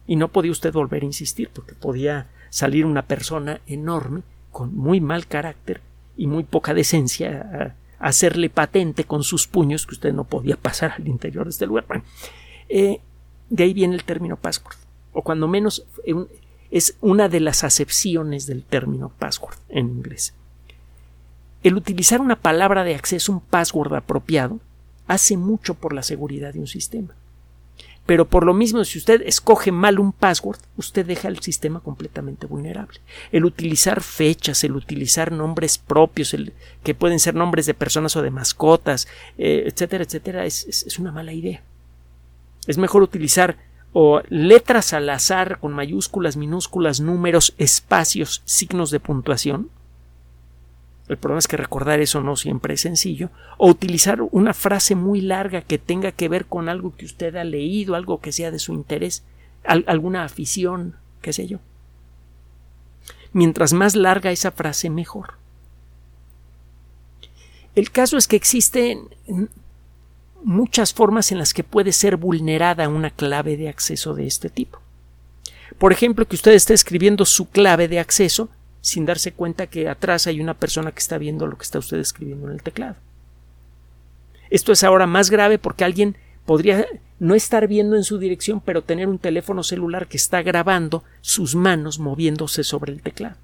Y 0.08 0.16
no 0.16 0.30
podía 0.30 0.52
usted 0.52 0.74
volver 0.74 1.04
a 1.04 1.06
insistir, 1.06 1.52
porque 1.54 1.76
podía 1.76 2.28
salir 2.50 2.88
una 2.88 3.04
persona 3.04 3.62
enorme, 3.68 4.24
con 4.52 4.76
muy 4.76 5.00
mal 5.00 5.28
carácter 5.28 5.80
y 6.18 6.26
muy 6.26 6.44
poca 6.44 6.74
decencia, 6.74 7.76
a, 8.00 8.08
hacerle 8.08 8.50
patente 8.50 9.04
con 9.04 9.24
sus 9.24 9.46
puños 9.46 9.86
que 9.86 9.94
usted 9.94 10.12
no 10.12 10.24
podía 10.24 10.58
pasar 10.58 10.94
al 10.94 11.08
interior 11.08 11.46
de 11.46 11.52
este 11.52 11.68
lugar. 11.68 11.86
Eh, 12.68 13.00
de 13.52 13.64
ahí 13.64 13.76
viene 13.76 13.94
el 13.94 14.04
término 14.04 14.38
password, 14.38 14.76
o 15.14 15.22
cuando 15.22 15.48
menos 15.48 15.86
es 16.72 16.98
una 17.00 17.30
de 17.30 17.42
las 17.42 17.64
acepciones 17.64 18.48
del 18.48 18.64
término 18.64 19.10
password 19.20 19.56
en 19.70 19.86
inglés. 19.86 20.34
El 21.62 21.76
utilizar 21.76 22.22
una 22.22 22.38
palabra 22.38 22.84
de 22.84 22.96
acceso, 22.96 23.34
un 23.34 23.40
password 23.40 23.94
apropiado, 23.94 24.60
hace 25.06 25.38
mucho 25.38 25.76
por 25.76 25.94
la 25.94 26.02
seguridad 26.02 26.54
de 26.54 26.60
un 26.60 26.68
sistema. 26.68 27.14
Pero 28.06 28.28
por 28.28 28.46
lo 28.46 28.54
mismo, 28.54 28.84
si 28.84 28.98
usted 28.98 29.22
escoge 29.26 29.72
mal 29.72 30.00
un 30.00 30.12
password, 30.12 30.60
usted 30.76 31.06
deja 31.06 31.28
el 31.28 31.40
sistema 31.40 31.80
completamente 31.80 32.48
vulnerable. 32.48 33.00
El 33.32 33.46
utilizar 33.46 34.02
fechas, 34.02 34.64
el 34.64 34.76
utilizar 34.76 35.32
nombres 35.32 35.78
propios, 35.78 36.34
el, 36.34 36.54
que 36.84 36.96
pueden 36.96 37.20
ser 37.20 37.36
nombres 37.36 37.66
de 37.68 37.74
personas 37.74 38.16
o 38.16 38.22
de 38.22 38.32
mascotas, 38.32 39.08
eh, 39.38 39.64
etcétera, 39.68 40.04
etcétera, 40.04 40.46
es 40.46 40.98
una 41.00 41.12
mala 41.12 41.32
idea. 41.32 41.62
Es 42.68 42.78
mejor 42.78 43.02
utilizar 43.02 43.58
o 43.94 44.22
letras 44.30 44.94
al 44.94 45.10
azar 45.10 45.60
con 45.60 45.74
mayúsculas, 45.74 46.38
minúsculas, 46.38 47.00
números, 47.00 47.54
espacios, 47.58 48.42
signos 48.46 48.92
de 48.92 49.00
puntuación. 49.00 49.70
El 51.12 51.18
problema 51.18 51.40
es 51.40 51.50
que 51.50 51.58
recordar 51.58 52.00
eso 52.00 52.22
no 52.22 52.38
siempre 52.38 52.76
es 52.76 52.82
sencillo. 52.82 53.32
O 53.58 53.70
utilizar 53.70 54.22
una 54.32 54.54
frase 54.54 54.96
muy 54.96 55.20
larga 55.20 55.62
que 55.62 55.78
tenga 55.78 56.14
que 56.14 56.30
ver 56.30 56.46
con 56.46 56.70
algo 56.70 56.96
que 56.96 57.04
usted 57.04 57.36
ha 57.36 57.44
leído, 57.44 57.96
algo 57.96 58.22
que 58.22 58.32
sea 58.32 58.50
de 58.50 58.60
su 58.60 58.72
interés, 58.72 59.26
alguna 59.66 60.24
afición, 60.24 60.96
qué 61.22 61.34
sé 61.34 61.48
yo. 61.48 61.60
Mientras 63.34 63.74
más 63.74 63.98
larga 63.98 64.32
esa 64.32 64.52
frase, 64.52 64.90
mejor. 64.90 65.34
El 67.76 67.92
caso 67.92 68.16
es 68.16 68.26
que 68.26 68.38
existen 68.38 69.10
muchas 70.46 70.94
formas 70.94 71.34
en 71.34 71.40
las 71.40 71.54
que 71.54 71.66
puede 71.66 71.92
ser 71.92 72.16
vulnerada 72.16 72.88
una 72.88 73.10
clave 73.10 73.58
de 73.58 73.68
acceso 73.68 74.14
de 74.14 74.28
este 74.28 74.50
tipo. 74.50 74.80
Por 75.78 75.92
ejemplo, 75.92 76.26
que 76.26 76.38
usted 76.38 76.54
esté 76.54 76.74
escribiendo 76.74 77.26
su 77.26 77.50
clave 77.50 77.90
de 77.90 78.00
acceso 78.00 78.48
sin 78.82 79.06
darse 79.06 79.32
cuenta 79.32 79.68
que 79.68 79.88
atrás 79.88 80.28
hay 80.28 80.42
una 80.42 80.56
persona 80.56 80.92
que 80.92 81.00
está 81.00 81.18
viendo 81.18 81.48
lo 81.48 81.58
que 81.58 81.64
está 81.64 81.80
usted 81.80 82.00
escribiendo 82.00 82.48
en 82.48 82.54
el 82.54 82.64
teclado. 82.64 82.96
Esto 84.50 84.72
es 84.72 84.84
ahora 84.84 85.08
más 85.08 85.30
grave 85.30 85.58
porque 85.58 85.86
alguien 85.86 86.18
podría 86.46 86.86
no 87.20 87.36
estar 87.36 87.68
viendo 87.68 87.96
en 87.96 88.04
su 88.04 88.18
dirección, 88.18 88.60
pero 88.60 88.82
tener 88.82 89.08
un 89.08 89.20
teléfono 89.20 89.64
celular 89.64 90.08
que 90.08 90.18
está 90.18 90.42
grabando 90.42 91.04
sus 91.22 91.56
manos 91.56 92.00
moviéndose 92.00 92.64
sobre 92.64 92.92
el 92.92 93.02
teclado. 93.02 93.36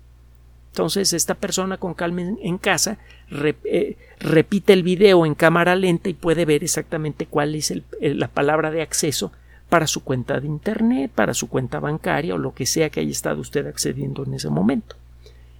Entonces, 0.72 1.14
esta 1.14 1.36
persona 1.36 1.78
con 1.78 1.94
calma 1.94 2.22
en, 2.22 2.58
casa 2.58 2.98
eh, 3.32 3.98
repite 4.20 4.74
el 4.74 4.84
video 4.84 5.26
en 5.26 5.34
cámara 5.34 5.76
lenta 5.76 6.10
y 6.10 6.14
puede 6.14 6.46
ver 6.46 6.64
exactamente 6.64 7.26
cuál 7.26 7.56
es 7.56 7.74
la 8.00 8.28
palabra 8.28 8.70
de 8.70 8.82
acceso 8.82 9.32
para 9.70 9.88
su 9.88 10.04
cuenta 10.04 10.40
de 10.40 10.48
Internet, 10.48 11.12
para 11.14 11.34
su 11.34 11.50
cuenta 11.50 11.80
bancaria 11.80 12.36
o 12.36 12.38
lo 12.38 12.54
que 12.54 12.66
sea 12.66 12.90
que 12.90 13.00
haya 13.00 13.12
estado 13.12 13.42
usted 13.42 13.66
accediendo 13.66 14.24
en 14.24 14.36
ese 14.36 14.50
momento. 14.50 14.96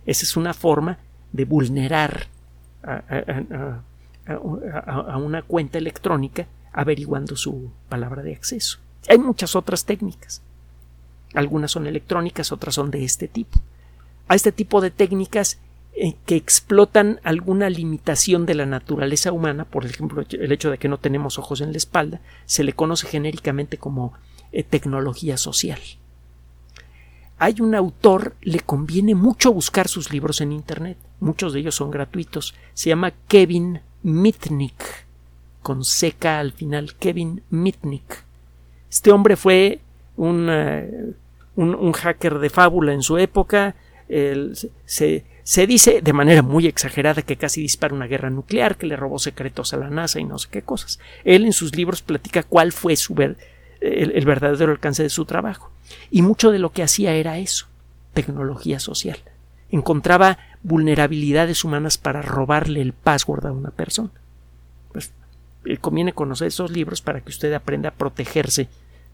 Esa 0.08 0.24
es 0.24 0.36
una 0.38 0.56
forma 0.56 0.98
de 1.34 1.46
vulnerar 1.46 2.28
a, 2.82 3.84
una 5.18 5.42
cuenta 5.42 5.78
electrónica 5.78 6.48
averiguando 6.72 7.36
su 7.36 7.70
palabra 7.90 8.24
de 8.24 8.34
acceso. 8.34 8.80
Hay 9.10 9.20
muchas 9.20 9.56
otras 9.56 9.86
técnicas. 9.86 10.42
Algunas 11.34 11.72
son 11.72 11.88
electrónicas, 11.88 12.54
otras 12.54 12.76
son 12.76 12.90
de 12.90 13.04
este 13.04 13.28
tipo. 13.28 13.60
A 14.30 14.36
este 14.36 14.54
tipo 14.54 14.80
de 14.80 14.92
técnicas 14.92 15.60
eh, 15.94 16.16
que 16.26 16.38
explotan 16.38 17.20
alguna 17.24 17.70
limitación 17.70 18.46
de 18.46 18.56
la 18.56 18.66
naturaleza 18.66 19.34
humana, 19.34 19.66
por 19.66 19.86
ejemplo, 19.86 20.24
el 20.30 20.52
hecho 20.54 20.72
de 20.72 20.78
que 20.78 20.88
no 20.88 21.00
tenemos 21.00 21.38
ojos 21.38 21.60
en 21.60 21.72
la 21.72 21.78
espalda, 21.78 22.22
se 22.46 22.64
le 22.64 22.72
conoce 22.74 23.08
genéricamente 23.08 23.78
como 23.78 24.14
eh, 24.54 24.64
tecnología 24.64 25.36
social 25.36 25.80
hay 27.40 27.62
un 27.62 27.76
autor, 27.76 28.36
le 28.42 28.60
conviene 28.60 29.14
mucho 29.14 29.54
buscar 29.54 29.88
sus 29.88 30.12
libros 30.12 30.42
en 30.42 30.52
Internet. 30.52 30.98
Muchos 31.20 31.54
de 31.54 31.60
ellos 31.60 31.76
son 31.76 31.92
gratuitos. 31.92 32.56
Se 32.74 32.90
llama 32.90 33.14
Kevin 33.28 33.82
Mitnick, 34.04 35.06
con 35.62 35.84
seca 35.84 36.40
al 36.40 36.52
final, 36.52 36.96
Kevin 36.96 37.44
Mitnick. 37.50 38.24
Este 38.90 39.12
hombre 39.12 39.36
fue 39.36 39.80
un, 40.16 40.48
eh, 40.50 41.14
un, 41.56 41.92
hacker 41.92 42.40
de 42.40 42.50
fábula 42.50 42.94
en 42.94 43.04
su 43.04 43.18
época. 43.18 43.76
se, 44.08 45.26
se 45.44 45.68
dice 45.68 46.02
de 46.02 46.14
manera 46.14 46.42
muy 46.42 46.66
exagerada 46.66 47.22
que 47.22 47.38
casi 47.38 47.62
dispara 47.62 47.94
una 47.94 48.08
guerra 48.08 48.30
nuclear, 48.30 48.78
que 48.78 48.88
le 48.88 48.96
robó 48.96 49.20
secretos 49.20 49.74
a 49.74 49.78
la 49.78 49.90
NASA 49.90 50.20
y 50.20 50.24
no 50.24 50.40
sé 50.40 50.50
qué 50.52 50.62
cosas. 50.64 51.00
Él 51.24 51.46
en 51.46 51.54
sus 51.54 51.76
libros 51.76 52.02
platica 52.02 52.44
cuál 52.44 52.72
fue 52.72 52.96
su 52.96 53.14
el, 53.88 54.26
verdadero 54.26 54.72
alcance 54.72 55.04
de 55.04 55.10
su 55.10 55.26
trabajo. 55.26 55.72
Y 56.12 56.22
mucho 56.22 56.52
de 56.52 56.60
lo 56.60 56.72
que 56.72 56.84
hacía 56.84 57.14
era 57.14 57.38
eso, 57.38 57.68
tecnología 58.14 58.80
social. 58.80 59.20
Encontraba 59.72 60.38
vulnerabilidades 60.64 61.64
humanas 61.64 61.98
para 61.98 62.22
robarle 62.22 62.82
el 62.82 62.94
password 62.94 63.48
a 63.48 63.52
una 63.52 63.72
persona. 63.72 64.12
Pues 64.92 65.12
eh, 65.66 65.78
conviene 65.78 66.14
conocer 66.14 66.48
esos 66.48 66.72
libros 66.72 67.02
para 67.02 67.22
que 67.22 67.30
usted 67.30 67.54
aprenda 67.54 67.90
a 67.90 67.94
protegerse 67.94 68.70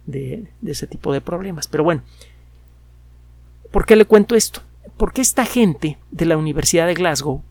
de, 0.06 0.48
de 0.62 0.72
ese 0.72 0.88
tipo 0.88 1.14
de 1.14 1.22
problemas. 1.22 1.68
Pero 1.68 1.84
bueno, 1.84 2.02
¿por 3.72 3.86
qué 3.86 3.96
le 3.96 4.06
cuento 4.06 4.36
esto? 4.36 4.62
Porque 4.98 5.22
esta 5.22 5.46
gente 5.46 5.98
de 6.12 6.26
la 6.26 6.38
Universidad 6.38 6.88
de 6.88 6.94
Glasgow 6.94 7.42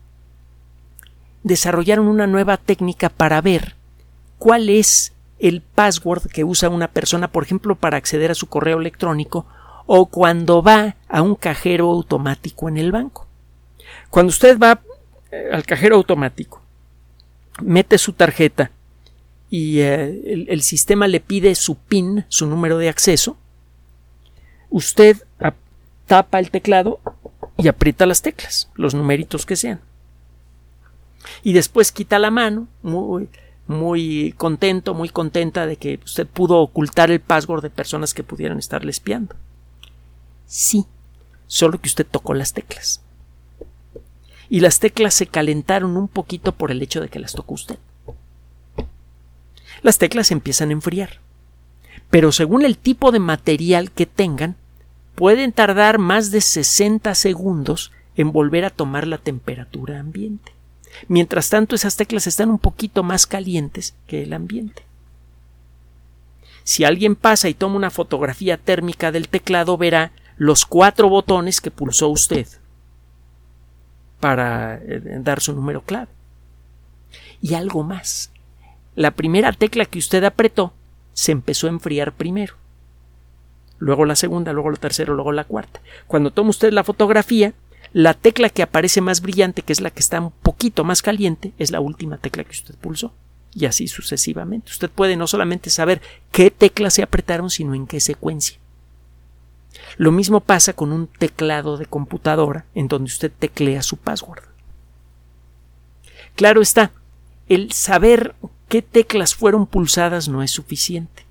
desarrollaron 1.43 2.07
una 2.07 2.27
nueva 2.27 2.57
técnica 2.57 3.09
para 3.09 3.41
ver 3.41 3.75
cuál 4.37 4.69
es 4.69 5.12
el 5.39 5.61
password 5.61 6.27
que 6.27 6.43
usa 6.43 6.69
una 6.69 6.87
persona, 6.87 7.31
por 7.31 7.43
ejemplo, 7.43 7.75
para 7.75 7.97
acceder 7.97 8.31
a 8.31 8.35
su 8.35 8.47
correo 8.47 8.79
electrónico 8.79 9.45
o 9.85 10.05
cuando 10.05 10.61
va 10.61 10.95
a 11.09 11.21
un 11.21 11.35
cajero 11.35 11.89
automático 11.89 12.69
en 12.69 12.77
el 12.77 12.91
banco. 12.91 13.27
Cuando 14.09 14.29
usted 14.29 14.57
va 14.57 14.81
eh, 15.31 15.49
al 15.51 15.65
cajero 15.65 15.95
automático, 15.95 16.61
mete 17.61 17.97
su 17.97 18.13
tarjeta 18.13 18.71
y 19.49 19.79
eh, 19.79 20.45
el, 20.47 20.61
sistema 20.61 21.07
le 21.07 21.19
pide 21.19 21.53
su 21.55 21.75
PIN, 21.75 22.25
su 22.27 22.47
número 22.47 22.77
de 22.77 22.89
acceso, 22.89 23.37
usted 24.69 25.17
tapa 26.07 26.39
el 26.39 26.49
teclado 26.49 26.99
y 27.57 27.67
aprieta 27.67 28.05
las 28.05 28.21
teclas, 28.21 28.69
los 28.75 28.93
numeritos 28.93 29.45
que 29.45 29.55
sean. 29.55 29.81
Y 31.43 31.53
después 31.53 31.91
quita 31.91 32.19
la 32.19 32.31
mano, 32.31 32.67
muy, 32.81 33.29
muy 33.67 34.33
contento, 34.37 34.93
muy 34.93 35.09
contenta 35.09 35.65
de 35.65 35.77
que 35.77 35.99
usted 36.03 36.27
pudo 36.27 36.59
ocultar 36.59 37.11
el 37.11 37.21
password 37.21 37.63
de 37.63 37.69
personas 37.69 38.13
que 38.13 38.23
pudieran 38.23 38.59
estarle 38.59 38.91
espiando. 38.91 39.35
Sí, 40.45 40.85
solo 41.47 41.79
que 41.79 41.87
usted 41.87 42.05
tocó 42.05 42.33
las 42.33 42.53
teclas. 42.53 43.01
Y 44.49 44.59
las 44.59 44.79
teclas 44.79 45.13
se 45.13 45.27
calentaron 45.27 45.97
un 45.97 46.07
poquito 46.07 46.51
por 46.51 46.71
el 46.71 46.81
hecho 46.81 47.01
de 47.01 47.09
que 47.09 47.19
las 47.19 47.33
tocó 47.33 47.55
usted. 47.55 47.79
Las 49.81 49.97
teclas 49.97 50.31
empiezan 50.31 50.69
a 50.69 50.73
enfriar. 50.73 51.19
Pero 52.09 52.31
según 52.31 52.63
el 52.63 52.77
tipo 52.77 53.11
de 53.11 53.19
material 53.19 53.91
que 53.91 54.05
tengan, 54.05 54.55
pueden 55.15 55.51
tardar 55.51 55.97
más 55.97 56.31
de 56.31 56.41
60 56.41 57.15
segundos 57.15 57.91
en 58.15 58.31
volver 58.31 58.65
a 58.65 58.69
tomar 58.69 59.07
la 59.07 59.17
temperatura 59.17 59.99
ambiente. 59.99 60.51
Mientras 61.07 61.49
tanto, 61.49 61.75
esas 61.75 61.95
teclas 61.95 62.27
están 62.27 62.49
un 62.49 62.59
poquito 62.59 63.03
más 63.03 63.25
calientes 63.25 63.95
que 64.07 64.23
el 64.23 64.33
ambiente. 64.33 64.83
Si 66.63 66.83
alguien 66.83 67.15
pasa 67.15 67.49
y 67.49 67.53
toma 67.53 67.75
una 67.75 67.89
fotografía 67.89 68.57
térmica 68.57 69.11
del 69.11 69.27
teclado, 69.27 69.77
verá 69.77 70.11
los 70.37 70.65
cuatro 70.65 71.09
botones 71.09 71.61
que 71.61 71.71
pulsó 71.71 72.09
usted 72.09 72.47
para 74.19 74.75
eh, 74.75 75.01
dar 75.19 75.41
su 75.41 75.53
número 75.53 75.81
clave. 75.81 76.07
Y 77.41 77.55
algo 77.55 77.83
más. 77.83 78.31
La 78.95 79.11
primera 79.11 79.51
tecla 79.51 79.85
que 79.85 79.99
usted 79.99 80.23
apretó 80.23 80.73
se 81.13 81.31
empezó 81.31 81.67
a 81.67 81.71
enfriar 81.71 82.13
primero. 82.13 82.55
Luego 83.79 84.05
la 84.05 84.15
segunda, 84.15 84.53
luego 84.53 84.71
la 84.71 84.77
tercera, 84.77 85.13
luego 85.13 85.33
la 85.33 85.43
cuarta. 85.43 85.81
Cuando 86.07 86.31
toma 86.31 86.51
usted 86.51 86.71
la 86.71 86.85
fotografía, 86.85 87.53
la 87.93 88.15
tecla 88.15 88.49
que 88.49 88.63
aparece 88.63 89.01
más 89.01 89.21
brillante, 89.21 89.61
que 89.61 89.71
es 89.71 89.79
la 89.79 89.91
que 89.91 89.99
está 89.99 90.19
un 90.19 90.31
poquito 90.31 90.83
más 90.83 91.01
caliente, 91.01 91.53
es 91.59 91.71
la 91.71 91.79
última 91.79 92.17
tecla 92.17 92.43
que 92.43 92.51
usted 92.51 92.75
pulsó. 92.75 93.13
Y 93.53 93.65
así 93.65 93.87
sucesivamente. 93.87 94.71
Usted 94.71 94.89
puede 94.89 95.15
no 95.15 95.27
solamente 95.27 95.69
saber 95.69 96.01
qué 96.31 96.49
teclas 96.49 96.95
se 96.95 97.03
apretaron, 97.03 97.51
sino 97.51 97.75
en 97.75 97.85
qué 97.85 97.99
secuencia. 97.99 98.57
Lo 99.97 100.11
mismo 100.11 100.39
pasa 100.39 100.73
con 100.73 100.91
un 100.91 101.05
teclado 101.05 101.77
de 101.77 101.85
computadora 101.85 102.65
en 102.73 102.87
donde 102.87 103.09
usted 103.09 103.31
teclea 103.31 103.83
su 103.83 103.97
password. 103.97 104.43
Claro 106.35 106.61
está, 106.61 106.91
el 107.47 107.71
saber 107.73 108.33
qué 108.69 108.81
teclas 108.81 109.35
fueron 109.35 109.67
pulsadas 109.67 110.27
no 110.27 110.41
es 110.41 110.49
suficiente. 110.49 111.25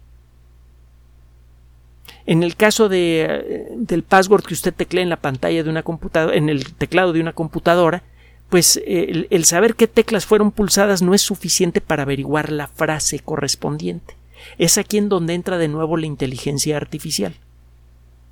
En 2.26 2.42
el 2.42 2.56
caso 2.56 2.88
de, 2.88 3.68
del 3.76 4.02
password 4.02 4.44
que 4.44 4.54
usted 4.54 4.72
teclea 4.74 5.02
en 5.02 5.08
la 5.08 5.20
pantalla 5.20 5.62
de 5.62 5.70
una 5.70 5.82
computadora, 5.82 6.36
en 6.36 6.48
el 6.48 6.74
teclado 6.74 7.12
de 7.12 7.20
una 7.20 7.32
computadora, 7.32 8.02
pues 8.48 8.80
el, 8.86 9.26
el, 9.30 9.44
saber 9.44 9.74
qué 9.74 9.88
teclas 9.88 10.26
fueron 10.26 10.52
pulsadas 10.52 11.02
no 11.02 11.14
es 11.14 11.22
suficiente 11.22 11.80
para 11.80 12.02
averiguar 12.02 12.52
la 12.52 12.68
frase 12.68 13.18
correspondiente. 13.18 14.16
Es 14.58 14.78
aquí 14.78 14.98
en 14.98 15.08
donde 15.08 15.34
entra 15.34 15.58
de 15.58 15.68
nuevo 15.68 15.96
la 15.96 16.06
inteligencia 16.06 16.76
artificial. 16.76 17.34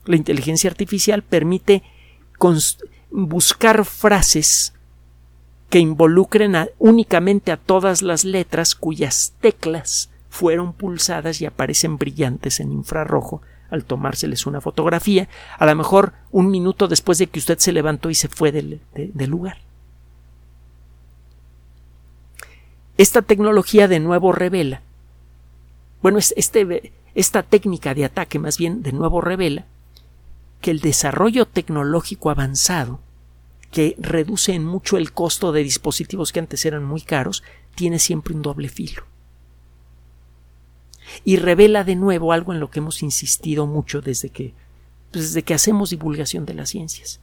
La 0.04 0.16
inteligencia 0.16 0.70
artificial 0.70 1.22
permite 1.22 1.82
buscar 3.10 3.84
frases 3.84 4.72
que 5.68 5.78
involucren 5.78 6.56
únicamente 6.78 7.52
a 7.52 7.56
todas 7.56 8.02
las 8.02 8.24
letras 8.24 8.74
cuyas 8.74 9.34
teclas 9.40 10.10
fueron 10.28 10.72
pulsadas 10.72 11.40
y 11.40 11.46
aparecen 11.46 11.96
brillantes 11.96 12.60
en 12.60 12.72
infrarrojo 12.72 13.42
al 13.70 13.84
tomárseles 13.84 14.46
una 14.46 14.60
fotografía, 14.60 15.28
a 15.58 15.66
lo 15.66 15.74
mejor 15.74 16.12
un 16.30 16.50
minuto 16.50 16.88
después 16.88 17.18
de 17.18 17.26
que 17.26 17.38
usted 17.38 17.58
se 17.58 17.72
levantó 17.72 18.10
y 18.10 18.14
se 18.14 18.28
fue 18.28 18.52
del, 18.52 18.80
lugar. 19.28 19.58
Esta 22.96 23.22
tecnología 23.22 23.88
de 23.88 24.00
nuevo 24.00 24.32
revela, 24.32 24.82
bueno, 26.02 26.18
este, 26.18 26.92
esta 27.14 27.42
técnica 27.42 27.94
de 27.94 28.04
ataque 28.04 28.38
más 28.38 28.58
bien 28.58 28.82
de 28.82 28.92
nuevo 28.92 29.20
revela 29.20 29.64
que 30.60 30.70
el 30.70 30.80
desarrollo 30.80 31.46
tecnológico 31.46 32.30
avanzado, 32.30 33.00
que 33.70 33.94
reduce 33.98 34.52
en 34.52 34.64
mucho 34.64 34.96
el 34.96 35.12
costo 35.12 35.52
de 35.52 35.62
dispositivos 35.62 36.32
que 36.32 36.40
antes 36.40 36.64
eran 36.64 36.84
muy 36.84 37.00
caros, 37.00 37.42
tiene 37.74 37.98
siempre 37.98 38.34
un 38.34 38.42
doble 38.42 38.68
filo 38.68 39.09
y 41.24 41.36
revela 41.36 41.84
de 41.84 41.96
nuevo 41.96 42.32
algo 42.32 42.52
en 42.52 42.60
lo 42.60 42.70
que 42.70 42.80
hemos 42.80 43.02
insistido 43.02 43.66
mucho 43.66 44.00
desde 44.00 44.30
que, 44.30 44.54
pues, 45.12 45.26
desde 45.26 45.42
que 45.42 45.54
hacemos 45.54 45.90
divulgación 45.90 46.46
de 46.46 46.54
las 46.54 46.70
ciencias. 46.70 47.20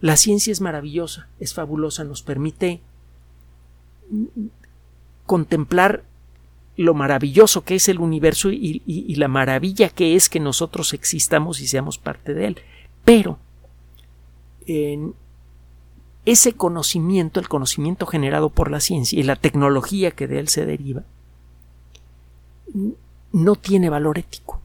La 0.00 0.16
ciencia 0.16 0.50
es 0.50 0.60
maravillosa, 0.60 1.28
es 1.38 1.54
fabulosa, 1.54 2.04
nos 2.04 2.22
permite 2.22 2.80
contemplar 5.26 6.04
lo 6.76 6.94
maravilloso 6.94 7.64
que 7.64 7.76
es 7.76 7.88
el 7.88 8.00
universo 8.00 8.50
y, 8.50 8.82
y, 8.86 9.14
la 9.16 9.28
maravilla 9.28 9.90
que 9.90 10.16
es 10.16 10.28
que 10.28 10.40
nosotros 10.40 10.94
existamos 10.94 11.60
y 11.60 11.66
seamos 11.66 11.98
parte 11.98 12.34
de 12.34 12.46
él. 12.46 12.56
Pero 13.04 13.38
en 14.66 15.14
ese 16.24 16.54
conocimiento, 16.54 17.40
el 17.40 17.48
conocimiento 17.48 18.06
generado 18.06 18.48
por 18.50 18.70
la 18.70 18.80
ciencia 18.80 19.18
y 19.18 19.22
la 19.22 19.36
tecnología 19.36 20.12
que 20.12 20.28
de 20.28 20.38
él 20.38 20.48
se 20.48 20.64
deriva, 20.64 21.02
no 23.32 23.56
tiene 23.56 23.90
valor 23.90 24.18
ético. 24.18 24.60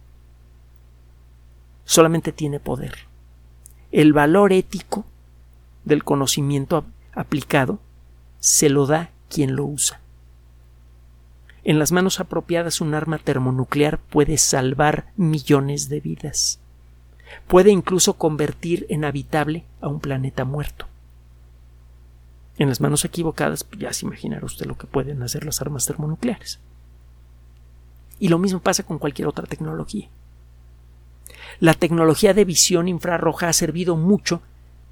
Solamente 1.86 2.32
tiene 2.32 2.60
poder. 2.60 2.96
El 3.92 4.14
valor 4.14 4.52
ético 4.52 5.06
del 5.86 6.04
conocimiento 6.04 6.86
aplicado 7.14 7.80
se 8.40 8.70
lo 8.70 8.86
da 8.86 9.10
quien 9.30 9.56
lo 9.56 9.66
usa. 9.66 10.02
En 11.64 11.80
las 11.80 11.92
manos 11.92 12.20
apropiadas 12.20 12.80
un 12.80 12.94
arma 12.94 13.18
termonuclear 13.18 14.00
puede 14.00 14.38
salvar 14.38 15.12
millones 15.18 15.90
de 15.90 16.00
vidas. 16.00 16.60
Puede 17.48 17.72
incluso 17.72 18.14
convertir 18.14 18.86
en 18.90 19.04
habitable 19.04 19.66
a 19.82 19.88
un 19.88 20.00
planeta 20.00 20.46
muerto. 20.46 20.88
En 22.58 22.70
las 22.70 22.82
manos 22.82 23.06
equivocadas, 23.06 23.64
pues, 23.64 23.82
ya 23.82 23.94
se 23.94 24.06
imaginará 24.06 24.46
usted 24.46 24.66
lo 24.66 24.78
que 24.78 24.88
pueden 24.88 25.22
hacer 25.24 25.46
las 25.46 25.62
armas 25.62 25.86
termonucleares. 25.86 26.60
Y 28.20 28.30
lo 28.30 28.40
mismo 28.40 28.60
pasa 28.60 28.84
con 28.84 29.00
cualquier 29.00 29.28
otra 29.28 29.46
tecnología. 29.46 30.10
La 31.60 31.74
tecnología 31.74 32.34
de 32.34 32.46
visión 32.46 32.88
infrarroja 32.88 33.50
ha 33.50 33.54
servido 33.54 33.96
mucho 33.96 34.42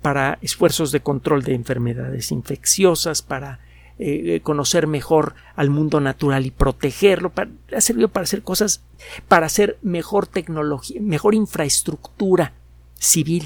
para 0.02 0.38
esfuerzos 0.42 0.92
de 0.92 1.00
control 1.00 1.44
de 1.44 1.54
enfermedades 1.54 2.32
infecciosas, 2.32 3.22
para 3.22 3.60
eh, 3.98 4.42
conocer 4.44 4.88
mejor 4.88 5.36
al 5.56 5.70
mundo 5.70 6.02
natural 6.02 6.46
y 6.46 6.52
protegerlo, 6.52 7.32
ha 7.74 7.82
servido 7.82 8.10
para 8.10 8.26
hacer 8.26 8.42
cosas, 8.42 8.82
para 9.28 9.46
hacer 9.46 9.78
mejor 9.82 10.28
tecnología, 10.28 11.00
mejor 11.02 11.34
infraestructura 11.34 12.54
civil. 13.00 13.46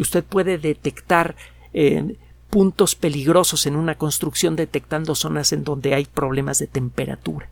Usted 0.00 0.24
puede 0.24 0.58
detectar 0.58 1.36
eh, 1.72 2.16
puntos 2.50 2.94
peligrosos 2.96 3.66
en 3.66 3.76
una 3.76 3.96
construcción 3.96 4.56
detectando 4.56 5.14
zonas 5.14 5.52
en 5.52 5.64
donde 5.64 5.94
hay 5.94 6.06
problemas 6.06 6.58
de 6.58 6.66
temperatura. 6.66 7.48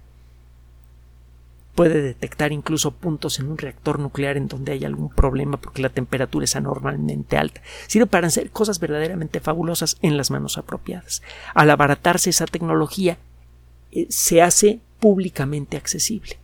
Puede 1.75 2.03
detectar 2.03 2.53
incluso 2.53 2.93
puntos 2.93 3.39
en 3.39 3.51
un 3.51 3.59
reactor 3.59 3.99
nuclear 3.99 4.37
en 4.37 4.47
donde 4.49 4.73
hay 4.73 4.85
algún 4.85 5.11
problema 5.11 5.57
porque 5.57 5.83
la 5.83 5.89
temperatura 5.89 6.45
es 6.45 6.55
anormalmente 6.55 7.37
alta. 7.37 7.63
Sirve 7.89 8.07
para 8.07 8.29
hacer 8.29 8.51
cosas 8.51 8.79
verdaderamente 8.79 9.41
fabulosas 9.41 9.97
en 10.01 10.17
las 10.17 10.31
manos 10.31 10.57
apropiadas. 10.57 11.23
Al 11.55 11.71
abaratarse 11.71 12.31
esa 12.31 12.47
tecnología, 12.47 13.19
eh, 13.91 14.07
se 14.09 14.43
hace 14.43 14.81
públicamente 15.01 15.77
accesible. 15.77 16.39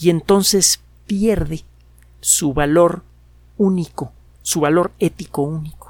Y 0.00 0.10
entonces 0.10 0.80
pierde 1.06 1.64
su 2.20 2.52
valor 2.52 3.02
único, 3.56 4.12
su 4.42 4.60
valor 4.60 4.92
ético 4.98 5.42
único. 5.42 5.88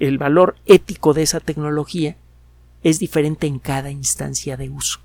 el 0.00 0.18
valor 0.18 0.56
ético 0.66 1.14
de 1.14 1.22
esa 1.22 1.40
tecnología 1.40 2.16
es 2.82 2.98
diferente 2.98 3.46
en 3.46 3.58
cada 3.58 3.90
instancia 3.90 4.56
de 4.56 4.70
uso. 4.70 5.00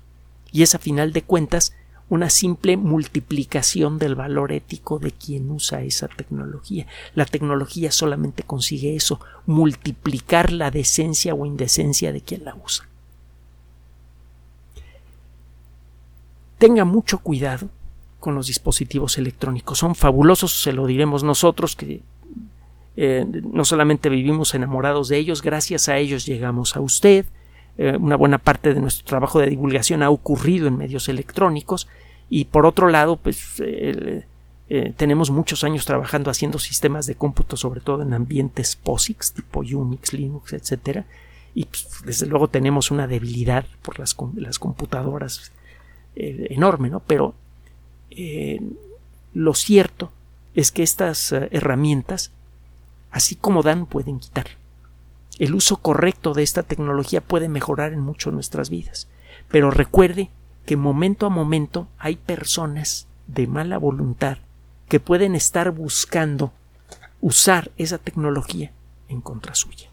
Y 0.52 0.62
es 0.62 0.74
a 0.74 0.78
final 0.78 1.12
de 1.12 1.22
cuentas 1.22 1.74
una 2.10 2.30
simple 2.30 2.76
multiplicación 2.76 3.98
del 3.98 4.14
valor 4.14 4.52
ético 4.52 4.98
de 4.98 5.12
quien 5.12 5.50
usa 5.50 5.82
esa 5.82 6.08
tecnología. 6.08 6.86
La 7.14 7.26
tecnología 7.26 7.92
solamente 7.92 8.42
consigue 8.42 8.96
eso, 8.96 9.20
multiplicar 9.46 10.52
la 10.52 10.70
decencia 10.70 11.34
o 11.34 11.44
indecencia 11.44 12.12
de 12.12 12.22
quien 12.22 12.44
la 12.44 12.54
usa. 12.54 12.88
Tenga 16.56 16.84
mucho 16.84 17.18
cuidado 17.18 17.68
con 18.20 18.34
los 18.34 18.46
dispositivos 18.46 19.18
electrónicos. 19.18 19.78
Son 19.78 19.94
fabulosos, 19.94 20.62
se 20.62 20.72
lo 20.72 20.86
diremos 20.86 21.22
nosotros 21.22 21.76
que 21.76 22.02
eh, 22.96 23.24
no 23.52 23.64
solamente 23.64 24.08
vivimos 24.08 24.54
enamorados 24.54 25.08
de 25.08 25.18
ellos, 25.18 25.42
gracias 25.42 25.88
a 25.88 25.98
ellos 25.98 26.26
llegamos 26.26 26.74
a 26.74 26.80
usted. 26.80 27.26
Eh, 27.78 27.96
una 27.96 28.16
buena 28.16 28.38
parte 28.38 28.74
de 28.74 28.80
nuestro 28.80 29.06
trabajo 29.06 29.40
de 29.40 29.48
divulgación 29.48 30.02
ha 30.02 30.10
ocurrido 30.10 30.66
en 30.66 30.76
medios 30.76 31.08
electrónicos 31.08 31.88
y 32.28 32.46
por 32.46 32.66
otro 32.66 32.88
lado, 32.88 33.16
pues 33.16 33.62
eh, 33.64 34.24
tenemos 34.96 35.30
muchos 35.30 35.64
años 35.64 35.86
trabajando 35.86 36.30
haciendo 36.30 36.58
sistemas 36.58 37.06
de 37.06 37.14
cómputo, 37.14 37.56
sobre 37.56 37.80
todo 37.80 38.02
en 38.02 38.12
ambientes 38.12 38.76
POSIX, 38.76 39.32
tipo 39.32 39.60
Unix, 39.60 40.12
Linux, 40.12 40.52
etcétera, 40.52 41.06
y 41.54 41.64
pues, 41.64 41.88
desde 42.04 42.26
luego 42.26 42.48
tenemos 42.48 42.90
una 42.90 43.06
debilidad 43.06 43.64
por 43.80 43.98
las, 43.98 44.14
las 44.34 44.58
computadoras 44.58 45.52
enorme, 46.14 46.90
¿no? 46.90 47.00
Pero 47.00 47.34
lo 49.32 49.54
cierto 49.54 50.10
es 50.54 50.72
que 50.72 50.82
estas 50.82 51.30
herramientas 51.32 52.32
Así 53.10 53.36
como 53.36 53.62
dan, 53.62 53.86
pueden 53.86 54.18
quitar. 54.18 54.46
El 55.38 55.54
uso 55.54 55.76
correcto 55.76 56.34
de 56.34 56.42
esta 56.42 56.62
tecnología 56.62 57.20
puede 57.20 57.48
mejorar 57.48 57.92
en 57.92 58.00
mucho 58.00 58.30
nuestras 58.30 58.70
vidas. 58.70 59.08
Pero 59.48 59.70
recuerde 59.70 60.30
que 60.66 60.76
momento 60.76 61.26
a 61.26 61.30
momento 61.30 61.88
hay 61.98 62.16
personas 62.16 63.06
de 63.26 63.46
mala 63.46 63.78
voluntad 63.78 64.38
que 64.88 65.00
pueden 65.00 65.34
estar 65.34 65.70
buscando 65.70 66.52
usar 67.20 67.70
esa 67.76 67.98
tecnología 67.98 68.72
en 69.08 69.20
contra 69.20 69.54
suya. 69.54 69.90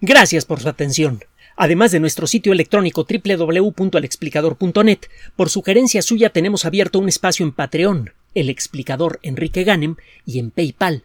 Gracias 0.00 0.44
por 0.44 0.60
su 0.60 0.68
atención. 0.68 1.24
Además 1.56 1.90
de 1.90 2.00
nuestro 2.00 2.26
sitio 2.26 2.52
electrónico 2.52 3.06
www.alexplicador.net, 3.08 4.98
por 5.36 5.48
sugerencia 5.48 6.02
suya 6.02 6.30
tenemos 6.30 6.66
abierto 6.66 6.98
un 6.98 7.08
espacio 7.08 7.46
en 7.46 7.52
Patreon 7.52 8.12
el 8.36 8.50
explicador 8.50 9.18
Enrique 9.22 9.64
Ganem 9.64 9.96
y 10.26 10.38
en 10.38 10.50
PayPal 10.50 11.04